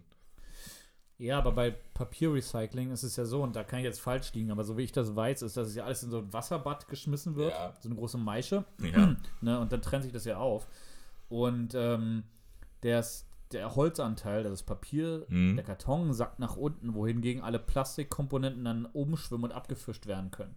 Ja, 1.17 1.37
aber 1.37 1.51
bei 1.53 1.71
Papierrecycling 1.93 2.91
ist 2.91 3.03
es 3.03 3.15
ja 3.15 3.25
so, 3.25 3.41
und 3.43 3.55
da 3.55 3.63
kann 3.63 3.79
ich 3.79 3.85
jetzt 3.85 4.01
falsch 4.01 4.33
liegen, 4.33 4.51
aber 4.51 4.63
so 4.63 4.77
wie 4.77 4.83
ich 4.83 4.91
das 4.91 5.15
weiß, 5.15 5.41
ist, 5.43 5.55
dass 5.57 5.67
es 5.69 5.75
ja 5.75 5.85
alles 5.85 6.03
in 6.03 6.09
so 6.09 6.19
ein 6.19 6.33
Wasserbad 6.33 6.87
geschmissen 6.87 7.35
wird. 7.35 7.51
Ja. 7.51 7.73
So 7.79 7.89
eine 7.89 7.97
große 7.97 8.17
Maische. 8.17 8.65
Ja. 8.81 9.15
Ne, 9.41 9.59
und 9.59 9.71
dann 9.71 9.81
trennt 9.81 10.03
sich 10.03 10.13
das 10.13 10.25
ja 10.25 10.37
auf. 10.37 10.67
Und 11.29 11.73
ähm, 11.75 12.23
das, 12.81 13.25
der 13.51 13.75
Holzanteil, 13.75 14.43
das 14.43 14.63
Papier, 14.63 15.25
Mhm. 15.29 15.55
der 15.55 15.63
Karton 15.65 16.13
sackt 16.13 16.39
nach 16.39 16.57
unten, 16.57 16.93
wohingegen 16.93 17.41
alle 17.43 17.59
Plastikkomponenten 17.59 18.65
dann 18.65 18.85
oben 18.93 19.17
schwimmen 19.17 19.45
und 19.45 19.51
abgefischt 19.53 20.07
werden 20.07 20.31
können. 20.31 20.55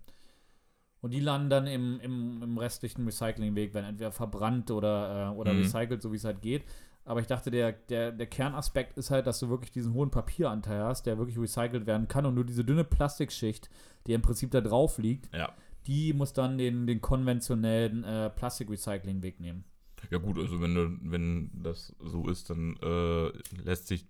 Und 1.00 1.12
die 1.12 1.20
landen 1.20 1.48
dann 1.50 1.66
im, 1.68 2.00
im, 2.00 2.42
im 2.42 2.58
restlichen 2.58 3.04
Recyclingweg, 3.04 3.72
werden 3.72 3.86
entweder 3.86 4.10
verbrannt 4.10 4.70
oder, 4.72 5.28
äh, 5.30 5.36
oder 5.36 5.52
Mhm. 5.52 5.60
recycelt, 5.60 6.02
so 6.02 6.10
wie 6.12 6.16
es 6.16 6.24
halt 6.24 6.42
geht. 6.42 6.64
Aber 7.08 7.20
ich 7.20 7.26
dachte, 7.26 7.50
der, 7.50 7.72
der, 7.72 8.12
der 8.12 8.26
Kernaspekt 8.26 8.98
ist 8.98 9.10
halt, 9.10 9.26
dass 9.26 9.40
du 9.40 9.48
wirklich 9.48 9.70
diesen 9.70 9.94
hohen 9.94 10.10
Papieranteil 10.10 10.82
hast, 10.82 11.06
der 11.06 11.16
wirklich 11.16 11.38
recycelt 11.38 11.86
werden 11.86 12.06
kann 12.06 12.26
und 12.26 12.34
nur 12.34 12.44
diese 12.44 12.64
dünne 12.66 12.84
Plastikschicht, 12.84 13.70
die 14.06 14.12
im 14.12 14.20
Prinzip 14.20 14.50
da 14.50 14.60
drauf 14.60 14.98
liegt, 14.98 15.34
ja. 15.34 15.50
die 15.86 16.12
muss 16.12 16.34
dann 16.34 16.58
den, 16.58 16.86
den 16.86 17.00
konventionellen 17.00 18.04
äh, 18.04 18.28
Plastikrecycling-Weg 18.28 19.40
nehmen. 19.40 19.64
Ja 20.10 20.18
gut, 20.18 20.38
also 20.38 20.60
wenn 20.60 20.74
du, 20.74 20.98
wenn 21.00 21.50
das 21.62 21.96
so 21.98 22.28
ist, 22.28 22.50
dann 22.50 22.76
äh, 22.82 23.28
lässt 23.64 23.88
sich 23.88 24.04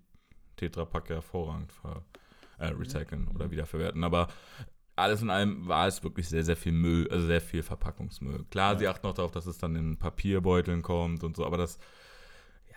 Tetrapack 0.56 1.08
ja 1.08 1.16
hervorragend 1.16 1.70
ver, 1.70 2.02
äh, 2.58 2.66
recyceln 2.66 3.28
oder 3.28 3.52
wiederverwerten. 3.52 4.02
Aber 4.02 4.26
alles 4.96 5.22
in 5.22 5.30
allem 5.30 5.68
war 5.68 5.86
es 5.86 6.02
wirklich 6.02 6.28
sehr, 6.28 6.42
sehr 6.42 6.56
viel 6.56 6.72
Müll, 6.72 7.08
also 7.12 7.28
sehr 7.28 7.40
viel 7.40 7.62
Verpackungsmüll. 7.62 8.44
Klar, 8.50 8.72
Ja. 8.72 8.78
sie 8.80 8.88
achten 8.88 9.06
auch 9.06 9.14
darauf, 9.14 9.30
dass 9.30 9.46
es 9.46 9.56
dann 9.56 9.76
in 9.76 9.98
Papierbeuteln 9.98 10.82
kommt 10.82 11.22
und 11.22 11.36
so, 11.36 11.46
aber 11.46 11.56
das, 11.58 11.78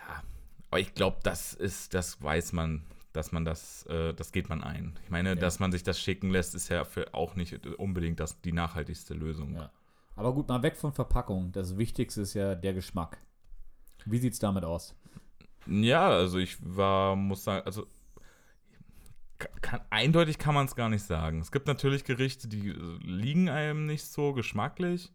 ja, 0.08 0.22
aber 0.70 0.80
ich 0.80 0.94
glaube, 0.94 1.18
das 1.22 1.52
ist, 1.54 1.94
das 1.94 2.22
weiß 2.22 2.52
man, 2.52 2.82
dass 3.12 3.30
man 3.32 3.44
das, 3.44 3.84
äh, 3.86 4.14
das 4.14 4.32
geht 4.32 4.48
man 4.48 4.62
ein. 4.62 4.98
Ich 5.04 5.10
meine, 5.10 5.30
Ja. 5.30 5.34
dass 5.34 5.58
man 5.58 5.70
sich 5.72 5.82
das 5.82 6.00
schicken 6.00 6.30
lässt, 6.30 6.54
ist 6.54 6.68
ja 6.70 6.84
für 6.84 7.12
auch 7.14 7.34
nicht 7.36 7.66
unbedingt 7.78 8.20
das, 8.20 8.40
die 8.40 8.52
nachhaltigste 8.52 9.14
Lösung. 9.14 9.54
Ja. 9.54 9.70
Aber 10.16 10.32
gut, 10.34 10.48
mal 10.48 10.62
weg 10.62 10.76
von 10.76 10.92
Verpackung. 10.92 11.52
Das 11.52 11.76
Wichtigste 11.76 12.22
ist 12.22 12.34
ja 12.34 12.54
der 12.54 12.72
Geschmack. 12.74 13.18
Wie 14.06 14.18
sieht's 14.18 14.38
damit 14.38 14.64
aus? 14.64 14.94
Ja, 15.66 16.08
also 16.08 16.38
ich 16.38 16.56
war, 16.60 17.14
muss 17.16 17.44
sagen, 17.44 17.64
also 17.66 17.86
ka- 19.38 19.48
kann, 19.60 19.80
eindeutig 19.90 20.38
kann 20.38 20.54
man 20.54 20.66
es 20.66 20.74
gar 20.74 20.88
nicht 20.88 21.04
sagen. 21.04 21.40
Es 21.40 21.52
gibt 21.52 21.66
natürlich 21.66 22.04
Gerichte, 22.04 22.48
die 22.48 22.68
äh, 22.70 22.74
liegen 23.02 23.48
einem 23.48 23.86
nicht 23.86 24.04
so 24.04 24.32
geschmacklich, 24.32 25.12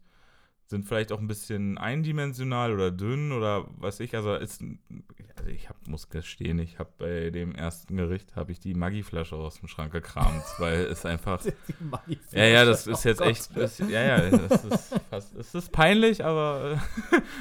sind 0.68 0.84
vielleicht 0.84 1.12
auch 1.12 1.18
ein 1.18 1.28
bisschen 1.28 1.78
eindimensional 1.78 2.72
oder 2.72 2.90
dünn 2.90 3.32
oder 3.32 3.66
was 3.78 4.00
ich. 4.00 4.14
Also, 4.14 4.34
ist, 4.34 4.62
also 5.36 5.50
ich 5.50 5.68
hab, 5.68 5.88
muss 5.88 6.10
gestehen, 6.10 6.58
ich 6.58 6.78
habe 6.78 6.90
bei 6.98 7.30
dem 7.30 7.54
ersten 7.54 7.96
Gericht 7.96 8.36
habe 8.36 8.52
ich 8.52 8.60
die 8.60 8.74
Maggi-Flasche 8.74 9.36
aus 9.36 9.60
dem 9.60 9.68
Schrank 9.68 9.92
gekramt, 9.92 10.44
weil 10.58 10.80
es 10.84 11.06
einfach 11.06 11.42
ja, 12.32 12.44
ja, 12.44 12.64
das 12.64 12.86
ist 12.86 13.04
jetzt 13.04 13.20
echt. 13.20 13.56
Das, 13.56 13.78
ja, 13.78 13.88
ja, 13.88 14.30
das 14.30 14.64
ist, 14.64 15.00
fast, 15.10 15.34
es 15.34 15.54
ist 15.54 15.72
peinlich, 15.72 16.24
aber 16.24 16.80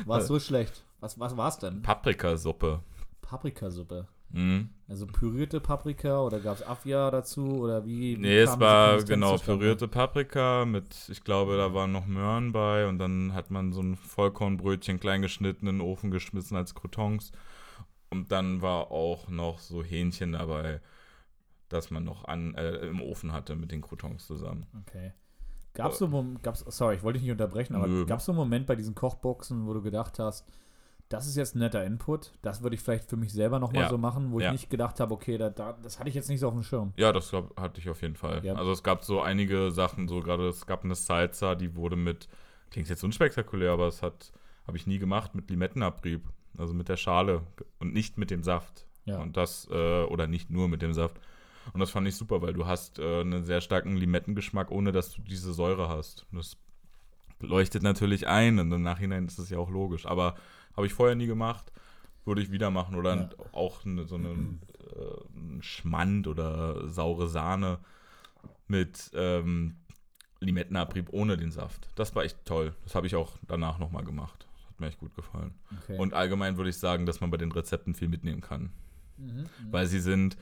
War 0.06 0.22
so 0.22 0.40
schlecht? 0.40 0.84
Was, 1.00 1.20
was 1.20 1.36
war's 1.36 1.60
denn? 1.60 1.82
Paprikasuppe. 1.82 2.82
Paprikasuppe. 3.22 4.08
Mhm. 4.30 4.70
Also 4.88 5.06
pürierte 5.06 5.60
Paprika 5.60 6.22
oder 6.22 6.40
gab's 6.40 6.62
Afia 6.62 7.12
dazu 7.12 7.60
oder 7.60 7.86
wie? 7.86 8.18
wie 8.18 8.22
Nee, 8.22 8.40
es 8.40 8.60
war 8.60 9.02
genau 9.04 9.38
pürierte 9.38 9.88
Paprika 9.88 10.66
mit, 10.66 11.10
ich 11.10 11.24
glaube, 11.24 11.58
da 11.58 11.74
waren 11.74 11.92
noch 11.92 12.06
Möhren 12.06 12.52
bei 12.52 12.88
und 12.88 12.98
dann 13.00 13.34
hat 13.34 13.52
man 13.52 13.74
so 13.74 13.82
ein 13.82 13.96
Vollkornbrötchen 13.96 15.00
klein 15.00 15.22
geschnitten 15.22 15.68
in 15.68 15.78
den 15.80 15.82
Ofen 15.82 16.12
geschmissen 16.12 16.56
als 16.56 16.76
Croutons. 16.76 17.32
Und 18.10 18.32
dann 18.32 18.62
war 18.62 18.92
auch 18.92 19.28
noch 19.28 19.60
so 19.60 19.84
Hähnchen 19.84 20.32
dabei, 20.32 20.80
das 21.68 21.92
man 21.92 22.06
noch 22.06 22.24
an, 22.26 22.56
äh, 22.56 22.88
im 22.88 23.02
Ofen 23.02 23.34
hatte 23.34 23.56
mit 23.56 23.72
den 23.72 23.82
Croutons 23.82 24.26
zusammen. 24.26 24.66
Okay. 24.88 25.12
Gab's 25.74 26.00
so 26.00 26.06
einen 26.06 26.14
Mom- 26.14 26.42
gab's, 26.42 26.66
sorry, 26.70 26.96
ich 26.96 27.04
wollte 27.04 27.20
dich 27.20 27.24
nicht 27.24 27.34
unterbrechen, 27.34 27.76
aber 27.76 27.88
Nö. 27.88 28.06
gab's 28.06 28.26
so 28.26 28.32
einen 28.32 28.40
Moment 28.40 28.66
bei 28.66 28.76
diesen 28.76 28.96
Kochboxen, 28.96 29.68
wo 29.68 29.74
du 29.74 29.82
gedacht 29.82 30.18
hast, 30.20 30.48
das 31.10 31.26
ist 31.28 31.36
jetzt 31.38 31.56
ein 31.56 31.60
netter 31.60 31.86
Input, 31.86 32.34
das 32.42 32.62
würde 32.64 32.76
ich 32.76 32.82
vielleicht 32.82 33.10
für 33.10 33.16
mich 33.18 33.32
selber 33.32 33.60
nochmal 33.60 33.84
Ja. 33.84 33.90
so 33.90 33.98
machen, 33.98 34.32
wo 34.32 34.40
Ja. 34.40 34.48
ich 34.48 34.52
nicht 34.54 34.70
gedacht 34.70 35.00
habe, 35.00 35.14
okay, 35.14 35.38
da, 35.38 35.50
da, 35.50 35.74
das 35.82 36.00
hatte 36.00 36.10
ich 36.10 36.16
jetzt 36.16 36.28
nicht 36.30 36.40
so 36.42 36.48
auf 36.48 36.54
dem 36.54 36.64
Schirm. 36.64 36.94
Ja, 36.98 37.14
das 37.14 37.30
glaub, 37.30 37.58
hatte 37.60 37.80
ich 37.80 37.90
auf 37.90 38.02
jeden 38.02 38.16
Fall. 38.16 38.44
Ja. 38.44 38.56
Also 38.56 38.72
es 38.72 38.84
gab 38.84 39.04
so 39.06 39.22
einige 39.22 39.72
Sachen, 39.72 40.08
so 40.08 40.20
gerade 40.20 40.48
es 40.50 40.66
gab 40.66 40.84
eine 40.84 40.96
Salsa, 40.96 41.56
die 41.56 41.76
wurde 41.76 41.96
mit, 41.96 42.28
klingt 42.72 42.90
jetzt 42.90 43.04
unspektakulär, 43.04 43.72
aber 43.72 43.88
es 43.88 44.02
hat, 44.02 44.32
habe 44.66 44.76
ich 44.78 44.86
nie 44.88 45.00
gemacht, 45.00 45.34
mit 45.36 45.50
Limettenabrieb. 45.50 46.24
Also 46.58 46.74
mit 46.74 46.90
der 46.90 46.98
Schale 46.98 47.44
und 47.80 47.94
nicht 47.94 48.18
mit 48.18 48.32
dem 48.32 48.42
Saft. 48.44 48.88
Ja. 49.06 49.20
Und 49.22 49.38
das, 49.38 49.68
äh, 49.72 50.04
oder 50.06 50.26
nicht 50.26 50.50
nur 50.50 50.68
mit 50.68 50.82
dem 50.82 50.92
Saft. 50.92 51.20
Und 51.72 51.80
das 51.80 51.92
fand 51.92 52.08
ich 52.08 52.16
super, 52.16 52.42
weil 52.42 52.54
du 52.54 52.66
hast 52.66 52.98
äh, 52.98 53.22
einen 53.22 53.44
sehr 53.44 53.62
starken 53.62 53.96
Limettengeschmack, 53.96 54.72
ohne 54.72 54.92
dass 54.92 55.12
du 55.12 55.22
diese 55.22 55.54
Säure 55.54 55.88
hast. 55.88 56.26
Das 56.32 56.58
leuchtet 57.40 57.84
natürlich 57.84 58.28
ein 58.28 58.58
und 58.60 58.72
im 58.72 58.82
Nachhinein 58.82 59.28
ist 59.28 59.38
es 59.38 59.50
ja 59.52 59.60
auch 59.60 59.70
logisch. 59.70 60.06
Aber 60.08 60.36
habe 60.78 60.88
ich 60.88 60.94
vorher 60.94 61.16
nie 61.16 61.28
gemacht, 61.28 61.72
würde 62.24 62.42
ich 62.42 62.52
wieder 62.52 62.70
machen. 62.72 62.96
Oder 62.96 63.16
Ja. 63.16 63.30
auch 63.52 63.82
so 63.82 64.16
einen 64.16 64.62
äh, 64.96 65.62
Schmand 65.62 66.28
oder 66.28 66.88
saure 66.88 67.28
Sahne 67.28 67.80
mit 68.68 69.12
ähm, 69.14 69.78
Limettenabrieb 70.40 71.10
ohne 71.12 71.36
den 71.38 71.52
Saft. 71.52 71.90
Das 71.96 72.16
war 72.16 72.24
echt 72.24 72.46
toll. 72.46 72.74
Das 72.84 72.96
habe 72.96 73.08
ich 73.08 73.16
auch 73.16 73.38
danach 73.48 73.80
nochmal 73.80 74.04
gemacht. 74.04 74.48
Hat 74.70 74.80
mir 74.80 74.88
echt 74.88 75.00
gut 75.00 75.16
gefallen. 75.16 75.56
Okay. 75.84 75.98
Und 75.98 76.14
allgemein 76.14 76.58
würde 76.58 76.70
ich 76.70 76.78
sagen, 76.78 77.06
dass 77.06 77.22
man 77.22 77.32
bei 77.32 77.38
den 77.38 77.52
Rezepten 77.52 77.96
viel 77.96 78.08
mitnehmen 78.10 78.42
kann. 78.42 78.72
Mhm. 79.18 79.46
Weil 79.72 79.88
sie 79.88 80.00
sind, 80.00 80.38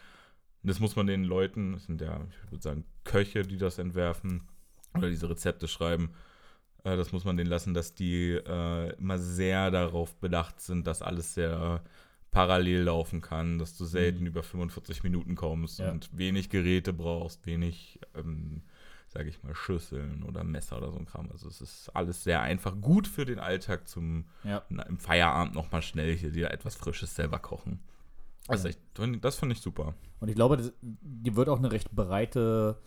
das 0.64 0.80
muss 0.82 0.96
man 0.98 1.08
den 1.08 1.24
Leuten, 1.24 1.72
das 1.74 1.86
sind 1.86 2.02
ja, 2.02 2.20
ich 2.30 2.52
würde 2.52 2.62
sagen, 2.64 2.84
Köche, 3.06 3.44
die 3.44 3.58
das 3.58 3.78
entwerfen 3.78 4.44
oder 4.98 5.10
diese 5.10 5.30
Rezepte 5.30 5.68
schreiben, 5.70 6.10
äh, 6.86 6.96
das 6.96 7.12
muss 7.12 7.26
man 7.26 7.36
denen 7.36 7.50
lassen, 7.50 7.74
dass 7.74 7.94
die 7.94 8.32
äh, 8.32 8.94
immer 8.98 9.18
sehr 9.20 9.72
darauf 9.72 10.16
bedacht 10.16 10.62
sind, 10.62 10.88
dass 10.88 11.02
alles 11.02 11.34
sehr 11.34 11.82
parallel 12.32 12.84
laufen 12.84 13.22
kann, 13.22 13.60
dass 13.60 13.78
du 13.78 13.86
selten 13.86 14.22
Mhm. 14.22 14.28
über 14.28 14.44
45 14.44 15.04
Minuten 15.04 15.36
kommst 15.36 15.80
Ja. 15.80 15.92
und 15.92 16.10
wenig 16.18 16.50
Geräte 16.50 16.92
brauchst, 16.94 17.46
wenig, 17.46 18.00
ähm, 18.14 18.62
sage 19.08 19.30
ich 19.30 19.42
mal, 19.44 19.56
Schüsseln 19.56 20.24
oder 20.24 20.44
Messer 20.44 20.78
oder 20.78 20.92
so 20.92 20.98
ein 21.00 21.06
Kram. 21.06 21.30
Also 21.32 21.48
es 21.48 21.62
ist 21.62 21.90
alles 21.96 22.24
sehr 22.26 22.42
einfach, 22.42 22.76
gut 22.82 23.08
für 23.08 23.24
den 23.26 23.40
Alltag 23.40 23.88
zum 23.88 24.26
ja. 24.44 24.62
na, 24.70 24.84
im 24.84 24.98
Feierabend 24.98 25.56
nochmal 25.56 25.82
schnell 25.82 26.16
hier 26.18 26.32
dir 26.32 26.52
etwas 26.52 26.76
Frisches 26.76 27.16
selber 27.16 27.40
kochen. 27.40 27.80
Das, 28.48 28.60
ist 28.60 28.66
echt, 28.66 28.80
das 29.24 29.38
finde 29.38 29.54
ich 29.54 29.62
super. 29.62 29.96
Und 30.20 30.28
ich 30.28 30.36
glaube, 30.36 30.58
das, 30.58 30.74
die 30.82 31.36
wird 31.36 31.48
auch 31.50 31.58
eine 31.58 31.72
recht 31.72 31.92
breite, 31.96 32.78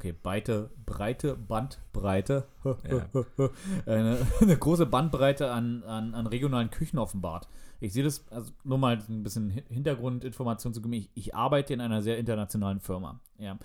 okay, 0.00 0.12
breite, 0.12 0.70
breite 0.86 1.36
Bandbreite, 1.36 2.46
eine, 3.86 4.26
eine 4.40 4.56
große 4.56 4.86
Bandbreite 4.86 5.50
an, 5.50 5.82
an, 5.84 6.14
an 6.14 6.26
regionalen 6.26 6.70
Küchen 6.70 6.98
offenbart. 6.98 7.48
Ich 7.80 7.92
sehe 7.92 8.04
das, 8.04 8.26
also 8.30 8.52
nur 8.64 8.78
mal 8.78 8.98
ein 9.08 9.22
bisschen 9.22 9.50
Hin- 9.50 9.64
Hintergrundinformation 9.68 10.72
zu 10.74 10.80
geben. 10.82 10.92
Ich, 10.94 11.10
ich 11.14 11.34
arbeite 11.34 11.72
in 11.74 11.80
einer 11.80 12.02
sehr 12.02 12.18
internationalen 12.18 12.80
Firma. 12.80 13.20
Ja. 13.38 13.58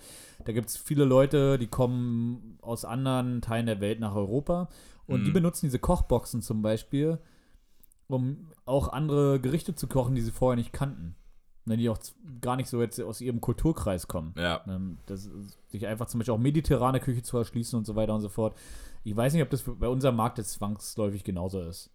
Da 0.44 0.52
gibt 0.52 0.68
es 0.68 0.76
viele 0.76 1.04
Leute, 1.04 1.58
die 1.58 1.66
kommen 1.66 2.58
aus 2.62 2.84
anderen 2.84 3.40
Teilen 3.42 3.66
der 3.66 3.80
Welt 3.80 4.00
nach 4.00 4.14
Europa 4.14 4.68
und 5.06 5.24
die 5.24 5.30
Mhm. 5.30 5.34
benutzen 5.34 5.66
diese 5.66 5.78
Kochboxen 5.78 6.40
zum 6.42 6.62
Beispiel, 6.62 7.18
um 8.08 8.50
auch 8.64 8.88
andere 8.88 9.40
Gerichte 9.40 9.74
zu 9.74 9.86
kochen, 9.86 10.14
die 10.14 10.22
sie 10.22 10.30
vorher 10.32 10.56
nicht 10.56 10.72
kannten. 10.72 11.14
Ne, 11.68 11.76
die 11.76 11.88
auch 11.88 11.98
gar 12.40 12.54
nicht 12.54 12.68
so 12.68 12.80
jetzt 12.80 13.00
aus 13.00 13.20
ihrem 13.20 13.40
Kulturkreis 13.40 14.06
kommen. 14.06 14.32
Ja. 14.38 14.62
Ähm, 14.68 14.98
das, 15.06 15.28
sich 15.68 15.84
einfach 15.84 16.06
zum 16.06 16.20
Beispiel 16.20 16.32
auch 16.34 16.38
mediterrane 16.38 17.00
Küche 17.00 17.22
zu 17.22 17.36
erschließen 17.38 17.76
und 17.76 17.84
so 17.84 17.96
weiter 17.96 18.14
und 18.14 18.20
so 18.20 18.28
fort. 18.28 18.56
Ich 19.02 19.16
weiß 19.16 19.32
nicht, 19.32 19.42
ob 19.42 19.50
das 19.50 19.62
bei 19.62 19.88
unserem 19.88 20.14
Markt 20.14 20.38
jetzt 20.38 20.52
zwangsläufig 20.52 21.24
genauso 21.24 21.60
ist. 21.62 21.90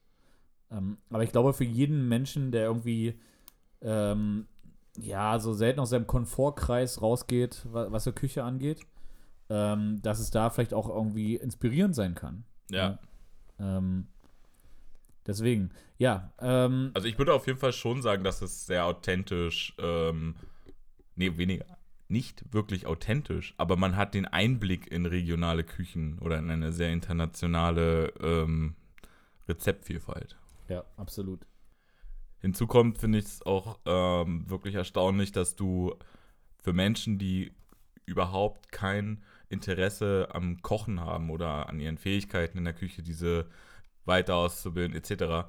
Ähm, 0.72 0.98
aber 1.10 1.24
ich 1.24 1.32
glaube, 1.32 1.54
für 1.54 1.64
jeden 1.64 2.10
Menschen, 2.10 2.52
der 2.52 2.64
irgendwie 2.64 3.18
ähm, 3.82 4.46
ja, 4.98 5.40
so 5.40 5.54
selten 5.54 5.80
aus 5.80 5.92
seinem 5.92 6.06
Komfortkreis 6.06 7.02
rausgeht, 7.02 7.66
wa- 7.72 7.88
was 7.92 8.04
so 8.04 8.12
Küche 8.12 8.44
angeht, 8.44 8.82
ähm, 9.50 10.02
dass 10.02 10.20
es 10.20 10.32
da 10.32 10.50
vielleicht 10.50 10.74
auch 10.74 10.90
irgendwie 10.90 11.38
inspirierend 11.38 11.96
sein 11.96 12.14
kann. 12.14 12.44
Ja. 12.70 13.00
Ähm, 13.58 14.08
deswegen, 15.28 15.72
ja. 15.98 16.32
Ähm, 16.40 16.92
Also 16.94 17.08
ich 17.08 17.18
würde 17.18 17.34
auf 17.34 17.48
jeden 17.48 17.60
Fall 17.60 17.74
schon 17.74 18.02
sagen, 18.02 18.24
dass 18.24 18.42
es 18.42 18.66
sehr 18.66 18.86
authentisch, 18.86 19.74
ähm, 19.80 20.36
nee, 21.16 21.38
weniger, 21.38 21.66
nicht 22.08 22.54
wirklich 22.54 22.88
authentisch, 22.88 23.54
aber 23.58 23.78
man 23.78 23.96
hat 23.96 24.14
den 24.14 24.26
Einblick 24.26 24.92
in 24.92 25.06
regionale 25.06 25.64
Küchen 25.64 26.20
oder 26.20 26.38
in 26.38 26.50
eine 26.50 26.72
sehr 26.72 26.92
internationale 26.92 28.14
ähm, 28.22 28.76
Rezeptvielfalt. 29.48 30.38
ja, 30.68 30.84
absolut. 30.98 31.46
Hinzu 32.40 32.66
kommt, 32.66 32.98
finde 32.98 33.20
ich 33.20 33.26
es 33.26 33.46
auch 33.46 33.80
ähm, 33.86 34.50
wirklich 34.50 34.74
erstaunlich, 34.74 35.32
dass 35.32 35.56
du 35.56 35.94
für 36.60 36.74
Menschen, 36.74 37.20
die 37.20 37.52
überhaupt 38.08 38.72
kein 38.72 39.24
Interesse 39.50 40.30
am 40.32 40.62
Kochen 40.62 41.00
haben 41.02 41.30
oder 41.30 41.70
an 41.70 41.80
ihren 41.80 42.00
Fähigkeiten 42.00 42.58
in 42.58 42.64
der 42.64 42.74
Küche, 42.74 43.04
diese 43.04 43.46
weiter 44.06 44.36
auszubilden 44.36 44.96
etc., 44.96 45.48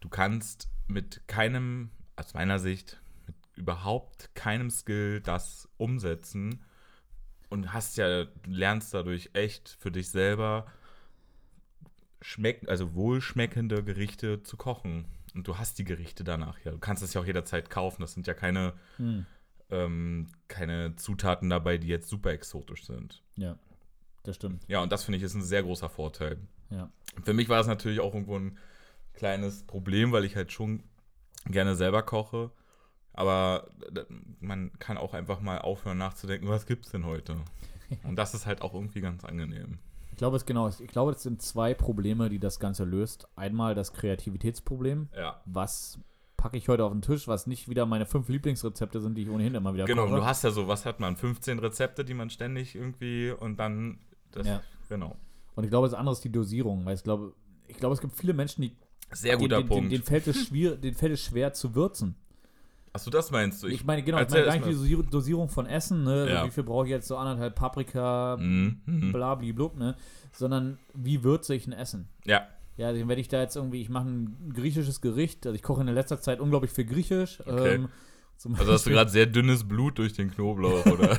du 0.00 0.08
kannst 0.08 0.68
mit 0.86 1.26
keinem, 1.26 1.90
aus 2.16 2.34
meiner 2.34 2.58
Sicht, 2.58 3.00
mit 3.26 3.36
überhaupt 3.54 4.34
keinem 4.34 4.70
Skill 4.70 5.20
das 5.20 5.68
umsetzen 5.76 6.62
und 7.48 7.72
hast 7.72 7.96
ja, 7.96 8.26
lernst 8.46 8.92
dadurch 8.92 9.30
echt 9.32 9.76
für 9.80 9.90
dich 9.90 10.10
selber 10.10 10.66
schmecken, 12.20 12.68
also 12.68 12.94
wohlschmeckende 12.94 13.84
Gerichte 13.84 14.42
zu 14.42 14.56
kochen. 14.56 15.06
Und 15.34 15.48
du 15.48 15.58
hast 15.58 15.78
die 15.78 15.84
Gerichte 15.84 16.24
danach 16.24 16.58
ja. 16.64 16.70
Du 16.70 16.78
kannst 16.78 17.02
es 17.02 17.12
ja 17.12 17.20
auch 17.20 17.26
jederzeit 17.26 17.68
kaufen. 17.68 18.02
Das 18.02 18.14
sind 18.14 18.26
ja 18.26 18.34
keine, 18.34 18.72
Hm. 18.96 19.26
ähm, 19.70 20.28
keine 20.48 20.94
Zutaten 20.96 21.50
dabei, 21.50 21.76
die 21.76 21.88
jetzt 21.88 22.08
super 22.08 22.30
exotisch 22.30 22.86
sind. 22.86 23.22
Ja, 23.36 23.58
das 24.22 24.36
stimmt. 24.36 24.62
Ja, 24.68 24.80
und 24.80 24.92
das 24.92 25.04
finde 25.04 25.18
ich 25.18 25.22
ist 25.24 25.34
ein 25.34 25.42
sehr 25.42 25.62
großer 25.62 25.88
Vorteil. 25.90 26.38
Ja. 26.74 26.90
Für 27.24 27.32
mich 27.34 27.48
war 27.48 27.60
es 27.60 27.66
natürlich 27.66 28.00
auch 28.00 28.12
irgendwo 28.14 28.36
ein 28.38 28.58
kleines 29.14 29.62
Problem, 29.64 30.12
weil 30.12 30.24
ich 30.24 30.34
halt 30.36 30.52
schon 30.52 30.82
gerne 31.46 31.74
selber 31.76 32.02
koche. 32.02 32.50
Aber 33.12 33.68
man 34.40 34.72
kann 34.80 34.96
auch 34.98 35.14
einfach 35.14 35.40
mal 35.40 35.58
aufhören 35.58 35.98
nachzudenken, 35.98 36.48
was 36.48 36.66
gibt's 36.66 36.90
denn 36.90 37.04
heute? 37.06 37.36
Und 38.02 38.16
das 38.16 38.34
ist 38.34 38.46
halt 38.46 38.62
auch 38.62 38.74
irgendwie 38.74 39.00
ganz 39.00 39.24
angenehm. 39.24 39.78
Ich 40.10 40.16
glaube, 40.18 40.36
es 40.36 40.46
genau, 40.46 40.68
ich 40.68 40.86
glaube, 40.88 41.12
es 41.12 41.22
sind 41.22 41.42
zwei 41.42 41.74
Probleme, 41.74 42.28
die 42.28 42.38
das 42.38 42.58
Ganze 42.60 42.84
löst. 42.84 43.28
Einmal 43.36 43.74
das 43.74 43.92
Kreativitätsproblem. 43.92 45.08
Ja. 45.16 45.40
Was 45.44 45.98
packe 46.36 46.56
ich 46.56 46.68
heute 46.68 46.84
auf 46.84 46.92
den 46.92 47.02
Tisch, 47.02 47.26
was 47.26 47.46
nicht 47.46 47.68
wieder 47.68 47.86
meine 47.86 48.06
fünf 48.06 48.28
Lieblingsrezepte 48.28 49.00
sind, 49.00 49.14
die 49.16 49.22
ich 49.22 49.30
ohnehin 49.30 49.54
immer 49.54 49.74
wieder 49.74 49.84
Genau, 49.86 50.04
koche. 50.06 50.16
du 50.16 50.24
hast 50.24 50.44
ja 50.44 50.50
so, 50.50 50.68
was 50.68 50.84
hat 50.84 51.00
man? 51.00 51.16
15 51.16 51.58
Rezepte, 51.58 52.04
die 52.04 52.14
man 52.14 52.30
ständig 52.30 52.74
irgendwie 52.74 53.30
und 53.30 53.56
dann 53.58 53.98
das, 54.32 54.46
Ja. 54.46 54.60
genau. 54.88 55.16
Und 55.54 55.64
ich 55.64 55.70
glaube, 55.70 55.86
das 55.86 55.94
andere 55.94 56.14
ist 56.14 56.24
die 56.24 56.32
Dosierung, 56.32 56.84
weil 56.84 56.94
ich 56.94 57.02
glaube, 57.02 57.32
ich 57.68 57.76
glaube, 57.76 57.94
es 57.94 58.00
gibt 58.00 58.14
viele 58.16 58.32
Menschen, 58.32 58.62
die 58.62 58.76
Sehr 59.12 59.36
guter 59.36 59.58
den, 59.58 59.68
Punkt. 59.68 59.84
Den, 59.84 60.00
den, 60.00 60.02
fällt 60.02 60.26
es 60.26 60.46
schwer, 60.46 60.76
den 60.76 60.94
fällt 60.94 61.12
es 61.12 61.22
schwer 61.24 61.52
zu 61.52 61.74
würzen. 61.74 62.16
Achso, 62.92 63.10
das 63.10 63.32
meinst 63.32 63.60
du? 63.62 63.66
Ich, 63.66 63.84
meine, 63.84 64.04
genau, 64.04 64.20
ich 64.20 64.30
meine 64.30 64.44
gar 64.44 64.54
nicht 64.54 64.66
die 64.68 65.10
Dosierung, 65.10 65.48
von 65.48 65.66
Essen, 65.66 66.04
ne? 66.04 66.30
Ja. 66.30 66.46
Wie 66.46 66.50
viel 66.50 66.62
brauche 66.62 66.84
ich 66.84 66.90
jetzt 66.90 67.08
so 67.08 67.16
anderthalb 67.16 67.56
Paprika, 67.56 68.36
Mhm, 68.38 68.82
mhm. 68.86 69.12
blablablub, 69.12 69.76
ne? 69.76 69.96
Sondern 70.32 70.78
wie 70.94 71.24
würze 71.24 71.56
ich 71.56 71.66
ein 71.66 71.72
Essen? 71.72 72.08
Ja, 72.24 72.46
Ja, 72.76 72.88
also 72.88 73.08
wenn 73.08 73.18
ich 73.18 73.26
da 73.26 73.40
jetzt 73.40 73.56
irgendwie, 73.56 73.80
ich 73.80 73.88
mache 73.88 74.08
ein 74.08 74.52
griechisches 74.54 75.00
Gericht, 75.00 75.44
also 75.44 75.56
ich 75.56 75.62
koche 75.62 75.80
in 75.80 75.86
der 75.86 75.94
letzter 75.94 76.20
Zeit 76.20 76.38
unglaublich 76.38 76.70
viel 76.70 76.84
Griechisch. 76.84 77.40
Okay. 77.40 77.74
Ähm, 77.74 77.88
also 78.58 78.72
hast 78.72 78.86
du 78.86 78.90
gerade 78.90 79.10
sehr 79.10 79.26
dünnes 79.26 79.64
Blut 79.64 79.98
durch 79.98 80.12
den 80.12 80.30
Knoblauch, 80.30 80.84
oder? 80.86 81.18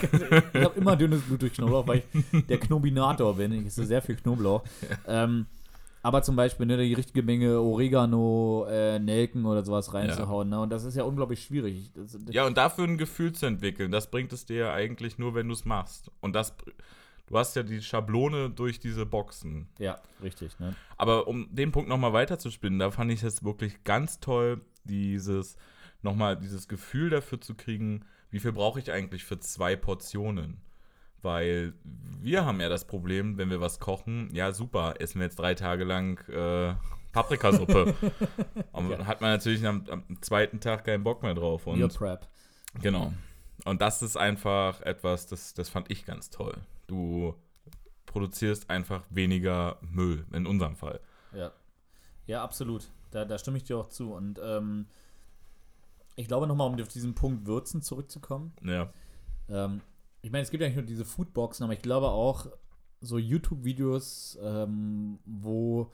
ich 0.53 0.63
habe 0.63 0.79
immer 0.79 0.95
dünnes 0.95 1.21
Blut 1.21 1.41
durch 1.41 1.53
Knoblauch, 1.53 1.87
weil 1.87 2.03
ich 2.13 2.45
der 2.47 2.59
Knobinator 2.59 3.35
bin. 3.35 3.51
Ich 3.53 3.65
esse 3.67 3.85
sehr 3.85 4.01
viel 4.01 4.15
Knoblauch. 4.15 4.63
Ähm, 5.07 5.45
aber 6.05 6.21
zum 6.21 6.35
Beispiel 6.35 6.67
ne, 6.67 6.77
die 6.77 6.93
richtige 6.93 7.23
Menge 7.23 7.59
Oregano, 7.59 8.67
äh, 8.69 8.99
Nelken 8.99 9.43
oder 9.43 9.65
sowas 9.65 9.91
reinzuhauen. 9.91 10.49
Ne? 10.49 10.59
Und 10.59 10.69
das 10.69 10.83
ist 10.83 10.95
ja 10.95 11.03
unglaublich 11.03 11.43
schwierig. 11.43 11.89
Das, 11.95 12.15
ja, 12.29 12.45
und 12.45 12.57
dafür 12.57 12.83
ein 12.83 12.99
Gefühl 12.99 13.33
zu 13.33 13.47
entwickeln, 13.47 13.91
das 13.91 14.11
bringt 14.11 14.31
es 14.31 14.45
dir 14.45 14.55
ja 14.55 14.73
eigentlich 14.73 15.17
nur, 15.17 15.33
wenn 15.33 15.47
du 15.47 15.53
es 15.53 15.65
machst. 15.65 16.11
Und 16.21 16.35
das, 16.35 16.53
du 17.25 17.35
hast 17.35 17.55
ja 17.55 17.63
die 17.63 17.81
Schablone 17.81 18.51
durch 18.51 18.79
diese 18.79 19.07
Boxen. 19.07 19.67
ja, 19.79 19.97
richtig. 20.21 20.59
Ne? 20.59 20.75
Aber 20.95 21.27
um 21.27 21.47
den 21.49 21.71
Punkt 21.71 21.89
nochmal 21.89 22.13
weiterzuspinnen, 22.13 22.77
da 22.77 22.91
fand 22.91 23.11
ich 23.11 23.23
es 23.23 23.43
wirklich 23.43 23.83
ganz 23.83 24.19
toll, 24.19 24.61
dieses, 24.83 25.57
nochmal 26.05 26.37
dieses 26.37 26.69
Gefühl 26.69 27.09
dafür 27.09 27.41
zu 27.41 27.55
kriegen, 27.55 28.05
wie 28.31 28.39
viel 28.39 28.53
brauche 28.53 28.79
ich 28.79 28.91
eigentlich 28.91 29.25
für 29.25 29.39
zwei 29.39 29.75
Portionen? 29.75 30.61
Weil 31.21 31.73
wir 32.21 32.45
haben 32.45 32.61
ja 32.61 32.69
das 32.69 32.85
Problem, 32.85 33.37
wenn 33.37 33.49
wir 33.49 33.59
was 33.59 33.79
kochen, 33.79 34.29
ja 34.33 34.51
super, 34.53 34.95
essen 34.99 35.19
wir 35.19 35.25
jetzt 35.25 35.39
drei 35.39 35.55
Tage 35.55 35.83
lang 35.83 36.19
äh, 36.29 36.75
Paprikasuppe. 37.11 37.95
Und 38.71 38.89
Ja. 38.91 38.97
dann 38.97 39.07
hat 39.07 39.21
man 39.21 39.31
natürlich 39.31 39.65
am, 39.65 39.85
am 39.89 40.03
zweiten 40.21 40.59
Tag 40.59 40.85
keinen 40.85 41.03
Bock 41.03 41.23
mehr 41.23 41.33
drauf. 41.33 41.65
Und 41.67 41.79
Meal 41.79 41.89
Prep. 41.89 42.27
Genau. 42.81 43.11
Und 43.63 43.81
das 43.81 44.01
ist 44.01 44.17
einfach 44.17 44.81
etwas, 44.81 45.27
das, 45.27 45.53
das 45.53 45.69
fand 45.69 45.89
ich 45.89 46.05
ganz 46.05 46.29
toll. 46.29 46.55
Du 46.87 47.33
produzierst 48.05 48.69
einfach 48.69 49.03
weniger 49.09 49.77
Müll, 49.81 50.25
in 50.31 50.45
unserem 50.45 50.75
Fall. 50.75 50.99
Ja. 51.33 51.51
Ja, 52.27 52.43
absolut. 52.43 52.89
Da, 53.11 53.25
da 53.25 53.37
stimme 53.37 53.57
ich 53.57 53.63
dir 53.63 53.77
auch 53.77 53.89
zu. 53.89 54.13
Und 54.13 54.39
ähm, 54.43 54.87
ich 56.15 56.27
glaube 56.27 56.47
nochmal, 56.47 56.67
um 56.71 56.79
auf 56.81 56.87
diesen 56.87 57.13
Punkt 57.13 57.45
Würzen 57.45 57.81
zurückzukommen. 57.81 58.53
Ja. 58.63 58.89
Ähm, 59.49 59.81
ich 60.21 60.31
meine, 60.31 60.43
es 60.43 60.49
gibt 60.51 60.61
ja 60.61 60.67
nicht 60.67 60.75
nur 60.77 60.85
diese 60.85 61.05
Foodboxen, 61.05 61.63
aber 61.63 61.73
ich 61.73 61.81
glaube 61.81 62.07
auch 62.07 62.47
so 63.01 63.17
YouTube-Videos, 63.17 64.39
ähm, 64.41 65.19
wo 65.25 65.91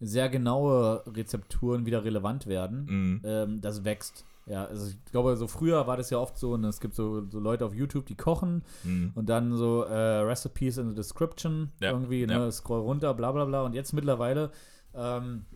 sehr 0.00 0.28
genaue 0.28 1.02
Rezepturen 1.06 1.86
wieder 1.86 2.04
relevant 2.04 2.46
werden. 2.46 2.86
Mhm. 2.86 3.20
Ähm, 3.24 3.60
das 3.60 3.84
wächst. 3.84 4.24
Ja, 4.46 4.64
also 4.64 4.90
ich 4.90 5.02
glaube, 5.04 5.36
so 5.36 5.46
früher 5.46 5.86
war 5.86 5.96
das 5.96 6.10
ja 6.10 6.18
oft 6.18 6.36
so, 6.36 6.54
und 6.54 6.64
es 6.64 6.80
gibt 6.80 6.96
so, 6.96 7.30
so 7.30 7.38
Leute 7.38 7.64
auf 7.64 7.72
YouTube, 7.74 8.06
die 8.06 8.16
kochen 8.16 8.64
Mhm. 8.82 9.12
und 9.14 9.28
dann 9.28 9.56
so 9.56 9.84
äh, 9.84 9.94
Recipes 9.94 10.78
in 10.78 10.88
the 10.88 10.94
Description 10.96 11.70
Ja, 11.80 11.92
irgendwie, 11.92 12.26
ne, 12.26 12.32
ja. 12.32 12.50
scroll 12.50 12.80
runter, 12.80 13.14
bla 13.14 13.30
bla 13.30 13.44
bla. 13.44 13.62
Und 13.62 13.74
jetzt 13.74 13.92
mittlerweile, 13.92 14.50
ähm, 14.94 15.46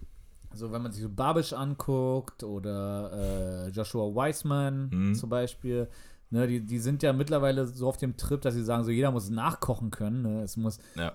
so 0.53 0.73
wenn 0.73 0.83
man 0.83 0.93
sich 0.93 1.03
so 1.03 1.09
Babish 1.09 1.53
anguckt 1.53 2.43
oder 2.43 3.67
äh, 3.67 3.69
Joshua 3.71 4.15
Weissman 4.15 4.89
Mhm. 4.93 5.15
zum 5.15 5.29
Beispiel, 5.31 5.89
ne, 6.31 6.47
die, 6.47 6.61
die 6.65 6.79
sind 6.79 7.03
ja 7.03 7.13
mittlerweile 7.13 7.67
so 7.67 7.89
auf 7.89 7.97
dem 7.97 8.17
Trip, 8.17 8.41
dass 8.41 8.55
sie 8.55 8.65
sagen, 8.65 8.85
so 8.85 8.91
jeder 8.91 9.11
muss 9.11 9.29
nachkochen 9.31 9.91
können. 9.91 10.23
Ne? 10.23 10.43
Es 10.43 10.57
muss 10.57 10.79
Ja. 10.97 11.13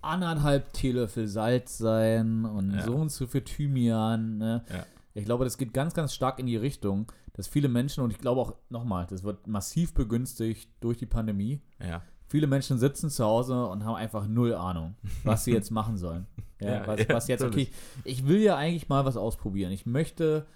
anderthalb 0.00 0.72
Teelöffel 0.72 1.26
Salz 1.26 1.78
sein 1.78 2.44
und 2.44 2.74
Ja. 2.74 2.82
so 2.84 2.94
und 2.94 3.10
so 3.10 3.26
viel 3.26 3.42
Thymian. 3.42 4.38
Ne? 4.38 4.64
Ja. 4.72 4.86
Ich 5.14 5.24
glaube, 5.24 5.44
das 5.44 5.58
geht 5.58 5.74
ganz, 5.74 5.94
ganz 5.94 6.14
stark 6.14 6.38
in 6.38 6.46
die 6.46 6.56
Richtung, 6.56 7.10
dass 7.32 7.48
viele 7.48 7.68
Menschen, 7.68 8.04
und 8.04 8.10
ich 8.12 8.18
glaube 8.18 8.40
auch 8.40 8.54
nochmal, 8.70 9.06
das 9.10 9.22
wird 9.24 9.46
massiv 9.46 9.94
begünstigt 9.94 10.70
durch 10.80 10.98
die 10.98 11.06
Pandemie. 11.06 11.60
Viele 12.26 12.46
Menschen 12.46 12.78
sitzen 12.78 13.10
zu 13.10 13.24
Hause 13.24 13.66
und 13.66 13.84
haben 13.84 13.94
einfach 13.94 14.26
null 14.28 14.54
Ahnung, 14.54 14.94
was 15.24 15.44
sie 15.44 15.52
jetzt 15.58 15.70
machen 15.70 15.96
sollen. 15.96 16.26
Ja, 16.60 16.86
was, 16.86 17.08
was 17.08 17.28
jetzt, 17.28 17.44
okay, 17.44 17.68
ich 18.04 18.26
will 18.26 18.40
ja 18.40 18.56
eigentlich 18.56 18.88
mal 18.88 19.04
was 19.04 19.16
ausprobieren. 19.16 19.70
Ich 19.70 19.86
möchte, 19.86 20.46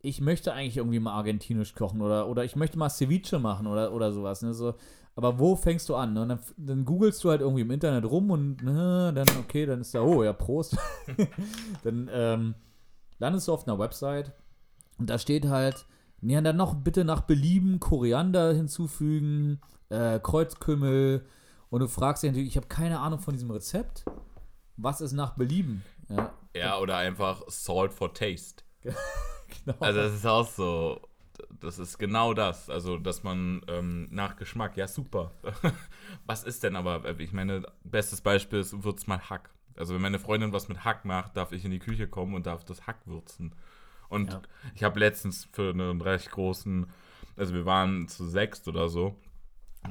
ich 0.00 0.20
möchte 0.20 0.52
eigentlich 0.52 0.78
irgendwie 0.78 1.00
mal 1.00 1.12
argentinisch 1.12 1.74
kochen 1.74 2.00
oder, 2.00 2.28
oder 2.28 2.44
ich 2.44 2.56
möchte 2.56 2.78
mal 2.78 2.88
Ceviche 2.88 3.38
machen 3.38 3.66
oder, 3.66 3.92
oder 3.92 4.12
sowas. 4.12 4.42
Ne? 4.42 4.54
So, 4.54 4.74
aber 5.14 5.38
wo 5.38 5.54
fängst 5.56 5.88
du 5.88 5.96
an? 5.96 6.14
Ne? 6.14 6.22
Und 6.22 6.28
dann, 6.30 6.38
dann 6.56 6.84
googelst 6.84 7.22
du 7.22 7.30
halt 7.30 7.42
irgendwie 7.42 7.62
im 7.62 7.70
Internet 7.70 8.04
rum 8.06 8.30
und 8.30 8.62
ne, 8.62 9.12
dann, 9.14 9.26
okay, 9.40 9.66
dann 9.66 9.82
ist 9.82 9.94
da, 9.94 10.00
oh 10.00 10.24
ja, 10.24 10.32
Prost. 10.32 10.76
dann 11.84 12.08
ähm, 12.12 12.54
landest 13.18 13.48
du 13.48 13.52
auf 13.52 13.68
einer 13.68 13.78
Website 13.78 14.32
und 14.98 15.10
da 15.10 15.18
steht 15.18 15.46
halt, 15.46 15.86
ja, 16.22 16.40
dann 16.40 16.56
noch 16.56 16.74
bitte 16.74 17.04
nach 17.04 17.22
Belieben 17.22 17.80
Koriander 17.80 18.54
hinzufügen, 18.54 19.60
äh, 19.90 20.18
Kreuzkümmel 20.20 21.26
und 21.68 21.80
du 21.80 21.88
fragst 21.88 22.22
dich 22.22 22.30
natürlich, 22.30 22.48
ich 22.48 22.56
habe 22.56 22.68
keine 22.68 23.00
Ahnung 23.00 23.18
von 23.18 23.34
diesem 23.34 23.50
Rezept. 23.50 24.04
Was 24.76 25.00
ist 25.00 25.12
nach 25.12 25.34
Belieben? 25.34 25.84
Ja, 26.08 26.32
Ja, 26.54 26.78
oder 26.78 26.96
einfach 26.96 27.42
Salt 27.48 27.92
for 27.92 28.12
Taste. 28.14 28.64
genau. 28.82 29.76
Also 29.80 30.00
das 30.00 30.14
ist 30.14 30.26
auch 30.26 30.48
so, 30.48 31.00
das 31.60 31.78
ist 31.78 31.98
genau 31.98 32.34
das. 32.34 32.68
Also, 32.70 32.96
dass 32.98 33.22
man 33.22 33.62
ähm, 33.68 34.08
nach 34.10 34.36
Geschmack, 34.36 34.76
ja 34.76 34.88
super. 34.88 35.32
was 36.26 36.44
ist 36.44 36.62
denn 36.62 36.76
aber, 36.76 37.04
äh, 37.04 37.22
ich 37.22 37.32
meine, 37.32 37.62
bestes 37.84 38.20
Beispiel 38.20 38.60
ist, 38.60 38.82
würzt 38.84 39.08
mal 39.08 39.20
Hack. 39.30 39.50
Also 39.76 39.94
wenn 39.94 40.02
meine 40.02 40.18
Freundin 40.18 40.52
was 40.52 40.68
mit 40.68 40.84
Hack 40.84 41.04
macht, 41.04 41.36
darf 41.36 41.52
ich 41.52 41.64
in 41.64 41.70
die 41.70 41.78
Küche 41.78 42.06
kommen 42.06 42.34
und 42.34 42.46
darf 42.46 42.64
das 42.64 42.86
Hack 42.86 43.06
würzen. 43.06 43.54
Und 44.08 44.32
Ja. 44.32 44.42
ich 44.74 44.82
habe 44.84 44.98
letztens 45.00 45.48
für 45.52 45.70
einen 45.70 46.00
recht 46.02 46.30
großen, 46.30 46.86
also 47.36 47.54
wir 47.54 47.64
waren 47.64 48.08
zu 48.08 48.26
sechst 48.28 48.68
oder 48.68 48.90
so, 48.90 49.16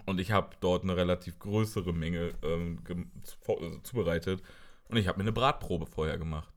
und 0.06 0.20
ich 0.20 0.32
habe 0.32 0.56
dort 0.60 0.84
eine 0.84 0.96
relativ 0.96 1.40
größere 1.40 1.92
Menge 1.94 2.34
ähm, 2.44 2.80
also 3.48 3.80
zubereitet. 3.80 4.42
Und 4.92 4.98
ich 4.98 5.08
habe 5.08 5.18
mir 5.18 5.24
eine 5.24 5.32
Bratprobe 5.32 5.86
vorher 5.86 6.18
gemacht. 6.18 6.54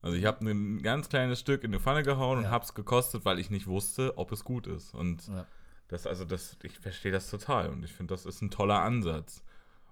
Also 0.00 0.16
ich 0.16 0.24
habe 0.24 0.48
ein 0.48 0.82
ganz 0.82 1.08
kleines 1.08 1.40
Stück 1.40 1.64
in 1.64 1.72
die 1.72 1.78
Pfanne 1.78 2.02
gehauen 2.02 2.38
und 2.38 2.44
Ja. 2.44 2.50
habe 2.50 2.64
es 2.64 2.74
gekostet, 2.74 3.24
weil 3.24 3.38
ich 3.38 3.50
nicht 3.50 3.66
wusste, 3.66 4.16
ob 4.18 4.32
es 4.32 4.44
gut 4.44 4.66
ist. 4.66 4.94
Und 4.94 5.26
Ja. 5.28 5.46
das, 5.88 6.06
also 6.06 6.24
das, 6.24 6.56
ich 6.62 6.78
verstehe 6.78 7.12
das 7.12 7.28
total 7.30 7.70
und 7.70 7.84
ich 7.84 7.92
finde, 7.92 8.14
das 8.14 8.24
ist 8.24 8.40
ein 8.40 8.50
toller 8.50 8.80
Ansatz. 8.82 9.42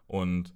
Und 0.07 0.53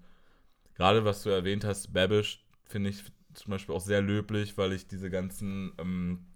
gerade 0.74 1.04
was 1.04 1.22
du 1.22 1.30
erwähnt 1.30 1.64
hast, 1.64 1.92
Babish, 1.92 2.44
finde 2.64 2.90
ich 2.90 3.02
zum 3.34 3.50
Beispiel 3.50 3.74
auch 3.74 3.80
sehr 3.80 4.00
löblich, 4.00 4.56
weil 4.58 4.72
ich 4.72 4.86
diese 4.86 5.10
ganzen 5.10 5.72
ähm, 5.78 6.26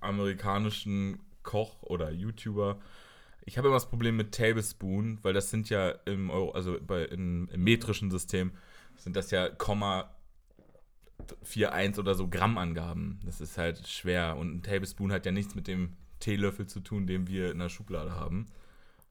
amerikanischen 0.00 1.18
Koch 1.42 1.82
oder 1.82 2.10
YouTuber, 2.10 2.80
ich 3.44 3.58
habe 3.58 3.68
immer 3.68 3.76
das 3.76 3.88
Problem 3.88 4.16
mit 4.16 4.32
Tablespoon, 4.32 5.18
weil 5.22 5.32
das 5.32 5.50
sind 5.50 5.68
ja 5.68 5.90
im 6.04 6.30
Euro, 6.30 6.52
also 6.52 6.78
bei, 6.80 7.04
in, 7.04 7.48
im 7.48 7.64
metrischen 7.64 8.10
System 8.10 8.52
sind 9.02 9.16
das 9.16 9.30
ja 9.30 9.48
Komma 9.48 10.10
41 11.54 11.98
oder 11.98 12.14
so 12.14 12.28
Grammangaben. 12.28 13.20
Das 13.24 13.40
ist 13.40 13.58
halt 13.58 13.86
schwer 13.86 14.36
und 14.36 14.54
ein 14.54 14.62
Tablespoon 14.62 15.12
hat 15.12 15.26
ja 15.26 15.32
nichts 15.32 15.54
mit 15.54 15.66
dem 15.66 15.96
Teelöffel 16.20 16.66
zu 16.66 16.80
tun, 16.80 17.06
den 17.06 17.26
wir 17.26 17.50
in 17.52 17.58
der 17.58 17.68
Schublade 17.68 18.12
haben. 18.12 18.46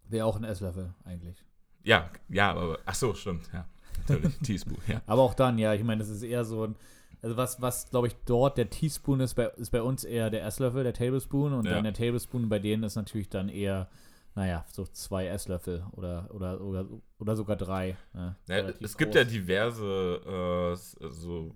Wäre 0.07 0.25
auch 0.25 0.35
ein 0.37 0.43
Esslöffel 0.43 0.93
eigentlich. 1.03 1.43
Ja, 1.83 2.09
ja, 2.29 2.51
aber 2.51 2.79
ach 2.85 2.95
so, 2.95 3.13
stimmt, 3.13 3.49
ja. 3.53 3.65
Natürlich, 4.07 4.37
Teaspoon, 4.43 4.77
ja. 4.87 5.01
Aber 5.07 5.21
auch 5.21 5.33
dann, 5.33 5.57
ja, 5.57 5.73
ich 5.73 5.83
meine, 5.83 5.99
das 5.99 6.09
ist 6.09 6.23
eher 6.23 6.45
so 6.45 6.65
ein. 6.67 6.75
Also 7.23 7.37
was, 7.37 7.61
was 7.61 7.89
glaube 7.89 8.07
ich, 8.07 8.15
dort 8.25 8.57
der 8.57 8.69
Teaspoon 8.69 9.19
ist, 9.19 9.35
bei, 9.35 9.45
ist 9.57 9.69
bei 9.71 9.81
uns 9.83 10.03
eher 10.03 10.31
der 10.31 10.43
Esslöffel, 10.43 10.83
der 10.83 10.93
Tablespoon. 10.93 11.53
Und 11.53 11.65
Ja. 11.65 11.73
dann 11.73 11.83
der 11.83 11.93
Tablespoon 11.93 12.49
bei 12.49 12.57
denen 12.57 12.83
ist 12.83 12.95
natürlich 12.95 13.29
dann 13.29 13.47
eher, 13.47 13.89
naja, 14.35 14.65
so 14.71 14.85
zwei 14.85 15.27
Esslöffel 15.27 15.85
oder, 15.91 16.29
oder, 16.33 16.61
oder, 16.61 16.85
oder 17.19 17.35
sogar 17.35 17.55
drei. 17.55 17.97
Ne? 18.13 18.35
ja 18.47 18.55
Relativ 18.55 18.81
es 18.81 18.97
gibt 18.97 19.13
groß. 19.13 19.23
ja 19.23 19.29
diverse, 19.29 20.71
äh, 20.73 21.07
so, 21.09 21.53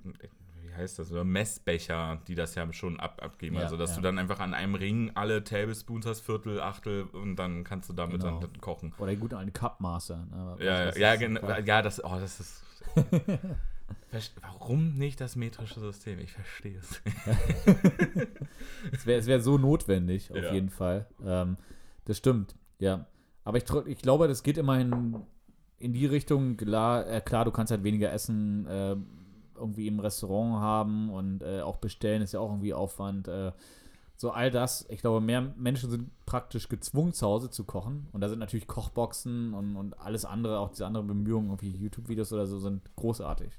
wie 0.61 0.73
heißt 0.73 0.99
das, 0.99 1.11
oder 1.11 1.23
Messbecher, 1.23 2.19
die 2.27 2.35
das 2.35 2.53
ja 2.55 2.71
schon 2.73 2.99
ab, 2.99 3.21
abgeben. 3.23 3.55
Ja, 3.55 3.61
also, 3.61 3.77
dass 3.77 3.91
ja. 3.91 3.95
du 3.97 4.01
dann 4.01 4.19
einfach 4.19 4.39
an 4.39 4.53
einem 4.53 4.75
Ring 4.75 5.11
alle 5.15 5.43
Tablespoons 5.43 6.05
hast, 6.05 6.19
Viertel, 6.21 6.59
Achtel 6.59 7.03
und 7.03 7.37
dann 7.37 7.63
kannst 7.63 7.89
du 7.89 7.93
damit 7.93 8.21
Genau. 8.21 8.39
dann 8.41 8.59
kochen. 8.59 8.93
Oder 8.97 9.15
gut, 9.15 9.33
eine 9.33 9.51
Cup-Maße. 9.51 10.27
Ne? 10.29 10.57
Ja, 10.59 10.85
ja, 10.89 10.95
ja, 10.97 11.15
genau, 11.15 11.47
ja, 11.61 11.81
das, 11.81 12.03
oh, 12.03 12.17
das 12.19 12.39
ist. 12.41 12.63
Warum 14.41 14.93
nicht 14.95 15.19
das 15.21 15.35
metrische 15.35 15.79
System? 15.79 16.19
Ich 16.19 16.31
verstehe 16.31 16.77
es. 16.79 17.01
Es 18.91 19.05
wäre 19.05 19.25
wär 19.25 19.41
so 19.41 19.57
notwendig, 19.57 20.31
auf 20.31 20.37
Ja. 20.37 20.53
jeden 20.53 20.69
Fall. 20.69 21.07
Ähm, 21.25 21.57
das 22.05 22.17
stimmt, 22.17 22.55
ja. 22.79 23.05
Aber 23.43 23.57
ich, 23.57 23.65
ich 23.85 23.99
glaube, 23.99 24.27
das 24.27 24.43
geht 24.43 24.57
immerhin 24.57 25.21
in 25.77 25.93
die 25.93 26.05
Richtung, 26.05 26.57
klar, 26.57 27.07
äh, 27.07 27.21
klar 27.21 27.45
du 27.45 27.51
kannst 27.51 27.71
halt 27.71 27.83
weniger 27.83 28.11
Essen 28.11 28.65
äh, 28.67 28.95
irgendwie 29.55 29.87
im 29.87 29.99
Restaurant 29.99 30.61
haben 30.61 31.09
und 31.09 31.41
äh, 31.41 31.61
auch 31.61 31.77
bestellen 31.77 32.21
ist 32.21 32.33
ja 32.33 32.39
auch 32.39 32.49
irgendwie 32.49 32.73
Aufwand. 32.73 33.27
Äh, 33.27 33.51
so 34.17 34.31
all 34.31 34.49
das, 34.49 34.85
ich 34.89 35.01
glaube, 35.01 35.19
mehr 35.19 35.41
Menschen 35.57 35.89
sind 35.89 36.09
praktisch 36.25 36.69
gezwungen, 36.69 37.13
zu 37.13 37.25
Hause 37.25 37.49
zu 37.49 37.65
kochen. 37.65 38.07
Und 38.13 38.21
da 38.21 38.29
sind 38.29 38.39
natürlich 38.39 38.67
Kochboxen 38.67 39.53
und, 39.53 39.75
und 39.75 39.99
alles 39.99 40.23
andere, 40.23 40.59
auch 40.59 40.69
diese 40.69 40.85
anderen 40.85 41.07
Bemühungen, 41.07 41.49
irgendwie 41.49 41.71
YouTube-Videos 41.71 42.31
oder 42.31 42.45
so, 42.45 42.59
sind 42.59 42.81
großartig. 42.95 43.51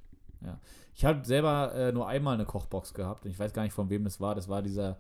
Ja. 0.45 0.59
Ich 0.95 1.05
habe 1.05 1.27
selber 1.27 1.75
äh, 1.75 1.93
nur 1.93 2.09
einmal 2.09 2.35
eine 2.35 2.47
Kochbox 2.47 2.95
gehabt 2.95 3.25
und 3.25 3.31
ich 3.31 3.39
weiß 3.39 3.53
gar 3.53 3.63
nicht, 3.63 3.75
von 3.75 3.91
wem 3.91 4.05
das 4.05 4.21
war. 4.21 4.35
Das 4.35 4.49
war 4.49 4.63
dieser, 4.63 4.97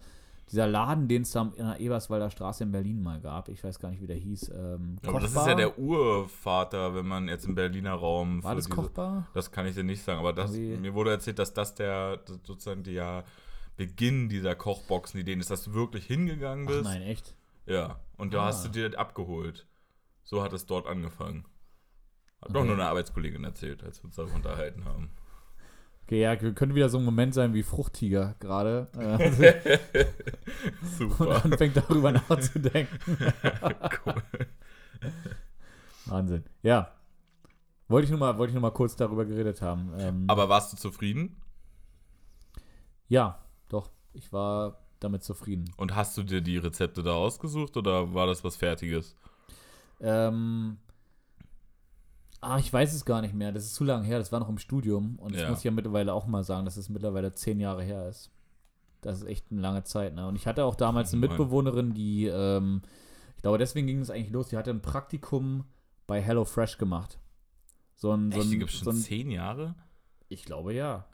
dieser 0.50 0.66
Laden, 0.68 1.08
den 1.08 1.22
es 1.22 1.32
da 1.32 1.42
in 1.56 1.66
der 1.66 1.80
Eberswalder 1.80 2.30
Straße 2.30 2.62
in 2.64 2.70
Berlin 2.70 3.02
mal 3.02 3.20
gab. 3.20 3.48
Ich 3.48 3.64
weiß 3.64 3.78
gar 3.80 3.90
nicht, 3.90 4.00
wie 4.00 4.06
der 4.06 4.16
hieß. 4.16 4.50
Ähm, 4.50 4.96
Aber 5.04 5.18
das 5.20 5.30
ist 5.34 5.46
ja 5.46 5.54
der 5.56 5.78
Urvater, 5.78 6.94
wenn 6.94 7.06
man 7.06 7.28
jetzt 7.28 7.46
im 7.46 7.54
Berliner 7.54 7.94
Raum. 7.94 8.42
War 8.44 8.54
das 8.54 8.66
diese- 8.66 8.76
kochbar? 8.76 9.26
Das 9.34 9.50
kann 9.50 9.66
ich 9.66 9.74
dir 9.74 9.82
nicht 9.84 10.02
sagen, 10.02 10.20
aber 10.20 10.32
das, 10.32 10.52
mir 10.52 10.94
wurde 10.94 11.10
erzählt, 11.10 11.38
dass 11.40 11.52
das 11.52 11.74
der 11.74 12.20
sozusagen 12.44 12.82
der 12.84 13.24
Beginn 13.76 14.28
dieser 14.28 14.54
Kochboxen-Ideen 14.54 15.40
ist, 15.40 15.50
dass 15.50 15.64
du 15.64 15.74
wirklich 15.74 16.06
hingegangen 16.06 16.66
Ach 16.68 16.72
bist. 16.72 16.84
nein, 16.84 17.02
echt? 17.02 17.34
Ja, 17.66 17.98
und 18.16 18.32
da 18.32 18.42
Ah. 18.42 18.46
hast 18.46 18.64
du 18.64 18.68
dir 18.68 18.88
das 18.88 18.98
abgeholt. 18.98 19.66
So 20.22 20.42
hat 20.42 20.52
es 20.52 20.66
dort 20.66 20.86
angefangen. 20.86 21.44
Hat 22.40 22.50
doch 22.50 22.60
Okay. 22.60 22.66
nur 22.68 22.74
eine 22.76 22.86
Arbeitskollegin 22.86 23.42
erzählt, 23.44 23.82
als 23.82 24.00
wir 24.00 24.04
uns 24.06 24.14
darüber 24.16 24.36
unterhalten 24.36 24.84
haben. 24.84 25.10
Okay, 26.06 26.20
ja, 26.20 26.36
könnte 26.36 26.76
wieder 26.76 26.88
so 26.88 26.98
ein 26.98 27.04
Moment 27.04 27.34
sein 27.34 27.52
wie 27.52 27.64
Fruchttiger 27.64 28.36
gerade. 28.38 28.86
Äh, 28.96 30.06
und 30.80 30.88
Super. 31.18 31.44
anfängt 31.44 31.76
darüber 31.76 32.12
nachzudenken. 32.12 32.96
cool. 34.06 34.22
Wahnsinn. 36.06 36.44
Ja. 36.62 36.92
Wollte 37.88 38.04
ich 38.04 38.10
nur 38.10 38.20
mal, 38.20 38.38
wollte 38.38 38.50
ich 38.50 38.54
nur 38.54 38.62
mal 38.62 38.70
kurz 38.70 38.94
darüber 38.94 39.24
geredet 39.24 39.60
haben. 39.62 39.92
Ähm, 39.98 40.24
Aber 40.28 40.48
warst 40.48 40.72
du 40.72 40.76
zufrieden? 40.76 41.36
ja, 43.08 43.38
doch. 43.68 43.90
Ich 44.12 44.32
war 44.32 44.78
damit 45.00 45.24
zufrieden. 45.24 45.72
Und 45.76 45.94
hast 45.96 46.16
du 46.16 46.22
dir 46.22 46.40
die 46.40 46.56
Rezepte 46.58 47.02
da 47.02 47.12
ausgesucht 47.14 47.76
oder 47.76 48.14
war 48.14 48.26
das 48.26 48.44
was 48.44 48.56
Fertiges? 48.56 49.16
Ähm, 50.00 50.78
ah, 52.40 52.58
ich 52.58 52.72
weiß 52.72 52.92
es 52.94 53.04
gar 53.04 53.20
nicht 53.22 53.34
mehr. 53.34 53.52
Das 53.52 53.64
ist 53.64 53.74
zu 53.74 53.84
lange 53.84 54.06
her. 54.06 54.18
Das 54.18 54.32
war 54.32 54.40
noch 54.40 54.48
im 54.48 54.58
Studium. 54.58 55.16
Und 55.18 55.34
das 55.34 55.42
Ja. 55.42 55.48
muss 55.50 55.58
ich 55.58 55.64
ja 55.64 55.70
mittlerweile 55.70 56.12
auch 56.12 56.26
mal 56.26 56.44
sagen, 56.44 56.64
dass 56.64 56.76
es 56.76 56.88
mittlerweile 56.88 57.32
zehn 57.34 57.60
Jahre 57.60 57.82
her 57.82 58.08
ist. 58.08 58.30
Das 59.00 59.18
ist 59.18 59.26
echt 59.26 59.46
eine 59.50 59.60
lange 59.60 59.84
Zeit. 59.84 60.14
Ne? 60.14 60.26
Und 60.26 60.36
ich 60.36 60.46
hatte 60.46 60.64
auch 60.64 60.74
damals 60.74 61.12
eine 61.12 61.24
Oh. 61.24 61.28
Mitbewohnerin, 61.28 61.94
die, 61.94 62.26
ähm, 62.26 62.82
ich 63.36 63.42
glaube, 63.42 63.58
deswegen 63.58 63.86
ging 63.86 64.00
es 64.00 64.10
eigentlich 64.10 64.30
los. 64.32 64.48
Die 64.48 64.56
hatte 64.56 64.70
ein 64.70 64.82
Praktikum 64.82 65.64
bei 66.06 66.20
HelloFresh 66.22 66.78
gemacht. 66.78 67.18
So 67.94 68.12
ein, 68.12 68.32
so 68.32 68.40
Echt, 68.40 68.50
die 68.50 68.56
ein, 68.56 68.58
gibt 68.60 68.72
es 68.72 68.78
so 68.80 68.84
schon 68.86 68.96
ein 68.96 69.02
zehn 69.02 69.30
Jahre? 69.30 69.74
ich 70.28 70.44
glaube 70.44 70.74
ja. 70.74 71.06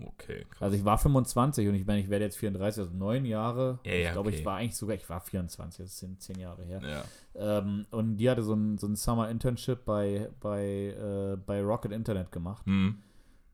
Okay, 0.00 0.44
krass. 0.50 0.62
Also 0.62 0.76
ich 0.76 0.84
war 0.84 0.98
25 0.98 1.68
und 1.68 1.74
ich 1.74 1.86
meine, 1.86 2.00
ich 2.00 2.10
werde 2.10 2.24
jetzt 2.24 2.36
34, 2.36 2.82
also 2.82 2.94
neun 2.94 3.24
Jahre. 3.24 3.78
Ja, 3.84 3.94
ja, 3.94 4.06
ich 4.06 4.12
glaube, 4.12 4.28
okay. 4.28 4.38
ich 4.38 4.44
war 4.44 4.56
eigentlich 4.56 4.76
sogar, 4.76 4.96
ich 4.96 5.08
war 5.08 5.20
24, 5.20 5.84
das 5.84 5.98
sind 5.98 6.20
zehn 6.20 6.38
Jahre 6.38 6.64
her. 6.64 6.80
ja. 6.82 7.04
Ähm, 7.34 7.86
und 7.90 8.16
die 8.16 8.28
hatte 8.30 8.42
so 8.42 8.54
ein, 8.54 8.78
so 8.78 8.86
ein 8.86 8.96
Summer 8.96 9.30
Internship 9.30 9.84
bei, 9.84 10.30
bei, 10.40 10.64
äh, 10.64 11.36
bei 11.36 11.62
Rocket 11.62 11.92
Internet 11.92 12.32
gemacht. 12.32 12.64
Hm. 12.66 13.02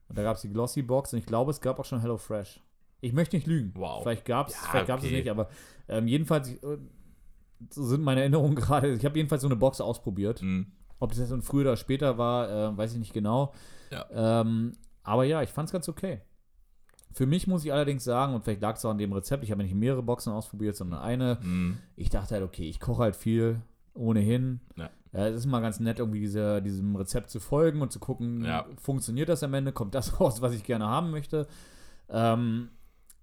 Und 0.09 0.19
da 0.19 0.23
gab 0.23 0.37
es 0.37 0.43
die 0.43 0.51
Glossy 0.51 0.83
Box 0.83 1.13
und 1.13 1.19
ich 1.21 1.27
glaube, 1.27 1.51
es 1.51 1.61
gab 1.61 1.79
auch 1.79 1.85
schon 1.85 2.01
HelloFresh. 2.01 2.61
Ich 3.01 3.13
möchte 3.13 3.37
nicht 3.37 3.47
lügen. 3.47 3.73
Wow. 3.75 4.03
Vielleicht 4.03 4.25
gab 4.25 4.49
es 4.49 4.55
Ja, 4.55 4.69
vielleicht 4.71 4.89
es 4.89 5.05
okay. 5.05 5.17
nicht, 5.17 5.31
aber 5.31 5.49
ähm, 5.89 6.07
jedenfalls 6.07 6.51
äh, 6.63 6.79
so 7.71 7.85
sind 7.85 8.03
meine 8.03 8.21
Erinnerungen 8.21 8.55
gerade. 8.57 8.93
Ich 8.93 9.05
habe 9.05 9.17
jedenfalls 9.17 9.43
so 9.43 9.49
eine 9.49 9.57
Box 9.57 9.81
ausprobiert. 9.81 10.41
Hm. 10.41 10.67
Ob 10.99 11.11
das 11.11 11.19
jetzt 11.19 11.45
früher 11.45 11.63
oder 11.63 11.77
später 11.77 12.19
war, 12.19 12.49
äh, 12.49 12.77
weiß 12.77 12.93
ich 12.93 12.99
nicht 12.99 13.13
genau. 13.13 13.53
Ja. 13.91 14.41
Ähm, 14.41 14.73
aber 15.03 15.25
ja, 15.25 15.43
ich 15.43 15.51
fand 15.51 15.69
es 15.69 15.73
ganz 15.73 15.89
okay. 15.89 16.21
Für 17.15 17.27
mich 17.27 17.47
muss 17.47 17.65
ich 17.65 17.73
allerdings 17.73 18.05
sagen, 18.05 18.35
und 18.35 18.43
vielleicht 18.45 18.63
lag 18.63 18.77
es 18.77 18.85
auch 18.85 18.91
an 18.91 18.99
dem 18.99 19.13
Rezept, 19.13 19.45
ich 19.45 19.51
habe 19.51 19.63
nicht 19.63 19.75
mehrere 19.75 20.03
Boxen 20.03 20.33
ausprobiert, 20.33 20.77
sondern 20.77 21.01
eine. 21.01 21.39
Hm. 21.41 21.79
Ich 21.97 22.11
dachte 22.11 22.35
halt, 22.35 22.45
okay, 22.45 22.69
ich 22.69 22.81
koche 22.81 23.03
halt 23.03 23.17
viel 23.17 23.61
ohnehin. 23.95 24.61
Ja. 24.77 24.91
Ja, 25.13 25.27
es 25.29 25.37
ist 25.37 25.47
mal 25.47 25.61
ganz 25.61 25.79
nett, 25.79 25.99
irgendwie 25.99 26.21
dieser, 26.21 26.63
diesem 26.63 26.97
Rezept 26.97 27.29
zu 27.29 27.39
folgen 27.39 27.83
und 27.83 27.93
zu 27.93 27.99
gucken, 28.01 28.45
Ja. 28.47 28.65
funktioniert 28.81 29.29
das 29.29 29.43
am 29.43 29.53
Ende, 29.53 29.73
kommt 29.73 29.95
das 29.95 30.19
raus, 30.21 30.41
was 30.41 30.55
ich 30.55 30.65
gerne 30.65 30.87
haben 30.87 31.11
möchte. 31.11 31.47
Ähm, 32.09 32.71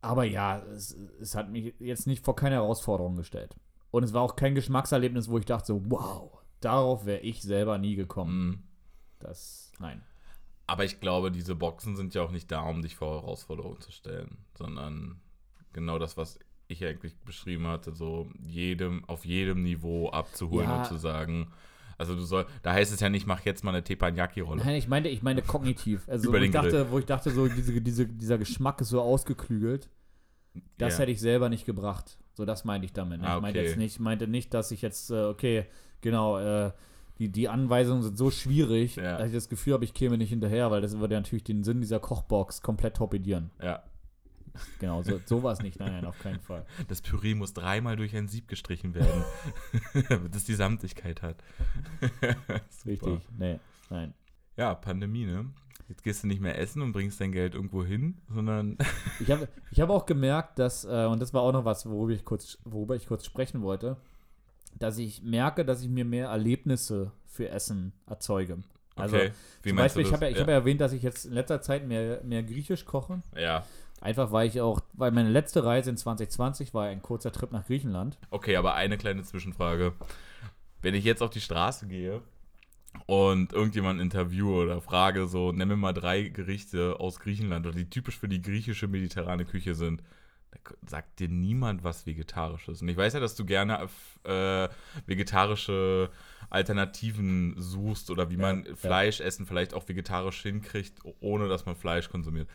aber 0.02 0.24
ja, 0.24 0.60
es, 0.76 0.96
es 1.20 1.34
hat 1.36 1.50
mich 1.50 1.74
jetzt 1.80 2.06
nicht 2.06 2.24
vor 2.24 2.36
keine 2.36 2.56
Herausforderung 2.56 3.16
gestellt. 3.16 3.56
Und 3.92 4.04
es 4.04 4.14
war 4.14 4.22
auch 4.22 4.36
kein 4.36 4.54
Geschmackserlebnis, 4.54 5.30
wo 5.30 5.40
ich 5.40 5.46
dachte, 5.46 5.66
so, 5.66 5.82
wow, 5.90 6.38
darauf 6.62 7.08
wäre 7.08 7.22
ich 7.22 7.42
selber 7.42 7.80
nie 7.80 7.96
gekommen. 7.96 8.52
Hm. 8.54 8.64
Das, 9.18 9.72
nein. 9.80 10.04
Aber 10.70 10.86
ich 10.86 11.00
glaube, 11.00 11.32
diese 11.32 11.56
Boxen 11.56 11.96
sind 11.96 12.14
ja 12.14 12.22
auch 12.22 12.32
nicht 12.32 12.52
da, 12.52 12.62
um 12.62 12.82
dich 12.82 12.96
vor 12.96 13.22
Herausforderungen 13.22 13.80
zu 13.82 13.92
stellen, 13.92 14.38
sondern 14.58 15.20
genau 15.74 15.98
das, 16.00 16.16
was 16.18 16.38
ich 16.68 16.86
eigentlich 16.86 17.18
beschrieben 17.22 17.66
hatte, 17.68 17.92
so 17.94 18.30
jedem, 18.40 19.04
auf 19.06 19.26
jedem 19.26 19.64
Niveau 19.64 20.10
abzuholen 20.10 20.70
Ja. 20.70 20.78
und 20.78 20.86
zu 20.86 20.98
sagen, 20.98 21.52
also 21.98 22.16
du 22.16 22.22
soll, 22.22 22.46
da 22.62 22.74
heißt 22.74 22.94
es 22.94 23.00
ja 23.00 23.10
nicht, 23.10 23.26
mach 23.26 23.42
jetzt 23.46 23.64
mal 23.64 23.72
eine 23.72 23.84
Teppanyaki-Rolle. 23.84 24.64
Nein, 24.64 24.76
ich 24.76 24.88
meinte, 24.88 25.10
ich 25.10 25.22
meine 25.24 25.42
kognitiv. 25.42 26.08
Also, 26.08 26.30
Über 26.30 26.38
wo 26.40 26.44
ich, 26.44 26.52
den 26.52 26.62
Grill. 26.62 26.72
dachte, 26.72 26.92
wo 26.92 27.00
ich 27.00 27.06
dachte, 27.06 27.32
so, 27.32 27.48
diese, 27.48 27.82
diese, 27.82 28.06
dieser 28.06 28.38
Geschmack 28.38 28.80
ist 28.82 28.90
so 28.90 29.02
ausgeklügelt. 29.02 29.90
Das 30.78 30.94
Ja. 30.94 31.00
hätte 31.00 31.12
ich 31.12 31.20
selber 31.20 31.50
nicht 31.50 31.66
gebracht. 31.66 32.18
So, 32.34 32.46
das 32.46 32.64
meinte 32.64 32.86
ich 32.86 32.94
damit. 32.94 33.20
ne? 33.22 33.28
Ah, 33.28 33.36
Ich 33.38 33.42
meinte 33.42 33.60
okay. 33.60 33.68
jetzt 33.70 33.78
nicht, 33.78 34.00
meinte 34.00 34.28
nicht, 34.28 34.54
dass 34.54 34.72
ich 34.72 34.82
jetzt, 34.82 35.10
äh, 35.10 35.24
okay, 35.26 35.66
genau, 36.02 36.38
äh, 36.40 36.72
die, 37.20 37.30
die 37.30 37.50
Anweisungen 37.50 38.02
sind 38.02 38.18
so 38.18 38.32
schwierig, 38.32 38.96
Ja. 38.96 39.18
dass 39.18 39.28
ich 39.28 39.34
das 39.34 39.50
Gefühl 39.50 39.74
habe, 39.74 39.84
ich 39.86 39.94
käme 39.94 40.18
nicht 40.18 40.30
hinterher, 40.30 40.72
weil 40.72 40.82
das 40.82 40.98
würde 40.98 41.14
ja 41.16 41.20
natürlich 41.20 41.44
den 41.44 41.64
Sinn 41.64 41.82
dieser 41.82 42.00
Kochbox 42.00 42.62
komplett 42.62 42.96
torpedieren. 42.98 43.52
Ja. 43.62 43.84
Genau, 44.80 45.04
so, 45.04 45.20
so 45.26 45.44
war 45.44 45.54
es 45.54 45.62
nicht. 45.62 45.80
Nein, 45.80 45.92
nein, 45.94 46.06
auf 46.06 46.20
keinen 46.20 46.40
Fall. 46.40 46.66
Das 46.88 47.02
Püree 47.02 47.36
muss 47.36 47.54
dreimal 47.54 47.96
durch 47.96 48.16
ein 48.16 48.28
Sieb 48.28 48.48
gestrichen 48.48 48.94
werden, 48.96 49.24
damit 50.10 50.36
es 50.36 50.44
die 50.46 50.56
Samtigkeit 50.56 51.22
hat. 51.22 51.38
Richtig. 52.86 53.20
Nee, 53.38 53.60
nein. 53.90 54.14
Ja, 54.58 54.74
Pandemie, 54.76 55.26
ne? 55.26 55.46
Jetzt 55.88 56.04
gehst 56.04 56.24
du 56.24 56.28
nicht 56.28 56.42
mehr 56.42 56.58
essen 56.60 56.82
und 56.82 56.92
bringst 56.92 57.20
dein 57.20 57.32
Geld 57.32 57.56
irgendwo 57.56 57.84
hin, 57.84 58.18
sondern 58.30 58.78
Ich 59.20 59.32
habe 59.32 59.48
ich 59.72 59.80
hab 59.82 59.90
auch 59.90 60.06
gemerkt, 60.06 60.60
dass, 60.60 60.86
äh, 60.86 61.06
und 61.06 61.20
das 61.22 61.34
war 61.34 61.42
auch 61.42 61.52
noch 61.54 61.66
was, 61.66 61.86
worüber 61.88 62.14
ich, 62.14 62.26
kurz, 62.26 62.60
worüber 62.64 62.96
ich 62.96 63.08
kurz 63.08 63.26
sprechen 63.26 63.62
wollte, 63.64 63.98
dass 64.80 64.98
ich 64.98 65.22
merke, 65.24 65.66
dass 65.66 65.82
ich 65.82 65.90
mir 65.90 66.06
mehr 66.06 66.30
Erlebnisse 66.30 67.12
für 67.26 67.50
Essen 67.50 67.94
erzeuge. 68.08 68.60
Also, 68.96 69.16
okay. 69.16 69.32
Wie 69.64 69.70
zum 69.70 69.78
Beispiel, 69.78 70.02
ich 70.04 70.14
habe 70.14 70.26
ja, 70.26 70.32
ich 70.32 70.40
hab 70.40 70.48
ja 70.48 70.56
erwähnt, 70.56 70.82
dass 70.82 70.94
ich 70.94 71.04
jetzt 71.04 71.26
in 71.26 71.34
letzter 71.34 71.62
Zeit 71.62 71.88
mehr, 71.88 72.22
mehr 72.24 72.44
Griechisch 72.44 72.86
koche. 72.86 73.22
ja. 73.36 73.66
Einfach 74.02 74.32
weil 74.32 74.48
ich 74.48 74.62
auch, 74.62 74.80
weil 74.94 75.12
meine 75.12 75.30
letzte 75.30 75.66
Reise 75.66 75.90
in 75.90 75.98
2020 75.98 76.74
war 76.74 76.86
ein 76.86 77.02
kurzer 77.02 77.34
Trip 77.34 77.52
nach 77.52 77.66
Griechenland. 77.66 78.18
Okay, 78.30 78.56
aber 78.56 78.76
eine 78.76 78.98
kleine 78.98 79.24
Zwischenfrage. 79.24 79.94
Wenn 80.82 80.96
ich 80.96 81.04
jetzt 81.04 81.22
auf 81.22 81.32
die 81.32 81.42
Straße 81.42 81.86
gehe 81.88 82.22
und 83.08 83.52
irgendjemanden 83.52 84.02
interviewe 84.02 84.52
oder 84.52 84.80
frage, 84.80 85.28
so, 85.28 85.52
nenn 85.52 85.68
mir 85.68 85.76
mal 85.76 85.92
drei 85.92 86.30
Gerichte 86.30 86.98
aus 87.02 87.20
Griechenland 87.20 87.68
oder 87.68 87.76
die 87.76 87.90
typisch 87.90 88.18
für 88.18 88.30
die 88.30 88.42
griechische 88.42 88.88
mediterrane 88.88 89.44
Küche 89.44 89.76
sind, 89.76 90.02
da 90.52 90.60
sagt 90.88 91.20
dir 91.20 91.30
niemand 91.30 91.84
was 91.84 92.06
Vegetarisches. 92.06 92.82
Und 92.82 92.90
ich 92.90 92.98
weiß 92.98 93.14
ja, 93.14 93.20
dass 93.20 93.36
du 93.36 93.46
gerne 93.46 93.88
äh, 94.24 94.68
vegetarische 95.06 96.10
Alternativen 96.50 97.56
suchst 97.58 98.10
oder 98.10 98.30
wie 98.30 98.38
man 98.38 98.66
ja. 98.66 98.76
Fleisch 98.76 99.20
essen 99.22 99.46
vielleicht 99.46 99.74
auch 99.74 99.88
vegetarisch 99.88 100.42
hinkriegt, 100.42 101.00
ohne 101.20 101.48
dass 101.48 101.66
man 101.66 101.76
Fleisch 101.76 102.10
konsumiert. 102.10 102.50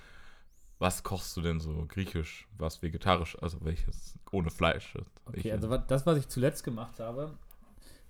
Was 0.80 1.04
kochst 1.04 1.36
du 1.36 1.40
denn 1.40 1.60
so 1.60 1.84
griechisch, 1.86 2.48
was 2.58 2.82
vegetarisch, 2.82 3.40
also 3.40 3.58
welches 3.64 4.18
ohne 4.32 4.50
Fleisch? 4.50 4.94
Okay, 4.96 5.36
Welche? 5.36 5.52
also 5.52 5.70
wa- 5.70 5.78
das, 5.78 6.04
was 6.04 6.18
ich 6.18 6.28
zuletzt 6.28 6.64
gemacht 6.64 6.98
habe, 6.98 7.38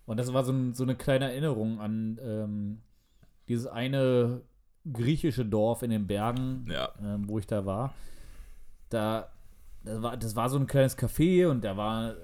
und 0.07 0.17
das 0.19 0.33
war 0.33 0.45
so, 0.45 0.53
ein, 0.53 0.75
so 0.75 0.83
eine 0.83 0.97
kleine 0.97 1.27
Erinnerung 1.31 1.81
an 1.81 2.19
ähm, 2.23 2.83
dieses 3.49 3.67
eine 3.67 4.43
griechische 4.91 5.45
Dorf 5.45 5.83
in 5.83 5.91
den 5.91 6.07
Bergen, 6.07 6.67
Ja. 6.71 6.91
ähm, 7.03 7.29
wo 7.29 7.39
ich 7.39 7.47
da 7.47 7.65
war. 7.67 7.95
Da, 8.89 9.31
das 9.85 10.03
war, 10.03 10.17
das 10.17 10.37
war 10.37 10.49
so 10.49 10.59
ein 10.59 10.67
kleines 10.67 10.97
Café 10.99 11.47
und 11.49 11.63
da 11.65 11.77
war, 11.77 12.15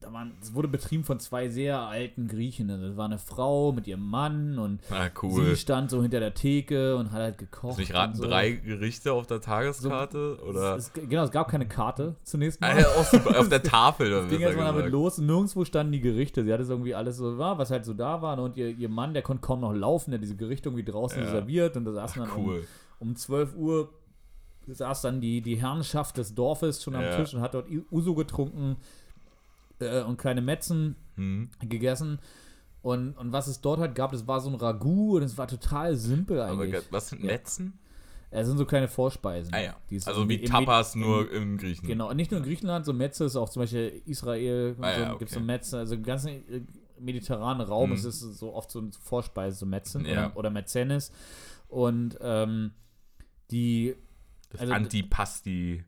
da 0.00 0.12
waren, 0.12 0.32
es 0.42 0.52
wurde 0.54 0.68
betrieben 0.68 1.02
von 1.02 1.18
zwei 1.18 1.48
sehr 1.48 1.78
alten 1.80 2.28
Griechen. 2.28 2.70
Also 2.70 2.88
Das 2.88 2.96
war 2.98 3.06
eine 3.06 3.18
Frau 3.18 3.72
mit 3.72 3.86
ihrem 3.86 4.06
Mann 4.06 4.58
und 4.58 4.80
Ah, 4.90 5.08
cool. 5.22 5.44
sie 5.44 5.56
stand 5.56 5.90
so 5.90 6.02
hinter 6.02 6.20
der 6.20 6.34
Theke 6.34 6.96
und 6.96 7.10
hat 7.10 7.20
halt 7.22 7.38
gekocht. 7.38 7.76
Du 7.78 7.80
nicht 7.80 7.94
raten, 7.94 8.14
so. 8.14 8.24
drei 8.24 8.50
Gerichte 8.52 9.12
auf 9.14 9.26
der 9.26 9.40
Tageskarte? 9.40 10.38
oder? 10.46 10.76
Es, 10.76 10.92
es, 10.94 11.08
genau, 11.08 11.24
es 11.24 11.30
gab 11.30 11.48
keine 11.48 11.66
Karte 11.66 12.16
zunächst 12.22 12.60
mal. 12.60 12.72
Ah, 12.72 12.80
ja, 12.80 13.04
super, 13.04 13.38
auf 13.40 13.48
der 13.48 13.62
Tafel. 13.62 14.12
Es 14.12 14.28
ging 14.28 14.38
besser 14.40 14.50
erstmal 14.50 14.66
damit 14.74 14.90
los 14.92 15.18
und 15.18 15.26
nirgendwo 15.26 15.64
standen 15.64 15.92
die 15.92 16.00
Gerichte. 16.00 16.44
Sie 16.44 16.52
hatte 16.52 16.64
so 16.64 16.74
irgendwie 16.74 16.94
alles 16.94 17.16
so, 17.16 17.38
war, 17.38 17.56
was 17.58 17.70
halt 17.70 17.84
so 17.86 17.94
da 17.94 18.20
war. 18.20 18.36
ne? 18.36 18.42
Und 18.42 18.56
ihr, 18.58 18.68
ihr 18.68 18.88
Mann, 18.90 19.14
der 19.14 19.22
konnte 19.22 19.40
kaum 19.40 19.60
noch 19.60 19.72
laufen, 19.72 20.10
der 20.10 20.20
diese 20.20 20.36
Gerichte 20.36 20.68
irgendwie 20.68 20.84
draußen 20.84 21.22
Ja. 21.22 21.30
serviert 21.30 21.76
und 21.78 21.86
da 21.86 21.92
saßen 21.92 22.22
Ach, 22.22 22.28
dann 22.28 22.36
um, 22.36 22.46
cool. 22.46 22.64
um 22.98 23.16
12 23.16 23.54
Uhr 23.56 23.88
saß 24.68 25.02
dann 25.02 25.20
die, 25.20 25.40
die 25.42 25.56
Herrenschaft 25.56 26.16
des 26.16 26.34
Dorfes 26.34 26.82
schon 26.82 26.94
am 26.94 27.02
Ja. 27.02 27.16
Tisch 27.16 27.34
und 27.34 27.40
hat 27.40 27.54
dort 27.54 27.68
Uso 27.90 28.14
getrunken 28.14 28.76
äh, 29.80 30.02
und 30.02 30.16
kleine 30.16 30.40
Metzen 30.42 30.96
Hm. 31.16 31.50
gegessen. 31.60 32.18
Und, 32.82 33.16
und 33.16 33.32
was 33.32 33.46
es 33.46 33.60
dort 33.60 33.80
halt 33.80 33.94
gab, 33.94 34.12
das 34.12 34.26
war 34.26 34.40
so 34.40 34.50
ein 34.50 34.56
Ragout 34.56 35.16
und 35.16 35.22
es 35.22 35.38
war 35.38 35.46
total 35.48 35.96
simpel 35.96 36.40
Aber 36.40 36.62
eigentlich. 36.62 36.82
was 36.90 37.08
sind 37.08 37.22
Ja. 37.22 37.32
Metzen? 37.32 37.78
Es 38.30 38.48
sind 38.48 38.58
so 38.58 38.66
kleine 38.66 38.88
Vorspeisen. 38.88 39.54
Ah 39.54 39.60
ja. 39.62 39.76
Also 40.06 40.22
in- 40.22 40.28
wie 40.28 40.34
in- 40.36 40.50
Tapas 40.50 40.94
in- 40.96 41.00
nur 41.02 41.30
im 41.30 41.56
Griechen. 41.56 41.86
Genau, 41.86 42.10
und 42.10 42.16
nicht 42.16 42.30
nur 42.32 42.38
in 42.40 42.44
Griechenland, 42.44 42.84
so 42.84 42.92
Metze 42.92 43.24
ist 43.26 43.36
auch 43.36 43.48
zum 43.48 43.62
Beispiel 43.62 44.02
Israel, 44.06 44.76
Ah 44.80 44.90
ja, 44.90 45.10
so, 45.12 45.18
gibt 45.18 45.30
es 45.30 45.36
okay. 45.36 45.40
so 45.42 45.46
Metze, 45.46 45.78
also 45.78 45.94
im 45.94 46.02
ganzen 46.02 46.28
äh, 46.30 46.60
mediterranen 46.98 47.66
Raum 47.66 47.90
Mhm. 47.90 47.96
ist 47.96 48.04
es 48.04 48.20
so 48.20 48.52
oft 48.52 48.70
so 48.72 48.80
eine 48.80 48.90
Vorspeise, 49.00 49.56
so 49.58 49.66
Metzen 49.66 50.04
Ja. 50.04 50.26
oder, 50.28 50.36
oder 50.36 50.50
Mäzenes. 50.50 51.12
Und 51.68 52.18
ähm, 52.20 52.72
die, 53.52 53.94
Das 54.54 54.62
also- 54.62 54.72
Antipasti. 54.74 55.84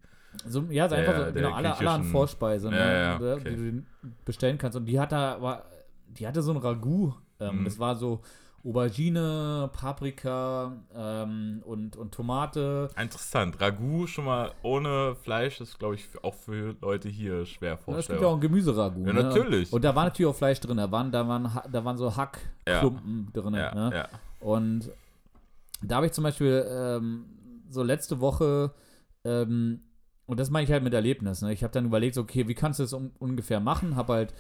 so, 0.47 0.61
ja, 0.71 0.89
so 0.89 0.95
einfach 0.95 1.27
so, 1.27 1.33
genau, 1.33 1.53
alle, 1.53 1.75
alle 1.77 1.91
an 1.91 2.01
griechischen- 2.03 2.13
Vorspeise, 2.13 2.69
ne, 2.71 2.77
Ja, 2.79 2.93
ja, 2.93 3.19
ne, 3.19 3.35
okay. 3.35 3.51
die 3.57 3.73
du 3.73 3.83
bestellen 4.25 4.59
kannst. 4.59 4.77
Und 4.77 4.85
die 4.87 5.01
hat 5.01 5.11
da, 5.13 5.41
war, 5.41 5.65
die 6.09 6.27
hatte 6.27 6.43
so 6.43 6.51
ein 6.53 6.59
Ragout. 6.59 7.15
Ähm, 7.41 7.61
Mhm. 7.61 7.65
Das 7.65 7.79
war 7.79 7.97
so 7.97 8.21
Aubergine, 8.65 9.71
Paprika 9.73 10.73
ähm, 10.95 11.63
und, 11.65 11.97
und 11.97 12.13
Tomate. 12.13 12.91
Interessant. 13.01 13.61
Ragout 13.61 14.07
schon 14.09 14.25
mal 14.25 14.51
ohne 14.63 15.15
Fleisch 15.15 15.61
ist, 15.61 15.79
glaube 15.79 15.95
ich, 15.95 16.09
auch 16.23 16.35
für 16.35 16.75
Leute 16.81 17.09
hier 17.09 17.47
schwer 17.47 17.71
Ja, 17.71 17.75
es 17.75 17.79
gibt 17.79 17.95
vorstellbar. 17.95 18.23
ja 18.25 18.29
auch 18.31 18.35
ein 18.35 18.41
Gemüseragout. 18.41 19.07
Ja, 19.07 19.13
ne? 19.13 19.23
natürlich. 19.23 19.73
Und 19.73 19.85
da 19.85 19.95
war 19.95 20.05
natürlich 20.05 20.29
auch 20.31 20.35
Fleisch 20.37 20.59
drin. 20.61 20.77
Da 20.79 20.91
waren, 20.91 21.13
da 21.13 21.27
waren, 21.29 21.49
da 21.71 21.85
waren 21.85 21.97
so 21.97 22.15
Hackklumpen 22.17 23.29
drin. 23.33 23.55
ja, 23.55 23.75
ne? 23.75 23.91
ja. 23.95 24.09
Und 24.41 24.91
da 25.83 25.97
habe 25.97 26.07
ich 26.07 26.13
zum 26.13 26.25
Beispiel 26.25 26.67
ähm, 26.69 27.25
so 27.77 27.83
letzte 27.85 28.21
Woche, 28.21 28.75
ähm, 29.25 29.83
und 30.27 30.41
das 30.41 30.51
meine 30.51 30.65
ich 30.65 30.73
halt 30.73 30.83
mit 30.83 30.93
Erlebnis, 30.93 31.43
ne? 31.43 31.53
ich 31.53 31.63
habe 31.63 31.73
dann 31.73 31.87
überlegt, 31.87 32.19
okay, 32.19 32.49
wie 32.49 32.55
kannst 32.55 32.81
du 32.81 32.83
das 32.83 32.93
un 32.93 33.13
ungefähr 33.19 33.61
machen? 33.61 33.95
Habe 33.95 34.13
halt 34.15 34.35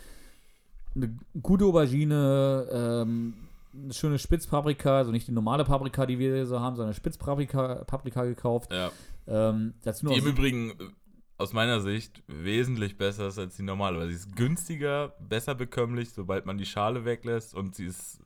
eine 0.96 1.16
gute 1.40 1.64
Aubergine, 1.64 2.66
ähm, 2.72 3.34
eine 3.72 3.92
schöne 3.92 4.18
Spitzpaprika, 4.18 4.98
also 4.98 5.12
nicht 5.12 5.28
die 5.28 5.32
normale 5.32 5.64
Paprika, 5.64 6.06
die 6.06 6.18
wir 6.18 6.46
so 6.46 6.58
haben, 6.60 6.76
sondern 6.76 6.94
Spitzpaprika 6.94 7.84
Paprika 7.84 8.24
gekauft. 8.24 8.72
ja. 8.72 8.90
Ähm, 9.28 9.74
dazu 9.82 10.06
Die 10.06 10.18
im 10.18 10.26
Übrigen 10.26 10.70
äh, 10.70 10.74
aus 11.38 11.52
meiner 11.52 11.80
Sicht 11.80 12.22
wesentlich 12.28 12.96
besser 12.96 13.26
ist 13.28 13.38
als 13.38 13.56
die 13.56 13.62
normale, 13.62 13.98
weil 13.98 14.08
sie 14.08 14.14
ist 14.14 14.36
günstiger, 14.36 15.14
besser 15.20 15.54
bekömmlich, 15.54 16.10
sobald 16.10 16.46
man 16.46 16.58
die 16.58 16.64
Schale 16.64 17.04
weglässt 17.04 17.54
und 17.54 17.74
sie 17.74 17.86
ist 17.86 18.20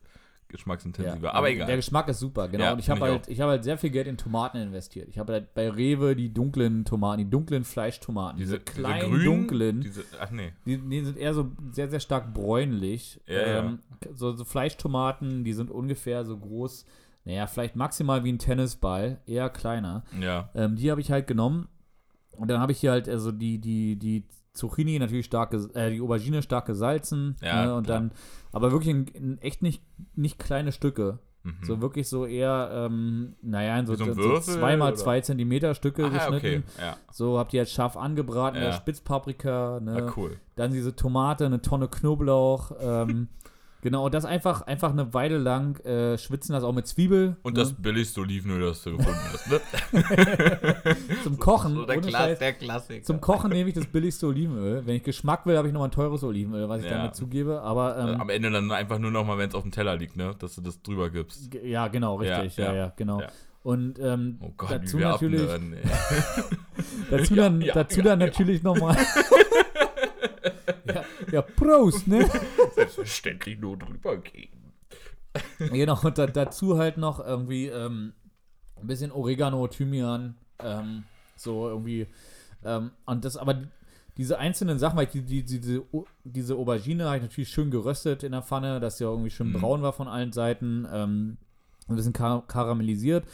geschmacksintensiver. 0.51 1.27
Ja, 1.27 1.33
Aber 1.33 1.47
Der 1.47 1.55
egal. 1.55 1.75
Geschmack 1.75 2.07
ist 2.09 2.19
super, 2.19 2.47
genau. 2.47 2.63
Ja, 2.65 2.73
und 2.73 2.79
ich 2.79 2.89
habe 2.89 3.01
halt, 3.01 3.27
ich 3.27 3.39
habe 3.41 3.51
halt 3.51 3.63
sehr 3.63 3.77
viel 3.77 3.89
Geld 3.89 4.07
in 4.07 4.17
Tomaten 4.17 4.57
investiert. 4.57 5.07
Ich 5.09 5.17
habe 5.17 5.33
halt 5.33 5.53
bei 5.53 5.69
Rewe 5.69 6.15
die 6.15 6.33
dunklen 6.33 6.85
Tomaten, 6.85 7.19
die 7.19 7.29
dunklen 7.29 7.63
Fleischtomaten, 7.63 8.37
diese, 8.37 8.59
kleinen 8.59 9.09
grünen, 9.09 9.25
dunklen, 9.25 9.81
Diese, 9.81 10.03
ach 10.19 10.31
nee. 10.31 10.51
die, 10.65 10.77
die 10.77 11.01
sind 11.03 11.17
eher 11.17 11.33
so 11.33 11.51
sehr, 11.71 11.89
sehr 11.89 11.99
stark 11.99 12.33
bräunlich. 12.33 13.19
Ja. 13.27 13.59
ähm, 13.59 13.79
So, 14.13 14.33
so 14.33 14.45
Fleischtomaten, 14.45 15.43
die 15.43 15.53
sind 15.53 15.71
ungefähr 15.71 16.25
so 16.25 16.37
groß, 16.37 16.85
naja, 17.25 17.47
vielleicht 17.47 17.75
maximal 17.75 18.23
wie 18.23 18.31
ein 18.31 18.39
Tennisball, 18.39 19.19
eher 19.27 19.49
kleiner. 19.49 20.03
Ja. 20.19 20.49
Ähm, 20.55 20.75
die 20.75 20.89
habe 20.89 21.01
ich 21.01 21.11
halt 21.11 21.27
genommen. 21.27 21.67
Und 22.31 22.47
dann 22.49 22.59
habe 22.59 22.71
ich 22.71 22.79
hier 22.79 22.91
halt, 22.91 23.07
also 23.07 23.31
die, 23.31 23.59
die, 23.59 23.97
die 23.99 24.23
Zucchini 24.53 24.99
natürlich 24.99 25.25
stark, 25.25 25.53
äh, 25.73 25.91
die 25.91 26.01
Aubergine 26.01 26.41
stark 26.41 26.65
gesalzen. 26.65 27.35
Ja, 27.41 27.65
ne, 27.65 27.75
und 27.75 27.85
klar. 27.85 27.99
dann, 27.99 28.11
aber 28.51 28.71
wirklich 28.71 28.89
in, 28.89 29.07
in 29.07 29.37
echt 29.39 29.61
nicht, 29.61 29.83
nicht 30.15 30.39
kleine 30.39 30.71
Stücke. 30.71 31.19
Mhm. 31.43 31.55
So 31.63 31.81
wirklich 31.81 32.07
so 32.07 32.25
eher, 32.25 32.69
ähm, 32.71 33.33
naja, 33.41 33.79
in 33.79 33.87
so, 33.87 33.95
so 33.95 34.03
ein 34.03 34.13
so 34.13 34.21
Würfel, 34.21 34.53
zweimal 34.59 34.89
oder? 34.89 34.97
zwei 34.97 35.21
Zentimeter 35.21 35.73
Stücke 35.73 36.05
Ah, 36.05 36.09
geschnitten. 36.09 36.35
okay. 36.35 36.63
Ja. 36.79 36.97
So 37.11 37.39
habt 37.39 37.53
ihr 37.53 37.61
jetzt 37.61 37.73
scharf 37.73 37.97
angebraten, 37.97 38.57
Ja. 38.61 38.67
ja. 38.67 38.73
Spitzpaprika, 38.73 39.79
ne? 39.81 40.07
Ah, 40.07 40.13
cool. 40.17 40.37
dann 40.55 40.71
diese 40.71 40.95
Tomate, 40.95 41.45
eine 41.47 41.61
Tonne 41.61 41.87
Knoblauch. 41.87 42.71
Ähm, 42.79 43.27
genau, 43.81 44.05
und 44.05 44.13
das 44.13 44.25
einfach, 44.25 44.61
einfach 44.63 44.91
eine 44.91 45.13
Weile 45.13 45.37
lang 45.37 45.79
äh, 45.85 46.17
schwitzen 46.17 46.53
das 46.53 46.63
auch 46.63 46.73
mit 46.73 46.87
Zwiebel. 46.87 47.35
Und 47.43 47.53
ne? 47.55 47.59
das 47.59 47.73
billigste 47.73 48.21
Olivenöl, 48.21 48.61
das 48.61 48.83
du 48.83 48.97
gefunden 48.97 49.19
hast, 49.33 49.49
ne? 49.49 49.59
zum 51.23 51.37
Kochen. 51.39 51.75
So 51.75 51.85
der, 51.85 51.97
ohne 51.97 52.07
Kla 52.07 52.19
Scheiß. 52.19 52.39
der 52.39 52.53
Klassiker. 52.53 53.03
Zum 53.03 53.21
Kochen 53.21 53.51
nehme 53.51 53.69
ich 53.69 53.75
das 53.75 53.85
billigste 53.87 54.27
Olivenöl. 54.27 54.85
Wenn 54.85 54.95
ich 54.95 55.03
Geschmack 55.03 55.45
will, 55.45 55.57
habe 55.57 55.67
ich 55.67 55.73
noch 55.73 55.79
mal 55.81 55.85
ein 55.87 55.91
teures 55.91 56.23
Olivenöl, 56.23 56.67
was 56.69 56.81
ich 56.83 56.89
Ja. 56.89 56.97
damit 56.97 57.15
zugebe. 57.15 57.61
Aber 57.61 57.97
Äh, 57.97 58.11
ähm, 58.13 58.21
Am 58.21 58.29
Ende 58.29 58.51
dann 58.51 58.71
einfach 58.71 58.99
nur 58.99 59.11
noch 59.11 59.25
mal, 59.25 59.37
wenn 59.37 59.49
es 59.49 59.55
auf 59.55 59.63
dem 59.63 59.71
Teller 59.71 59.95
liegt, 59.95 60.15
ne? 60.15 60.33
Dass 60.39 60.55
du 60.55 60.61
das 60.61 60.81
drüber 60.81 61.09
gibst. 61.09 61.51
g- 61.51 61.67
ja, 61.69 61.87
genau, 61.87 62.15
richtig. 62.15 62.57
Ja, 62.57 62.65
Ja, 62.65 62.71
ja, 62.73 62.77
ja, 62.85 62.93
genau. 62.95 63.21
ja. 63.21 63.27
Und 63.63 63.99
ähm, 63.99 64.39
Oh 64.41 64.51
Gott, 64.57 64.71
dazu 64.71 64.97
wie 64.97 65.01
wir 65.01 65.09
natürlich, 65.09 65.41
abnörden, 65.41 65.75
dazu 67.11 67.35
dann, 67.35 67.61
ja, 67.61 67.73
dazu 67.75 68.01
dann 68.01 68.19
ja. 68.19 68.25
natürlich 68.25 68.63
noch 68.63 68.75
mal. 68.79 68.97
ja, 70.85 71.03
ja, 71.31 71.41
Prost, 71.43 72.07
ne? 72.07 72.27
Selbstverständlich 72.95 73.59
nur 73.59 73.77
drüber 73.77 74.17
gehen. 74.17 74.49
Genau, 75.59 75.97
und 76.03 76.17
da, 76.17 76.27
dazu 76.27 76.77
halt 76.77 76.97
noch 76.97 77.19
irgendwie 77.25 77.67
ähm, 77.67 78.11
ein 78.75 78.87
bisschen 78.87 79.11
Oregano, 79.13 79.65
Thymian, 79.67 80.35
ähm, 80.59 81.03
so 81.37 81.69
irgendwie. 81.69 82.07
Ähm, 82.65 82.91
und 83.05 83.23
das, 83.23 83.37
aber 83.37 83.53
die- 83.53 83.67
diese 84.17 84.37
einzelnen 84.39 84.77
Sachen, 84.77 84.97
weil 84.97 85.05
die, 85.05 85.21
die, 85.21 85.43
diese, 85.43 85.83
diese 86.25 86.55
Aubergine 86.55 87.05
habe 87.05 87.15
ich 87.17 87.21
natürlich 87.23 87.49
schön 87.49 87.71
geröstet 87.71 88.23
in 88.23 88.33
der 88.33 88.41
Pfanne, 88.41 88.81
dass 88.81 88.97
sie 88.97 89.05
auch 89.05 89.11
irgendwie 89.13 89.29
schön 89.29 89.49
Mhm. 89.53 89.53
braun 89.53 89.81
war 89.81 89.93
von 89.93 90.09
allen 90.09 90.33
Seiten, 90.33 90.85
ähm, 90.91 91.37
ein 91.87 91.95
bisschen 91.95 92.11
kar 92.11 92.45
karamellisiert. 92.45 93.25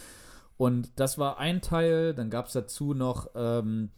Und 0.57 0.91
das 0.99 1.17
war 1.17 1.39
ein 1.39 1.61
Teil, 1.61 2.13
dann 2.13 2.29
gab 2.29 2.45
es 2.45 2.53
dazu 2.53 2.93
noch, 2.93 3.31
ähm, 3.35 3.89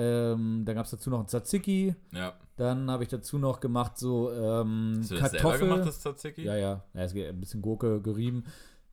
ähm, 0.00 0.62
dann 0.64 0.74
gab 0.74 0.86
es 0.86 0.90
dazu 0.90 1.10
noch 1.10 1.20
ein 1.20 1.28
Tzatziki, 1.28 1.94
Ja. 2.12 2.32
dann 2.56 2.90
habe 2.90 3.02
ich 3.02 3.08
dazu 3.10 3.38
noch 3.38 3.60
gemacht 3.60 3.98
so 3.98 4.32
ähm, 4.32 4.96
Hast 5.00 5.10
du 5.10 5.14
das 5.16 5.30
selber 5.30 5.50
Kartoffel. 5.50 5.68
gemacht, 5.68 5.86
das 5.88 6.00
Tzatziki? 6.00 6.42
Ja, 6.42 6.56
ja. 6.56 6.82
ja 6.94 7.02
es 7.02 7.12
geht 7.12 7.28
ein 7.28 7.38
bisschen 7.40 7.60
Gurke 7.62 8.00
gerieben 8.00 8.44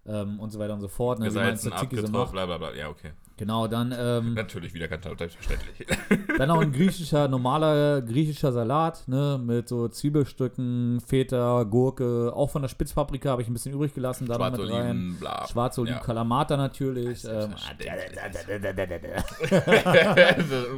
ähm, 0.07 0.39
und 0.39 0.51
so 0.51 0.59
weiter 0.59 0.73
und 0.73 0.81
so 0.81 0.87
fort. 0.87 1.19
Ne, 1.19 1.25
Gesalzen, 1.25 1.71
macht. 2.11 2.31
bla 2.31 2.45
bla 2.45 2.57
bla. 2.57 2.73
Ja, 2.73 2.89
okay. 2.89 3.11
Genau, 3.39 3.67
dann, 3.67 3.93
ähm, 3.95 4.33
Natürlich 4.33 4.73
wieder 4.73 4.87
ganz 4.87 5.03
selbstverständlich. 5.03 5.87
dann 6.39 6.49
auch 6.49 6.59
ein 6.59 6.71
griechischer, 6.71 7.27
normaler 7.27 8.01
griechischer 8.01 8.51
Salat, 8.51 9.07
ne, 9.07 9.39
mit 9.43 9.67
so 9.69 9.87
Zwiebelstücken, 9.87 10.99
Feta, 11.05 11.61
Gurke, 11.61 12.31
auch 12.35 12.49
von 12.49 12.63
der 12.63 12.69
Spitzpaprika 12.69 13.29
habe 13.29 13.43
ich 13.43 13.47
ein 13.47 13.53
bisschen 13.53 13.73
übrig 13.73 13.93
gelassen, 13.93 14.25
rein. 14.27 14.37
Schwarzoliven, 14.37 15.17
bla. 15.19 15.47
Schwarze 15.47 15.81
Oliven, 15.81 15.97
Ja. 15.99 16.03
Kalamata 16.03 16.57
natürlich. 16.57 17.25
Ähm, 17.25 17.53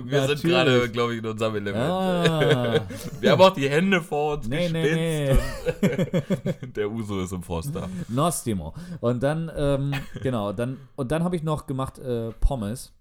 Wir 0.06 0.28
sind 0.28 0.42
gerade, 0.44 0.90
glaube 0.90 1.14
ich, 1.14 1.20
in 1.20 1.26
unserem 1.28 1.56
Element. 1.56 1.86
ah, 1.90 2.82
Wir 3.20 3.32
haben 3.32 3.42
auch 3.42 3.54
die 3.54 3.70
Hände 3.70 4.02
vor 4.02 4.36
uns 4.38 4.48
nee, 4.48 4.70
nee, 4.70 5.28
gespitzt. 5.28 5.82
nee. 5.82 6.56
Und 6.62 6.76
der 6.78 6.92
Uso 6.92 7.22
ist 7.22 7.32
im 7.32 7.44
Forster. 7.44 7.88
Nostimo. 8.08 8.74
Und 9.00 9.19
dann, 9.24 9.52
ähm, 9.56 9.94
genau, 10.24 10.54
dann, 10.54 10.78
und 10.96 11.12
dann 11.12 11.24
habe 11.24 11.36
ich 11.36 11.44
noch 11.44 11.68
gemacht 11.68 12.00
äh, 12.00 12.32
Pommes. 12.40 12.94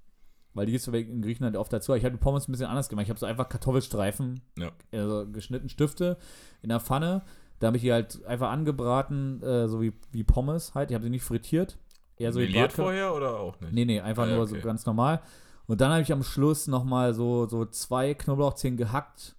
Weil 0.55 0.67
die 0.67 0.73
gibt 0.73 0.87
es 0.89 0.93
in 0.93 1.23
Griechenland 1.23 1.57
oft 1.57 1.73
dazu. 1.73 1.95
Ich 1.95 2.05
habe 2.05 2.17
die 2.17 2.21
Pommes 2.21 2.49
ein 2.49 2.53
bisschen 2.53 2.67
anders 2.67 2.89
gemacht. 2.89 3.05
Ich 3.05 3.11
habe 3.11 3.21
so 3.21 3.27
einfach 3.27 3.49
Kartoffelstreifen, 3.49 4.41
Ja. 4.59 4.71
also 4.93 5.27
geschnitten 5.31 5.69
Stifte 5.69 6.17
in 6.63 6.71
der 6.71 6.81
Pfanne. 6.81 7.23
Da 7.61 7.69
habe 7.69 7.77
ich 7.77 7.83
die 7.83 7.93
halt 7.93 8.25
einfach 8.25 8.51
angebraten, 8.51 9.41
äh, 9.43 9.69
so 9.69 9.81
wie, 9.81 9.93
wie 10.11 10.25
Pommes 10.25 10.75
halt. 10.75 10.91
Ich 10.91 10.95
habe 10.95 11.05
sie 11.05 11.11
nicht 11.11 11.23
frittiert. 11.23 11.79
Eher 12.17 12.33
so 12.33 12.41
Bratkartoffeln. 12.41 12.71
vorher 12.87 13.15
oder 13.15 13.39
auch 13.39 13.61
nicht? 13.61 13.73
Nee, 13.73 13.85
nee, 13.85 14.01
einfach 14.01 14.25
Ah, 14.25 14.29
ja, 14.31 14.35
nur 14.35 14.45
okay. 14.45 14.61
so 14.61 14.67
ganz 14.67 14.85
normal. 14.87 15.21
Und 15.67 15.81
dann 15.81 15.93
habe 15.93 16.03
ich 16.03 16.11
am 16.13 16.23
Schluss 16.25 16.67
nochmal 16.67 17.15
so, 17.15 17.47
so 17.47 17.65
zwei 17.67 18.15
Knoblauchzehen 18.15 18.77
gehackt, 18.77 19.37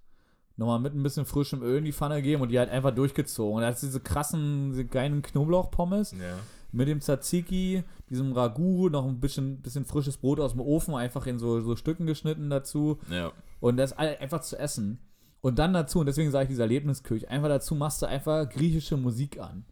nochmal 0.56 0.80
mit 0.80 0.94
ein 0.94 1.04
bisschen 1.04 1.26
frischem 1.26 1.62
Öl 1.64 1.80
in 1.80 1.86
die 1.86 1.92
Pfanne 1.92 2.18
gegeben 2.18 2.42
und 2.44 2.50
die 2.50 2.60
halt 2.60 2.70
einfach 2.70 2.92
durchgezogen. 2.92 3.56
Und 3.56 3.62
das 3.64 3.76
ist 3.84 3.90
diese 3.90 4.00
krassen, 4.00 4.70
diese 4.72 4.86
geilen 4.86 5.22
Knoblauchpommes 5.22 6.12
Ja. 6.12 6.38
Mit 6.72 6.88
dem 6.88 7.02
Tzatziki, 7.02 7.84
diesem 8.10 8.32
Ragout, 8.32 8.90
noch 8.90 9.06
ein 9.06 9.20
bisschen, 9.20 9.62
bisschen 9.62 9.86
frisches 9.86 10.18
Brot 10.18 10.40
aus 10.40 10.52
dem 10.52 10.62
Ofen, 10.62 10.96
einfach 10.96 11.26
in 11.28 11.40
so, 11.40 11.62
so 11.62 11.76
Stücken 11.76 12.06
geschnitten 12.06 12.50
dazu. 12.50 13.00
Ja. 13.10 13.32
Und 13.60 13.78
das 13.78 13.94
einfach 13.94 14.42
zu 14.42 14.58
essen. 14.58 15.00
Und 15.42 15.58
dann 15.60 15.74
dazu, 15.74 16.00
und 16.00 16.06
deswegen 16.06 16.32
sage 16.32 16.44
ich 16.44 16.50
dieser 16.50 16.64
Erlebnisküche, 16.64 17.30
einfach 17.30 17.48
dazu 17.48 17.76
machst 17.76 18.02
du 18.02 18.08
einfach 18.08 18.50
griechische 18.50 18.98
Musik 18.98 19.40
an. 19.40 19.66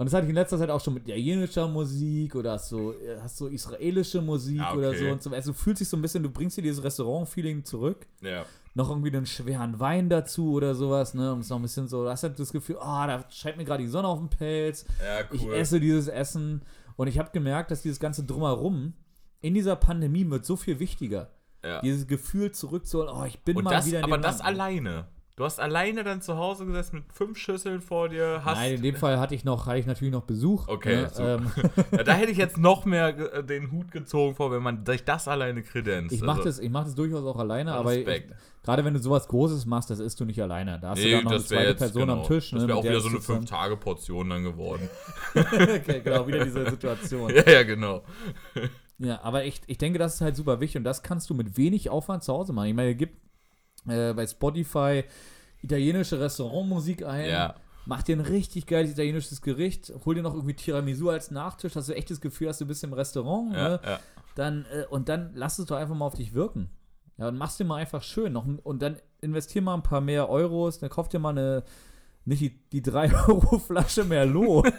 Und 0.00 0.06
das 0.06 0.14
hatte 0.14 0.24
ich 0.24 0.30
in 0.30 0.34
letzter 0.34 0.56
Zeit 0.58 0.70
auch 0.70 0.80
schon 0.80 0.94
mit 0.94 1.06
italienischer 1.06 1.68
Musik 1.68 2.34
oder 2.34 2.52
hast 2.52 2.70
so, 2.70 2.94
hast 3.20 3.36
so 3.36 3.48
israelische 3.48 4.22
Musik 4.22 4.58
Ah, 4.62 4.74
oder 4.74 4.88
okay. 4.88 4.98
so. 5.06 5.12
Und 5.12 5.22
so. 5.22 5.30
Also 5.30 5.52
du 5.52 5.58
fühlst 5.58 5.80
dich 5.82 5.88
so 5.90 5.96
ein 5.98 6.00
bisschen, 6.02 6.22
du 6.22 6.30
bringst 6.30 6.56
dir 6.56 6.62
dieses 6.62 6.82
Restaurant-Feeling 6.82 7.64
zurück. 7.66 8.06
Ja. 8.22 8.46
Noch 8.74 8.88
irgendwie 8.88 9.14
einen 9.14 9.26
schweren 9.26 9.78
Wein 9.78 10.08
dazu 10.08 10.52
oder 10.52 10.74
sowas, 10.74 11.12
ne? 11.12 11.32
Und 11.34 11.40
es 11.40 11.46
ist 11.46 11.50
noch 11.50 11.58
ein 11.58 11.62
bisschen 11.62 11.86
so, 11.86 12.04
du 12.04 12.08
hast 12.08 12.22
halt 12.22 12.38
das 12.38 12.50
Gefühl, 12.50 12.78
ah, 12.80 13.06
da 13.06 13.24
scheint 13.28 13.58
mir 13.58 13.64
gerade 13.66 13.82
die 13.82 13.88
Sonne 13.90 14.08
auf 14.08 14.18
den 14.20 14.30
Pelz. 14.30 14.86
Ja, 15.04 15.20
Ich 15.32 15.42
cool. 15.44 15.52
esse 15.54 15.78
dieses 15.80 16.08
Essen. 16.08 16.62
Und 16.96 17.08
ich 17.08 17.18
habe 17.18 17.28
gemerkt, 17.32 17.70
dass 17.70 17.82
dieses 17.82 18.00
ganze 18.00 18.24
Drumherum 18.24 18.94
in 19.42 19.52
dieser 19.52 19.76
Pandemie 19.76 20.28
wird 20.30 20.46
so 20.46 20.56
viel 20.56 20.78
wichtiger. 20.78 21.30
ja. 21.62 21.82
Dieses 21.82 22.06
Gefühl 22.06 22.52
zurückzuholen, 22.52 23.10
oh, 23.14 23.24
ich 23.24 23.38
bin 23.40 23.56
Und 23.58 23.64
mal 23.64 23.70
das, 23.72 23.86
wieder 23.86 23.98
in 23.98 24.04
aber 24.04 24.16
das 24.18 24.38
Land. 24.38 24.48
alleine. 24.48 25.08
Du 25.40 25.46
hast 25.46 25.58
alleine 25.58 26.04
dann 26.04 26.20
zu 26.20 26.36
Hause 26.36 26.66
gesessen 26.66 26.96
mit 26.96 27.04
fünf 27.14 27.38
Schüsseln 27.38 27.80
vor 27.80 28.10
dir. 28.10 28.42
Nein, 28.44 28.74
in 28.74 28.82
dem 28.82 28.94
Fall 28.94 29.18
hatte 29.18 29.34
ich 29.34 29.42
noch, 29.42 29.64
hatte 29.64 29.78
ich 29.78 29.86
natürlich 29.86 30.12
noch 30.12 30.24
Besuch. 30.24 30.68
Okay, 30.68 30.96
ne? 30.96 31.10
so. 31.10 31.22
ähm, 31.22 31.50
ja, 31.92 32.02
da 32.02 32.12
hätte 32.12 32.30
ich 32.30 32.36
jetzt 32.36 32.58
noch 32.58 32.84
mehr 32.84 33.18
äh, 33.36 33.42
den 33.42 33.72
Hut 33.72 33.90
gezogen 33.90 34.34
vor, 34.34 34.52
wenn 34.52 34.62
man 34.62 34.84
sich 34.84 35.02
das 35.02 35.28
alleine 35.28 35.62
kredenzt. 35.62 36.14
ich 36.14 36.20
mache 36.20 36.40
Also, 36.40 36.50
das, 36.50 36.58
ich 36.58 36.68
mach 36.68 36.84
das 36.84 36.94
durchaus 36.94 37.24
auch 37.24 37.38
alleine, 37.38 37.72
aber 37.72 37.94
ich, 37.94 38.06
Respekt. 38.06 38.34
gerade 38.62 38.84
wenn 38.84 38.92
du 38.92 39.00
sowas 39.00 39.28
Großes 39.28 39.64
machst, 39.64 39.88
das 39.88 39.98
isst 39.98 40.20
du 40.20 40.26
nicht 40.26 40.42
alleine. 40.42 40.78
Da 40.78 40.90
hast 40.90 40.98
du 40.98 41.06
Nee, 41.06 41.12
dann 41.12 41.24
noch 41.24 41.30
eine 41.30 41.40
das 41.40 41.48
zweite 41.48 41.70
jetzt 41.70 41.78
Person 41.78 42.02
genau, 42.02 42.20
am 42.20 42.24
Tisch. 42.24 42.50
Das 42.50 42.60
ne, 42.60 42.68
wäre 42.68 42.76
auch 42.76 42.84
wieder 42.84 43.00
so 43.00 43.08
du 43.08 43.16
eine 43.16 43.40
5-Tage-Portion 43.40 44.28
dann 44.28 44.44
geworden. 44.44 44.90
okay, 45.34 46.02
genau, 46.04 46.26
wieder 46.26 46.44
diese 46.44 46.68
Situation. 46.68 47.30
ja, 47.34 47.50
ja, 47.50 47.62
genau. 47.62 48.02
Ja, 48.98 49.22
aber 49.22 49.46
ich, 49.46 49.62
ich 49.66 49.78
denke, 49.78 49.98
das 49.98 50.16
ist 50.16 50.20
halt 50.20 50.36
super 50.36 50.60
wichtig 50.60 50.80
und 50.80 50.84
das 50.84 51.02
kannst 51.02 51.30
du 51.30 51.34
mit 51.34 51.56
wenig 51.56 51.88
Aufwand 51.88 52.24
zu 52.24 52.34
Hause 52.34 52.52
machen. 52.52 52.68
Ich 52.68 52.74
meine, 52.74 52.90
es 52.90 52.98
gibt 52.98 53.29
äh, 53.88 54.12
bei 54.12 54.26
Spotify 54.26 55.04
italienische 55.62 56.18
Restaurantmusik 56.20 57.04
ein. 57.04 57.28
Ja. 57.30 57.54
Mach 57.86 58.02
dir 58.02 58.16
ein 58.16 58.20
richtig 58.20 58.66
geiles 58.66 58.92
italienisches 58.92 59.40
Gericht, 59.42 59.92
hol 60.04 60.14
dir 60.14 60.22
noch 60.22 60.34
irgendwie 60.34 60.54
Tiramisu 60.54 61.08
als 61.10 61.30
Nachtisch, 61.30 61.72
dass 61.72 61.86
du 61.86 61.94
echt 61.96 62.10
das 62.10 62.20
Gefühl 62.20 62.48
hast, 62.48 62.60
du 62.60 62.66
bist 62.66 62.84
im 62.84 62.92
Restaurant. 62.92 63.52
Ja, 63.54 63.68
ne? 63.68 63.80
ja. 63.84 64.00
Dann, 64.36 64.64
äh, 64.72 64.84
und 64.90 65.08
dann 65.08 65.32
lass 65.34 65.58
es 65.58 65.66
doch 65.66 65.76
einfach 65.76 65.94
mal 65.94 66.06
auf 66.06 66.14
dich 66.14 66.34
wirken. 66.34 66.70
Ja, 67.18 67.28
und 67.28 67.36
mach's 67.36 67.56
dir 67.56 67.64
mal 67.64 67.76
einfach 67.76 68.02
schön. 68.02 68.32
Noch, 68.32 68.46
und 68.62 68.80
dann 68.82 68.96
investier 69.20 69.60
mal 69.60 69.74
ein 69.74 69.82
paar 69.82 70.00
mehr 70.00 70.28
Euros, 70.30 70.78
dann 70.78 70.88
kauf 70.88 71.08
dir 71.08 71.18
mal 71.18 71.30
eine, 71.30 71.64
nicht 72.24 72.40
die, 72.40 72.58
die 72.70 72.82
3-Euro-Flasche 72.82 74.04
Merlot, 74.04 74.72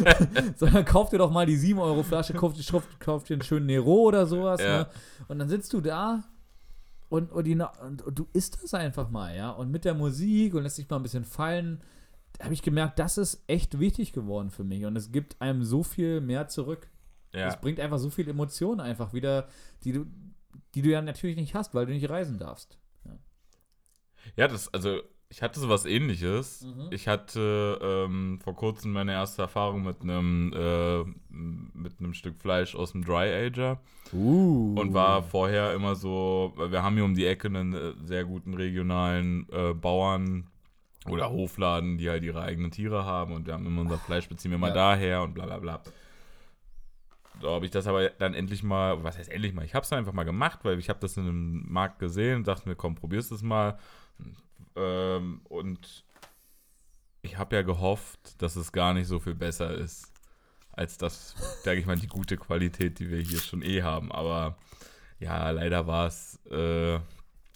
sondern 0.56 0.84
kauf 0.84 1.10
dir 1.10 1.18
doch 1.18 1.30
mal 1.30 1.46
die 1.46 1.56
7-Euro-Flasche, 1.56 2.34
kauf, 2.34 2.52
dir- 2.54 2.64
kauf, 2.70 2.84
kauf 2.98 3.24
dir 3.24 3.34
einen 3.34 3.42
schönen 3.42 3.66
Nero 3.66 3.92
oder 4.02 4.26
sowas. 4.26 4.60
Ja. 4.60 4.78
Ne? 4.80 4.86
Und 5.28 5.38
dann 5.38 5.48
sitzt 5.48 5.72
du 5.72 5.80
da 5.80 6.22
und, 7.08 7.30
und, 7.32 7.44
die, 7.44 7.54
und, 7.54 8.02
und 8.02 8.18
du 8.18 8.26
isst 8.32 8.62
das 8.62 8.74
einfach 8.74 9.10
mal, 9.10 9.36
ja. 9.36 9.50
Und 9.50 9.70
mit 9.70 9.84
der 9.84 9.94
Musik 9.94 10.54
und 10.54 10.62
lässt 10.62 10.78
dich 10.78 10.88
mal 10.88 10.96
ein 10.96 11.02
bisschen 11.02 11.24
fallen, 11.24 11.82
habe 12.42 12.54
ich 12.54 12.62
gemerkt, 12.62 12.98
das 12.98 13.18
ist 13.18 13.44
echt 13.46 13.78
wichtig 13.78 14.12
geworden 14.12 14.50
für 14.50 14.64
mich. 14.64 14.84
Und 14.84 14.96
es 14.96 15.12
gibt 15.12 15.40
einem 15.40 15.64
so 15.64 15.82
viel 15.82 16.20
mehr 16.20 16.48
zurück. 16.48 16.88
Es 17.30 17.54
ja. 17.54 17.56
bringt 17.56 17.80
einfach 17.80 17.98
so 17.98 18.10
viel 18.10 18.28
Emotionen 18.28 18.80
einfach 18.80 19.12
wieder, 19.12 19.48
die 19.82 19.92
du, 19.92 20.06
die 20.74 20.82
du 20.82 20.90
ja 20.90 21.02
natürlich 21.02 21.36
nicht 21.36 21.54
hast, 21.54 21.74
weil 21.74 21.86
du 21.86 21.92
nicht 21.92 22.08
reisen 22.08 22.38
darfst. 22.38 22.78
Ja, 24.36 24.48
das, 24.48 24.72
also 24.72 25.00
ich 25.34 25.42
hatte 25.42 25.58
sowas 25.58 25.84
ähnliches. 25.84 26.62
Mhm. 26.62 26.88
Ich 26.92 27.08
hatte 27.08 27.80
ähm, 27.82 28.38
vor 28.40 28.54
kurzem 28.54 28.92
meine 28.92 29.10
erste 29.10 29.42
Erfahrung 29.42 29.82
mit 29.82 30.00
einem 30.00 30.52
äh, 30.54 31.02
mit 31.28 31.98
einem 31.98 32.14
Stück 32.14 32.38
Fleisch 32.38 32.76
aus 32.76 32.92
dem 32.92 33.04
Dry 33.04 33.32
Ager 33.46 33.80
Uh. 34.12 34.76
und 34.78 34.94
war 34.94 35.22
vorher 35.24 35.74
immer 35.74 35.96
so, 35.96 36.52
weil 36.54 36.70
wir 36.70 36.84
haben 36.84 36.94
hier 36.94 37.04
um 37.04 37.14
die 37.16 37.26
Ecke 37.26 37.48
einen 37.48 37.72
äh, 37.72 37.94
sehr 38.04 38.24
guten 38.24 38.54
regionalen 38.54 39.48
äh, 39.50 39.74
Bauern 39.74 40.46
oder 41.08 41.30
Hofladen, 41.30 41.98
die 41.98 42.08
halt 42.08 42.22
ihre 42.22 42.42
eigenen 42.42 42.70
Tiere 42.70 43.04
haben 43.04 43.32
und 43.32 43.46
wir 43.46 43.54
haben 43.54 43.66
immer 43.66 43.80
unser 43.80 43.98
Fleisch 43.98 44.28
beziehen 44.28 44.52
wir 44.52 44.58
mal 44.58 44.68
Ja. 44.68 44.74
daher 44.74 45.22
und 45.22 45.34
bla 45.34 45.46
bla 45.46 45.58
bla. 45.58 45.80
Da 47.42 47.48
habe 47.48 47.64
ich 47.64 47.72
das 47.72 47.88
aber 47.88 48.08
dann 48.10 48.34
endlich 48.34 48.62
mal, 48.62 49.02
was 49.02 49.18
heißt 49.18 49.32
endlich 49.32 49.52
mal, 49.52 49.64
ich 49.64 49.74
habe 49.74 49.82
es 49.82 49.92
einfach 49.92 50.12
mal 50.12 50.22
gemacht, 50.22 50.60
weil 50.62 50.78
ich 50.78 50.88
habe 50.88 51.00
das 51.00 51.16
in 51.16 51.24
einem 51.24 51.64
Markt 51.68 51.98
gesehen 51.98 52.36
und 52.36 52.46
dachte 52.46 52.68
mir, 52.68 52.76
komm, 52.76 52.94
probierst 52.94 53.32
es 53.32 53.42
mal. 53.42 53.76
Ähm, 54.76 55.40
und 55.44 56.04
ich 57.22 57.38
habe 57.38 57.56
ja 57.56 57.62
gehofft, 57.62 58.40
dass 58.42 58.56
es 58.56 58.72
gar 58.72 58.94
nicht 58.94 59.06
so 59.06 59.18
viel 59.18 59.34
besser 59.34 59.72
ist, 59.72 60.12
als 60.72 60.98
das, 60.98 61.34
sage 61.62 61.80
ich 61.80 61.86
mal, 61.86 61.96
die 61.96 62.06
gute 62.06 62.36
Qualität, 62.36 62.98
die 62.98 63.10
wir 63.10 63.20
hier 63.20 63.40
schon 63.40 63.62
eh 63.62 63.82
haben. 63.82 64.12
Aber 64.12 64.58
ja, 65.18 65.50
leider 65.50 65.86
war 65.86 66.06
es, 66.06 66.38
äh, 66.50 66.98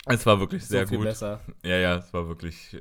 es 0.06 0.24
war 0.24 0.40
wirklich 0.40 0.62
so 0.62 0.68
sehr 0.68 0.88
viel 0.88 0.98
gut. 0.98 1.06
besser. 1.06 1.40
Ja, 1.62 1.76
ja, 1.76 1.96
es 1.96 2.12
war 2.12 2.28
wirklich. 2.28 2.80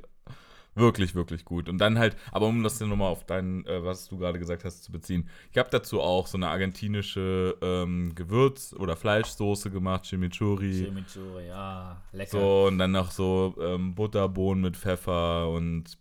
Wirklich, 0.78 1.14
wirklich 1.14 1.44
gut. 1.44 1.68
Und 1.68 1.78
dann 1.78 1.98
halt, 1.98 2.16
aber 2.30 2.46
um 2.46 2.62
das 2.62 2.78
dann 2.78 2.88
nochmal 2.88 3.10
auf 3.10 3.24
dein, 3.24 3.66
äh, 3.66 3.84
was 3.84 4.08
du 4.08 4.18
gerade 4.18 4.38
gesagt 4.38 4.64
hast, 4.64 4.84
zu 4.84 4.92
beziehen. 4.92 5.28
Ich 5.50 5.58
habe 5.58 5.68
dazu 5.70 6.00
auch 6.00 6.26
so 6.26 6.38
eine 6.38 6.48
argentinische 6.48 7.56
ähm, 7.60 8.14
Gewürz- 8.14 8.74
oder 8.74 8.96
Fleischsoße 8.96 9.70
gemacht, 9.70 10.04
Chimichurri. 10.04 10.84
Chimichurri, 10.84 11.48
ja, 11.48 12.00
lecker. 12.12 12.30
So, 12.30 12.66
und 12.66 12.78
dann 12.78 12.92
noch 12.92 13.10
so 13.10 13.56
ähm, 13.60 13.94
Butterbohnen 13.94 14.62
mit 14.62 14.76
Pfeffer 14.76 15.50
und 15.50 15.98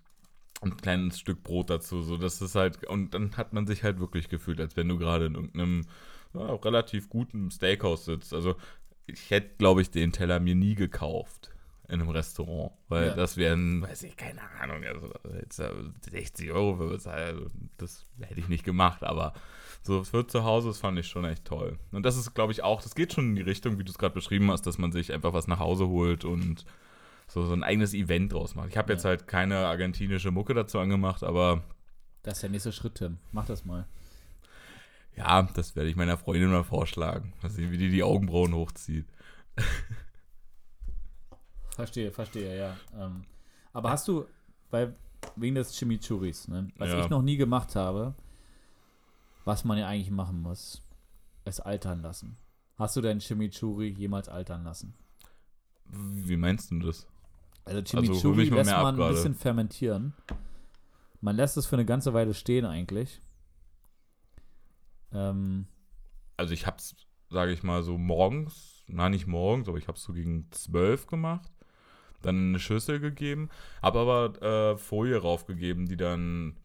ein 0.61 0.77
kleines 0.77 1.19
Stück 1.19 1.43
Brot 1.43 1.69
dazu. 1.69 2.03
So, 2.03 2.17
das 2.17 2.41
ist 2.41 2.55
halt, 2.55 2.85
und 2.87 3.13
dann 3.13 3.35
hat 3.37 3.53
man 3.53 3.65
sich 3.65 3.83
halt 3.83 3.99
wirklich 3.99 4.29
gefühlt, 4.29 4.59
als 4.59 4.75
wenn 4.77 4.87
du 4.87 4.97
gerade 4.97 5.25
in 5.25 5.35
irgendeinem 5.35 5.85
ja, 6.33 6.53
relativ 6.55 7.09
guten 7.09 7.49
Steakhouse 7.51 8.05
sitzt. 8.05 8.33
Also, 8.33 8.55
ich 9.07 9.31
hätte, 9.31 9.55
glaube 9.57 9.81
ich, 9.81 9.89
den 9.89 10.11
Teller 10.11 10.39
mir 10.39 10.55
nie 10.55 10.75
gekauft 10.75 11.51
in 11.89 12.01
einem 12.01 12.09
Restaurant, 12.09 12.71
weil 12.89 13.07
Ja. 13.07 13.13
das 13.15 13.37
wären, 13.37 13.81
weiß 13.81 14.03
ich, 14.03 14.17
keine 14.17 14.41
Ahnung, 14.59 14.83
also 14.83 15.11
jetzt 15.39 15.59
äh, 15.59 15.71
60 16.09 16.51
Euro 16.51 16.75
für 16.75 16.89
bezahlen, 16.89 17.37
also 17.37 17.49
das 17.77 18.05
hätte 18.19 18.39
ich 18.39 18.49
nicht 18.49 18.63
gemacht, 18.65 19.03
aber 19.03 19.33
so 19.83 20.03
für 20.03 20.27
zu 20.27 20.43
Hause, 20.43 20.67
das 20.67 20.79
fand 20.79 20.99
ich 20.99 21.07
schon 21.07 21.23
echt 21.23 21.45
toll. 21.45 21.79
Und 21.91 22.03
das 22.05 22.17
ist, 22.17 22.33
glaube 22.33 22.51
ich, 22.51 22.61
auch, 22.63 22.81
das 22.81 22.93
geht 22.95 23.13
schon 23.13 23.29
in 23.29 23.35
die 23.35 23.41
Richtung, 23.41 23.79
wie 23.79 23.83
du 23.85 23.91
es 23.91 23.97
gerade 23.97 24.13
beschrieben 24.13 24.51
hast, 24.51 24.63
dass 24.67 24.77
man 24.77 24.91
sich 24.91 25.13
einfach 25.13 25.31
was 25.33 25.47
nach 25.47 25.59
Hause 25.59 25.87
holt 25.87 26.25
und 26.25 26.65
so, 27.29 27.43
so 27.45 27.53
ein 27.53 27.63
eigenes 27.63 27.93
Event 27.93 28.33
draus 28.33 28.55
macht. 28.55 28.69
Ich 28.69 28.77
habe 28.77 28.91
jetzt 28.91 29.03
Ja. 29.03 29.09
halt 29.11 29.27
keine 29.27 29.57
argentinische 29.67 30.31
Mucke 30.31 30.53
dazu 30.53 30.79
angemacht, 30.79 31.23
aber 31.23 31.63
Das 32.23 32.35
ist 32.35 32.41
der 32.43 32.49
nächste 32.49 32.71
Schritt, 32.73 32.95
Tim. 32.95 33.17
Mach 33.31 33.45
das 33.45 33.63
mal. 33.63 33.85
ja, 35.15 35.43
das 35.53 35.75
werde 35.75 35.89
ich 35.89 35.95
meiner 35.95 36.17
Freundin 36.17 36.51
mal 36.51 36.63
vorschlagen. 36.65 37.33
Mal 37.41 37.49
sehen, 37.49 37.71
wie 37.71 37.77
die 37.77 37.89
die 37.89 38.03
Augenbrauen 38.03 38.53
hochzieht. 38.53 39.07
Verstehe, 41.77 42.11
verstehe, 42.11 42.57
ja. 42.57 42.75
Ähm, 42.97 43.23
aber 43.71 43.91
hast 43.91 44.07
du, 44.07 44.25
weil, 44.71 44.95
wegen 45.35 45.53
des 45.53 45.77
Chimichuris, 45.77 46.47
ne, 46.47 46.69
was 46.77 46.89
Ja. 46.89 47.01
ich 47.01 47.09
noch 47.09 47.21
nie 47.21 47.37
gemacht 47.37 47.75
habe, 47.75 48.15
was 49.45 49.63
man 49.63 49.77
ja 49.77 49.87
eigentlich 49.87 50.09
machen 50.09 50.41
muss, 50.41 50.81
es 51.45 51.59
altern 51.59 52.01
lassen. 52.01 52.35
Hast 52.79 52.95
du 52.95 53.01
dein 53.01 53.19
Chimichurri 53.19 53.89
jemals 53.89 54.27
altern 54.27 54.63
lassen? 54.63 54.95
Wie 55.85 56.35
meinst 56.35 56.71
du 56.71 56.79
das? 56.79 57.05
Also 57.63 57.77
hol 57.77 57.83
Chimichurri 57.83 58.37
mich 58.37 58.49
mal 58.49 58.57
lässt 58.57 58.71
man 58.71 58.99
ein 58.99 59.09
bisschen 59.13 59.35
fermentieren. 59.35 60.13
Man 61.21 61.35
lässt 61.35 61.57
es 61.57 61.67
für 61.67 61.75
eine 61.75 61.85
ganze 61.85 62.11
Weile 62.15 62.33
stehen 62.33 62.65
eigentlich. 62.65 63.21
Ähm, 65.11 65.67
Also 66.37 66.53
ich 66.55 66.65
hab's, 66.65 66.95
sage 67.29 67.51
ich 67.51 67.61
mal, 67.61 67.83
so 67.83 67.99
morgens, 67.99 68.83
nein, 68.87 69.11
nicht 69.11 69.27
morgens, 69.27 69.67
aber 69.69 69.77
ich 69.77 69.87
hab's 69.87 70.01
so 70.01 70.13
gegen 70.13 70.49
zwölf 70.51 71.05
gemacht. 71.05 71.51
Dann 72.21 72.35
in 72.35 72.49
eine 72.49 72.59
Schüssel 72.59 72.99
gegeben, 72.99 73.49
habe 73.81 73.99
aber 73.99 74.41
äh, 74.41 74.77
Folie 74.77 75.17
raufgegeben, 75.17 75.85
die 75.87 75.97
dann 75.97 76.57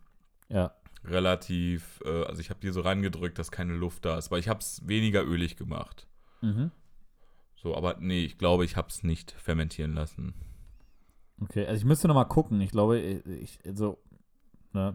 ja, 0.48 0.72
relativ, 1.04 2.00
äh, 2.04 2.24
also 2.24 2.40
ich 2.40 2.50
habe 2.50 2.60
die 2.60 2.70
so 2.70 2.80
reingedrückt, 2.80 3.38
dass 3.38 3.50
keine 3.50 3.74
Luft 3.74 4.04
da 4.04 4.18
ist, 4.18 4.30
weil 4.30 4.40
ich 4.40 4.48
habe 4.48 4.60
es 4.60 4.86
weniger 4.86 5.24
ölig 5.24 5.56
gemacht. 5.56 6.06
mhm. 6.40 6.70
So, 7.56 7.76
aber 7.76 7.96
nee, 8.00 8.24
ich 8.24 8.38
glaube, 8.38 8.64
ich 8.64 8.76
habe 8.76 8.88
es 8.88 9.04
nicht 9.04 9.30
fermentieren 9.30 9.94
lassen. 9.94 10.34
Okay, 11.40 11.64
also 11.64 11.78
ich 11.78 11.84
müsste 11.84 12.08
noch 12.08 12.16
mal 12.16 12.24
gucken. 12.24 12.60
Ich 12.60 12.72
glaube, 12.72 12.98
ich, 12.98 13.60
so, 13.72 13.98
ne, 14.72 14.94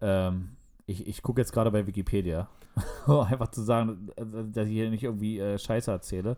ähm, 0.00 0.56
ich, 0.86 1.06
ich 1.06 1.22
gucke 1.22 1.40
jetzt 1.40 1.52
gerade 1.52 1.72
bei 1.72 1.86
Wikipedia, 1.86 2.48
einfach 3.06 3.50
zu 3.50 3.62
sagen, 3.62 4.08
dass 4.16 4.68
ich 4.68 4.72
hier 4.72 4.90
nicht 4.90 5.02
irgendwie 5.02 5.40
äh, 5.40 5.58
Scheiße 5.58 5.90
erzähle. 5.90 6.36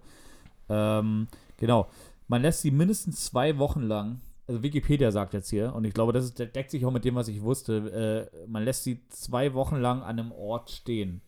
Ähm, 0.71 1.29
genau, 1.59 1.91
man 2.31 2.43
lässt 2.43 2.63
sie 2.63 2.71
mindestens 2.71 3.25
zwei 3.25 3.59
Wochen 3.59 3.83
lang, 3.83 4.21
also 4.47 4.63
Wikipedia 4.63 5.11
sagt 5.11 5.35
jetzt 5.35 5.51
hier, 5.51 5.75
und 5.75 5.85
ich 5.85 5.93
glaube, 5.93 6.13
das 6.13 6.33
deckt 6.33 6.71
sich 6.71 6.87
auch 6.87 6.93
mit 6.93 7.05
dem, 7.05 7.17
was 7.17 7.27
ich 7.27 7.43
wusste, 7.43 8.31
äh, 8.33 8.47
man 8.47 8.63
lässt 8.65 8.85
sie 8.85 9.05
zwei 9.09 9.53
Wochen 9.53 9.77
lang 9.77 10.03
an 10.03 10.19
einem 10.21 10.31
Ort 10.33 10.71
stehen. 10.71 11.23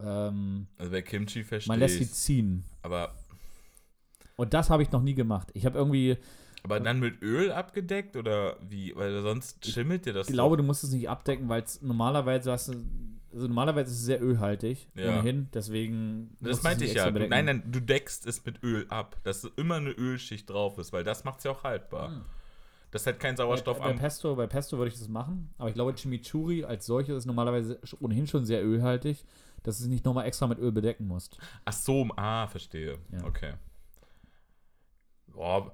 Ähm, 0.00 0.66
Also 0.76 0.90
bei 0.90 1.02
Kimchi 1.02 1.44
verstehe 1.44 1.70
man 1.70 1.78
lässt 1.78 1.98
sie 1.98 2.10
ziehen. 2.10 2.64
Aber, 2.82 3.14
Und 4.34 4.54
das 4.54 4.70
habe 4.70 4.82
ich 4.82 4.90
noch 4.90 5.02
nie 5.02 5.14
gemacht. 5.14 5.50
Ich 5.54 5.64
habe 5.66 5.78
irgendwie, 5.78 6.16
aber 6.64 6.80
dann 6.80 6.98
mit 6.98 7.22
Öl 7.22 7.52
abgedeckt 7.52 8.16
oder 8.16 8.56
wie? 8.68 8.92
Weil 8.96 9.22
sonst 9.22 9.64
schimmelt 9.64 10.04
dir 10.04 10.12
das 10.12 10.26
Ich 10.28 10.32
glaube, 10.32 10.56
doch. 10.56 10.62
du 10.62 10.66
musst 10.66 10.82
es 10.82 10.90
nicht 10.90 11.08
abdecken, 11.08 11.48
weil 11.48 11.62
es 11.62 11.80
normalerweise 11.80 12.50
hast 12.50 12.68
du, 12.68 12.84
also 13.36 13.46
normalerweise 13.48 13.90
ist 13.92 13.98
es 13.98 14.04
sehr 14.04 14.22
ölhaltig, 14.22 14.88
Ja. 14.94 15.18
ohnehin, 15.20 15.48
deswegen. 15.54 16.36
Das 16.40 16.62
meinte 16.62 16.84
ich 16.84 16.94
ja. 16.94 17.10
Du, 17.10 17.28
nein, 17.28 17.44
nein, 17.44 17.62
du 17.70 17.80
deckst 17.80 18.26
es 18.26 18.44
mit 18.44 18.62
Öl 18.64 18.86
ab, 18.88 19.16
dass 19.22 19.44
immer 19.56 19.76
eine 19.76 19.90
Ölschicht 19.90 20.48
drauf 20.50 20.78
ist, 20.78 20.92
weil 20.92 21.04
das 21.04 21.24
macht 21.24 21.38
es 21.38 21.44
ja 21.44 21.52
auch 21.52 21.62
haltbar. 21.64 22.08
Hm. 22.08 22.22
Das 22.90 23.06
hat 23.06 23.20
keinen 23.20 23.36
Bei, 23.36 23.42
Sauerstoff 23.42 23.78
bei, 23.78 23.90
am. 23.90 23.96
Pesto, 23.98 24.34
bei 24.36 24.46
Pesto 24.46 24.78
würde 24.78 24.88
ich 24.90 24.98
das 24.98 25.08
machen, 25.08 25.50
aber 25.58 25.68
ich 25.68 25.74
glaube, 25.74 25.94
Chimichurri 25.94 26.64
als 26.64 26.86
solches 26.86 27.16
ist 27.18 27.26
normalerweise 27.26 27.78
ohnehin 28.00 28.26
schon 28.26 28.44
sehr 28.46 28.64
ölhaltig, 28.64 29.24
dass 29.62 29.78
du 29.78 29.84
es 29.84 29.88
nicht 29.90 30.04
nochmal 30.04 30.26
extra 30.26 30.46
mit 30.46 30.58
Öl 30.58 30.72
bedecken 30.72 31.06
musst. 31.06 31.36
Ach 31.64 31.72
so, 31.72 32.08
ah, 32.16 32.46
verstehe. 32.46 32.98
Ja. 33.12 33.24
Okay. 33.24 33.54
Boah, 35.26 35.72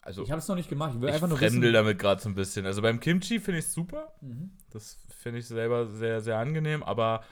also 0.00 0.22
Ich 0.22 0.30
habe 0.30 0.38
es 0.38 0.46
noch 0.46 0.54
nicht 0.54 0.68
gemacht, 0.68 0.92
ich 0.94 1.00
will 1.00 1.08
ich 1.08 1.14
einfach 1.16 1.28
nur 1.28 1.36
fremdel 1.36 1.62
wissen. 1.62 1.72
damit 1.74 1.98
gerade 1.98 2.22
so 2.22 2.28
ein 2.28 2.34
bisschen. 2.36 2.64
Also 2.64 2.80
beim 2.80 3.00
Kimchi 3.00 3.40
finde 3.40 3.58
ich 3.58 3.64
es 3.66 3.74
super. 3.74 4.12
Mhm. 4.20 4.52
Das 4.76 4.98
finde 5.08 5.38
ich 5.38 5.46
selber 5.46 5.86
sehr, 5.86 6.20
sehr 6.20 6.38
angenehm, 6.38 6.82
aber 6.82 7.24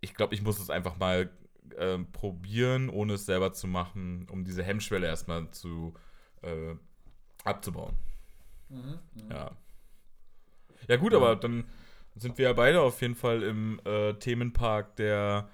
ich 0.00 0.14
glaube, 0.14 0.34
ich 0.34 0.42
muss 0.42 0.58
es 0.58 0.70
einfach 0.70 0.98
mal 0.98 1.30
ähm, 1.78 2.10
probieren, 2.12 2.88
ohne 2.90 3.14
es 3.14 3.26
selber 3.26 3.52
zu 3.52 3.66
machen, 3.66 4.26
um 4.30 4.44
diese 4.44 4.62
Hemmschwelle 4.62 5.06
erstmal 5.06 5.50
zu 5.52 5.94
äh, 6.42 6.74
abzubauen. 7.44 7.94
Mhm. 8.68 8.98
Ja. 9.30 9.50
Ja, 10.88 10.96
gut, 10.96 11.14
aber 11.14 11.36
dann 11.36 11.64
sind 12.16 12.38
wir 12.38 12.46
ja 12.46 12.52
beide 12.52 12.80
auf 12.80 13.00
jeden 13.00 13.14
Fall 13.14 13.42
im 13.42 13.80
äh, 13.84 14.14
Themenpark 14.14 14.96
der 14.96 15.48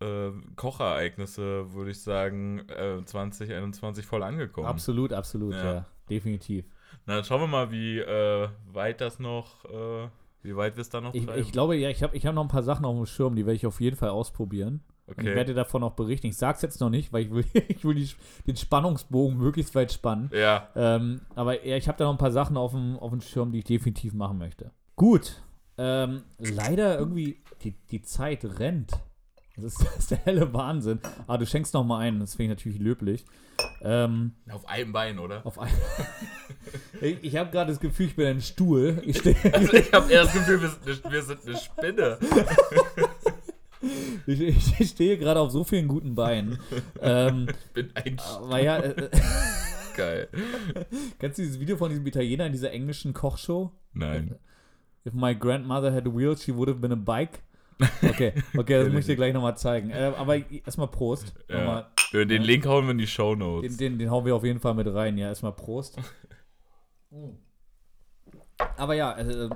äh, 0.00 0.30
Kochereignisse, 0.56 1.72
würde 1.72 1.92
ich 1.92 2.02
sagen, 2.02 2.68
äh, 2.68 3.04
2021 3.04 4.04
voll 4.04 4.22
angekommen. 4.22 4.66
Absolut, 4.66 5.12
absolut, 5.12 5.54
Ja. 5.54 5.72
ja. 5.72 5.86
definitiv. 6.08 6.66
Na, 7.06 7.16
dann 7.16 7.24
schauen 7.24 7.40
wir 7.40 7.46
mal, 7.46 7.70
wie 7.70 7.98
äh, 7.98 8.48
weit 8.72 9.00
das 9.00 9.18
noch, 9.18 9.64
äh, 9.64 10.08
wie 10.42 10.56
weit 10.56 10.76
wir 10.76 10.82
es 10.82 10.88
da 10.88 11.00
noch 11.00 11.14
Ich, 11.14 11.28
ich 11.28 11.52
glaube, 11.52 11.76
ja, 11.76 11.90
ich 11.90 12.02
habe 12.02 12.16
ich 12.16 12.26
hab 12.26 12.34
noch 12.34 12.42
ein 12.42 12.48
paar 12.48 12.62
Sachen 12.62 12.84
auf 12.84 12.96
dem 12.96 13.06
Schirm, 13.06 13.36
die 13.36 13.46
werde 13.46 13.56
ich 13.56 13.66
auf 13.66 13.80
jeden 13.80 13.96
Fall 13.96 14.10
ausprobieren. 14.10 14.82
Und 15.06 15.14
ich 15.14 15.26
okay. 15.26 15.34
werde 15.34 15.52
dir 15.52 15.56
davon 15.56 15.82
auch 15.82 15.94
berichten. 15.94 16.28
Ich 16.28 16.36
sag's 16.36 16.62
jetzt 16.62 16.80
noch 16.80 16.90
nicht, 16.90 17.12
weil 17.12 17.24
ich 17.24 17.30
will, 17.30 17.44
ich 17.68 17.84
will 17.84 17.94
die, 17.94 18.08
den 18.46 18.56
Spannungsbogen 18.56 19.36
möglichst 19.36 19.74
weit 19.74 19.92
spannen. 19.92 20.30
Ja, 20.32 20.68
Ähm, 20.76 21.22
aber 21.34 21.66
ja, 21.66 21.76
ich 21.76 21.88
habe 21.88 21.98
da 21.98 22.04
noch 22.04 22.12
ein 22.12 22.18
paar 22.18 22.30
Sachen 22.30 22.56
auf 22.56 22.72
dem, 22.72 22.98
auf 22.98 23.10
dem 23.10 23.20
Schirm, 23.20 23.52
die 23.52 23.58
ich 23.58 23.64
definitiv 23.64 24.14
machen 24.14 24.38
möchte. 24.38 24.70
Gut. 24.96 25.42
Ähm, 25.78 26.22
leider 26.38 26.98
irgendwie, 26.98 27.38
die, 27.62 27.72
die 27.90 28.02
Zeit 28.02 28.44
rennt. 28.58 28.92
Das 29.62 29.74
ist, 29.74 29.80
das 29.84 29.96
ist 29.98 30.10
der 30.10 30.18
helle 30.18 30.52
Wahnsinn. 30.52 31.00
Aber 31.26 31.38
du 31.38 31.46
schenkst 31.46 31.74
noch 31.74 31.84
mal 31.84 31.98
ein, 31.98 32.20
das 32.20 32.34
finde 32.34 32.52
ich 32.52 32.58
natürlich 32.58 32.78
löblich. 32.78 33.24
Ähm, 33.82 34.32
auf 34.50 34.66
einem 34.68 34.92
Bein, 34.92 35.18
oder? 35.18 35.44
auf 35.44 35.58
ein 35.58 35.70
ich 37.00 37.22
ich 37.22 37.36
habe 37.36 37.50
gerade 37.50 37.70
das 37.70 37.80
Gefühl, 37.80 38.06
ich 38.06 38.16
bin 38.16 38.26
ein 38.26 38.40
Stuhl. 38.40 39.02
Ich 39.06 39.18
Also 39.54 39.72
ich 39.74 39.92
habe 39.92 40.10
eher 40.10 40.24
das 40.24 40.32
Gefühl, 40.32 40.60
wir 40.62 40.68
sind 40.70 41.04
eine, 41.04 41.12
wir 41.12 41.22
sind 41.22 41.46
eine 41.46 41.56
Spinne. 41.58 42.18
ich, 44.26 44.80
ich 44.80 44.88
stehe 44.88 45.18
gerade 45.18 45.40
auf 45.40 45.50
so 45.50 45.64
vielen 45.64 45.88
guten 45.88 46.14
Beinen. 46.14 46.58
Ähm, 47.00 47.48
Ich 47.48 47.72
bin 47.72 47.90
ein 47.94 48.18
aber 48.18 48.60
ja, 48.60 48.78
äh, 48.78 48.90
äh, 48.90 49.10
Geil. 49.96 50.28
kennst 51.18 51.38
du 51.38 51.42
dieses 51.42 51.60
Video 51.60 51.76
von 51.76 51.90
diesem 51.90 52.06
Italiener 52.06 52.46
in 52.46 52.52
dieser 52.52 52.70
englischen 52.70 53.12
Kochshow? 53.12 53.72
Nein. 53.92 54.36
If 55.06 55.14
my 55.14 55.34
grandmother 55.34 55.92
had 55.92 56.06
a 56.06 56.10
wheel, 56.14 56.36
she 56.36 56.54
would 56.54 56.68
have 56.68 56.80
been 56.80 56.92
a 56.92 56.96
bike. 56.96 57.42
Okay, 58.02 58.32
okay, 58.56 58.84
das 58.84 58.88
muss 58.92 59.00
ich 59.00 59.06
dir 59.06 59.16
gleich 59.16 59.32
nochmal 59.32 59.56
zeigen. 59.56 59.90
Äh, 59.90 60.12
aber 60.16 60.36
erstmal 60.50 60.88
Prost. 60.88 61.32
Ja. 61.48 61.58
Nochmal, 61.58 61.86
Den 62.12 62.28
den 62.28 62.42
Link 62.42 62.66
hauen 62.66 62.84
wir 62.84 62.90
in 62.92 62.98
die 62.98 63.04
den, 63.04 63.08
Shownotes. 63.08 63.76
den, 63.76 63.98
den 63.98 64.10
hauen 64.10 64.24
wir 64.24 64.34
auf 64.36 64.44
jeden 64.44 64.60
Fall 64.60 64.74
mit 64.74 64.86
rein. 64.92 65.16
Ja, 65.18 65.28
erstmal 65.28 65.52
Prost. 65.52 65.96
Aber 68.76 68.94
ja, 68.94 69.12
äh, 69.18 69.48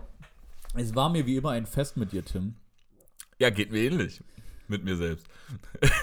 es 0.77 0.95
war 0.95 1.11
mir 1.11 1.27
wie 1.27 1.37
immer 1.37 1.51
ein 1.51 1.67
Fest 1.67 1.97
mit 1.97 2.13
dir, 2.13 2.25
Tim. 2.25 2.55
Ja, 3.39 3.51
geht 3.51 3.71
mir 3.71 3.81
ähnlich. 3.83 4.23
Mit 4.69 4.83
mir 4.85 4.97
selbst. 4.97 5.27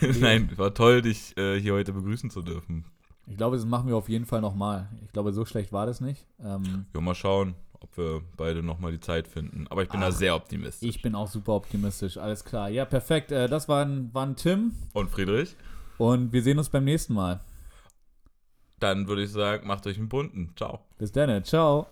Nein, 0.20 0.50
war 0.58 0.74
toll, 0.74 1.02
dich 1.02 1.36
äh, 1.38 1.60
hier 1.60 1.74
heute 1.74 1.94
begrüßen 1.94 2.30
zu 2.30 2.42
dürfen. 2.44 2.86
Ich 3.28 3.38
glaube, 3.38 3.56
das 3.56 3.66
machen 3.66 3.88
wir 3.88 3.96
auf 3.96 4.10
jeden 4.10 4.26
Fall 4.26 4.42
nochmal. 4.42 4.90
Ich 5.06 5.12
glaube, 5.14 5.34
so 5.34 5.46
schlecht 5.46 5.72
war 5.74 5.86
das 5.88 6.00
nicht. 6.02 6.28
Ähm, 6.44 6.86
Ja, 6.94 7.02
mal 7.02 7.16
schauen, 7.16 7.56
ob 7.82 7.98
wir 7.98 8.22
beide 8.38 8.64
nochmal 8.64 8.92
die 8.92 9.00
Zeit 9.00 9.28
finden. 9.28 9.68
Aber 9.70 9.84
ich 9.84 9.90
bin 9.90 10.02
da 10.02 10.12
sehr 10.12 10.36
optimistisch. 10.36 10.88
ich 10.88 11.02
bin 11.02 11.16
auch 11.16 11.28
super 11.28 11.54
optimistisch. 11.54 12.18
Alles 12.18 12.44
klar. 12.46 12.70
Ja, 12.70 12.86
perfekt. 12.86 13.32
Äh, 13.32 13.48
das 13.50 13.68
waren, 13.68 14.14
waren 14.14 14.36
Tim 14.36 14.74
Und 14.94 15.10
Friedrich? 15.10 15.56
und 15.98 16.32
wir 16.32 16.42
sehen 16.44 16.58
uns 16.58 16.70
beim 16.70 16.84
nächsten 16.86 17.14
Mal. 17.14 17.42
Dann 18.80 19.08
würde 19.08 19.24
ich 19.24 19.32
sagen, 19.32 19.68
macht 19.68 19.86
euch 19.86 19.98
einen 19.98 20.10
bunten. 20.10 20.54
Ciao. 20.56 20.80
Bis 20.98 21.12
dann. 21.12 21.44
Ciao. 21.44 21.88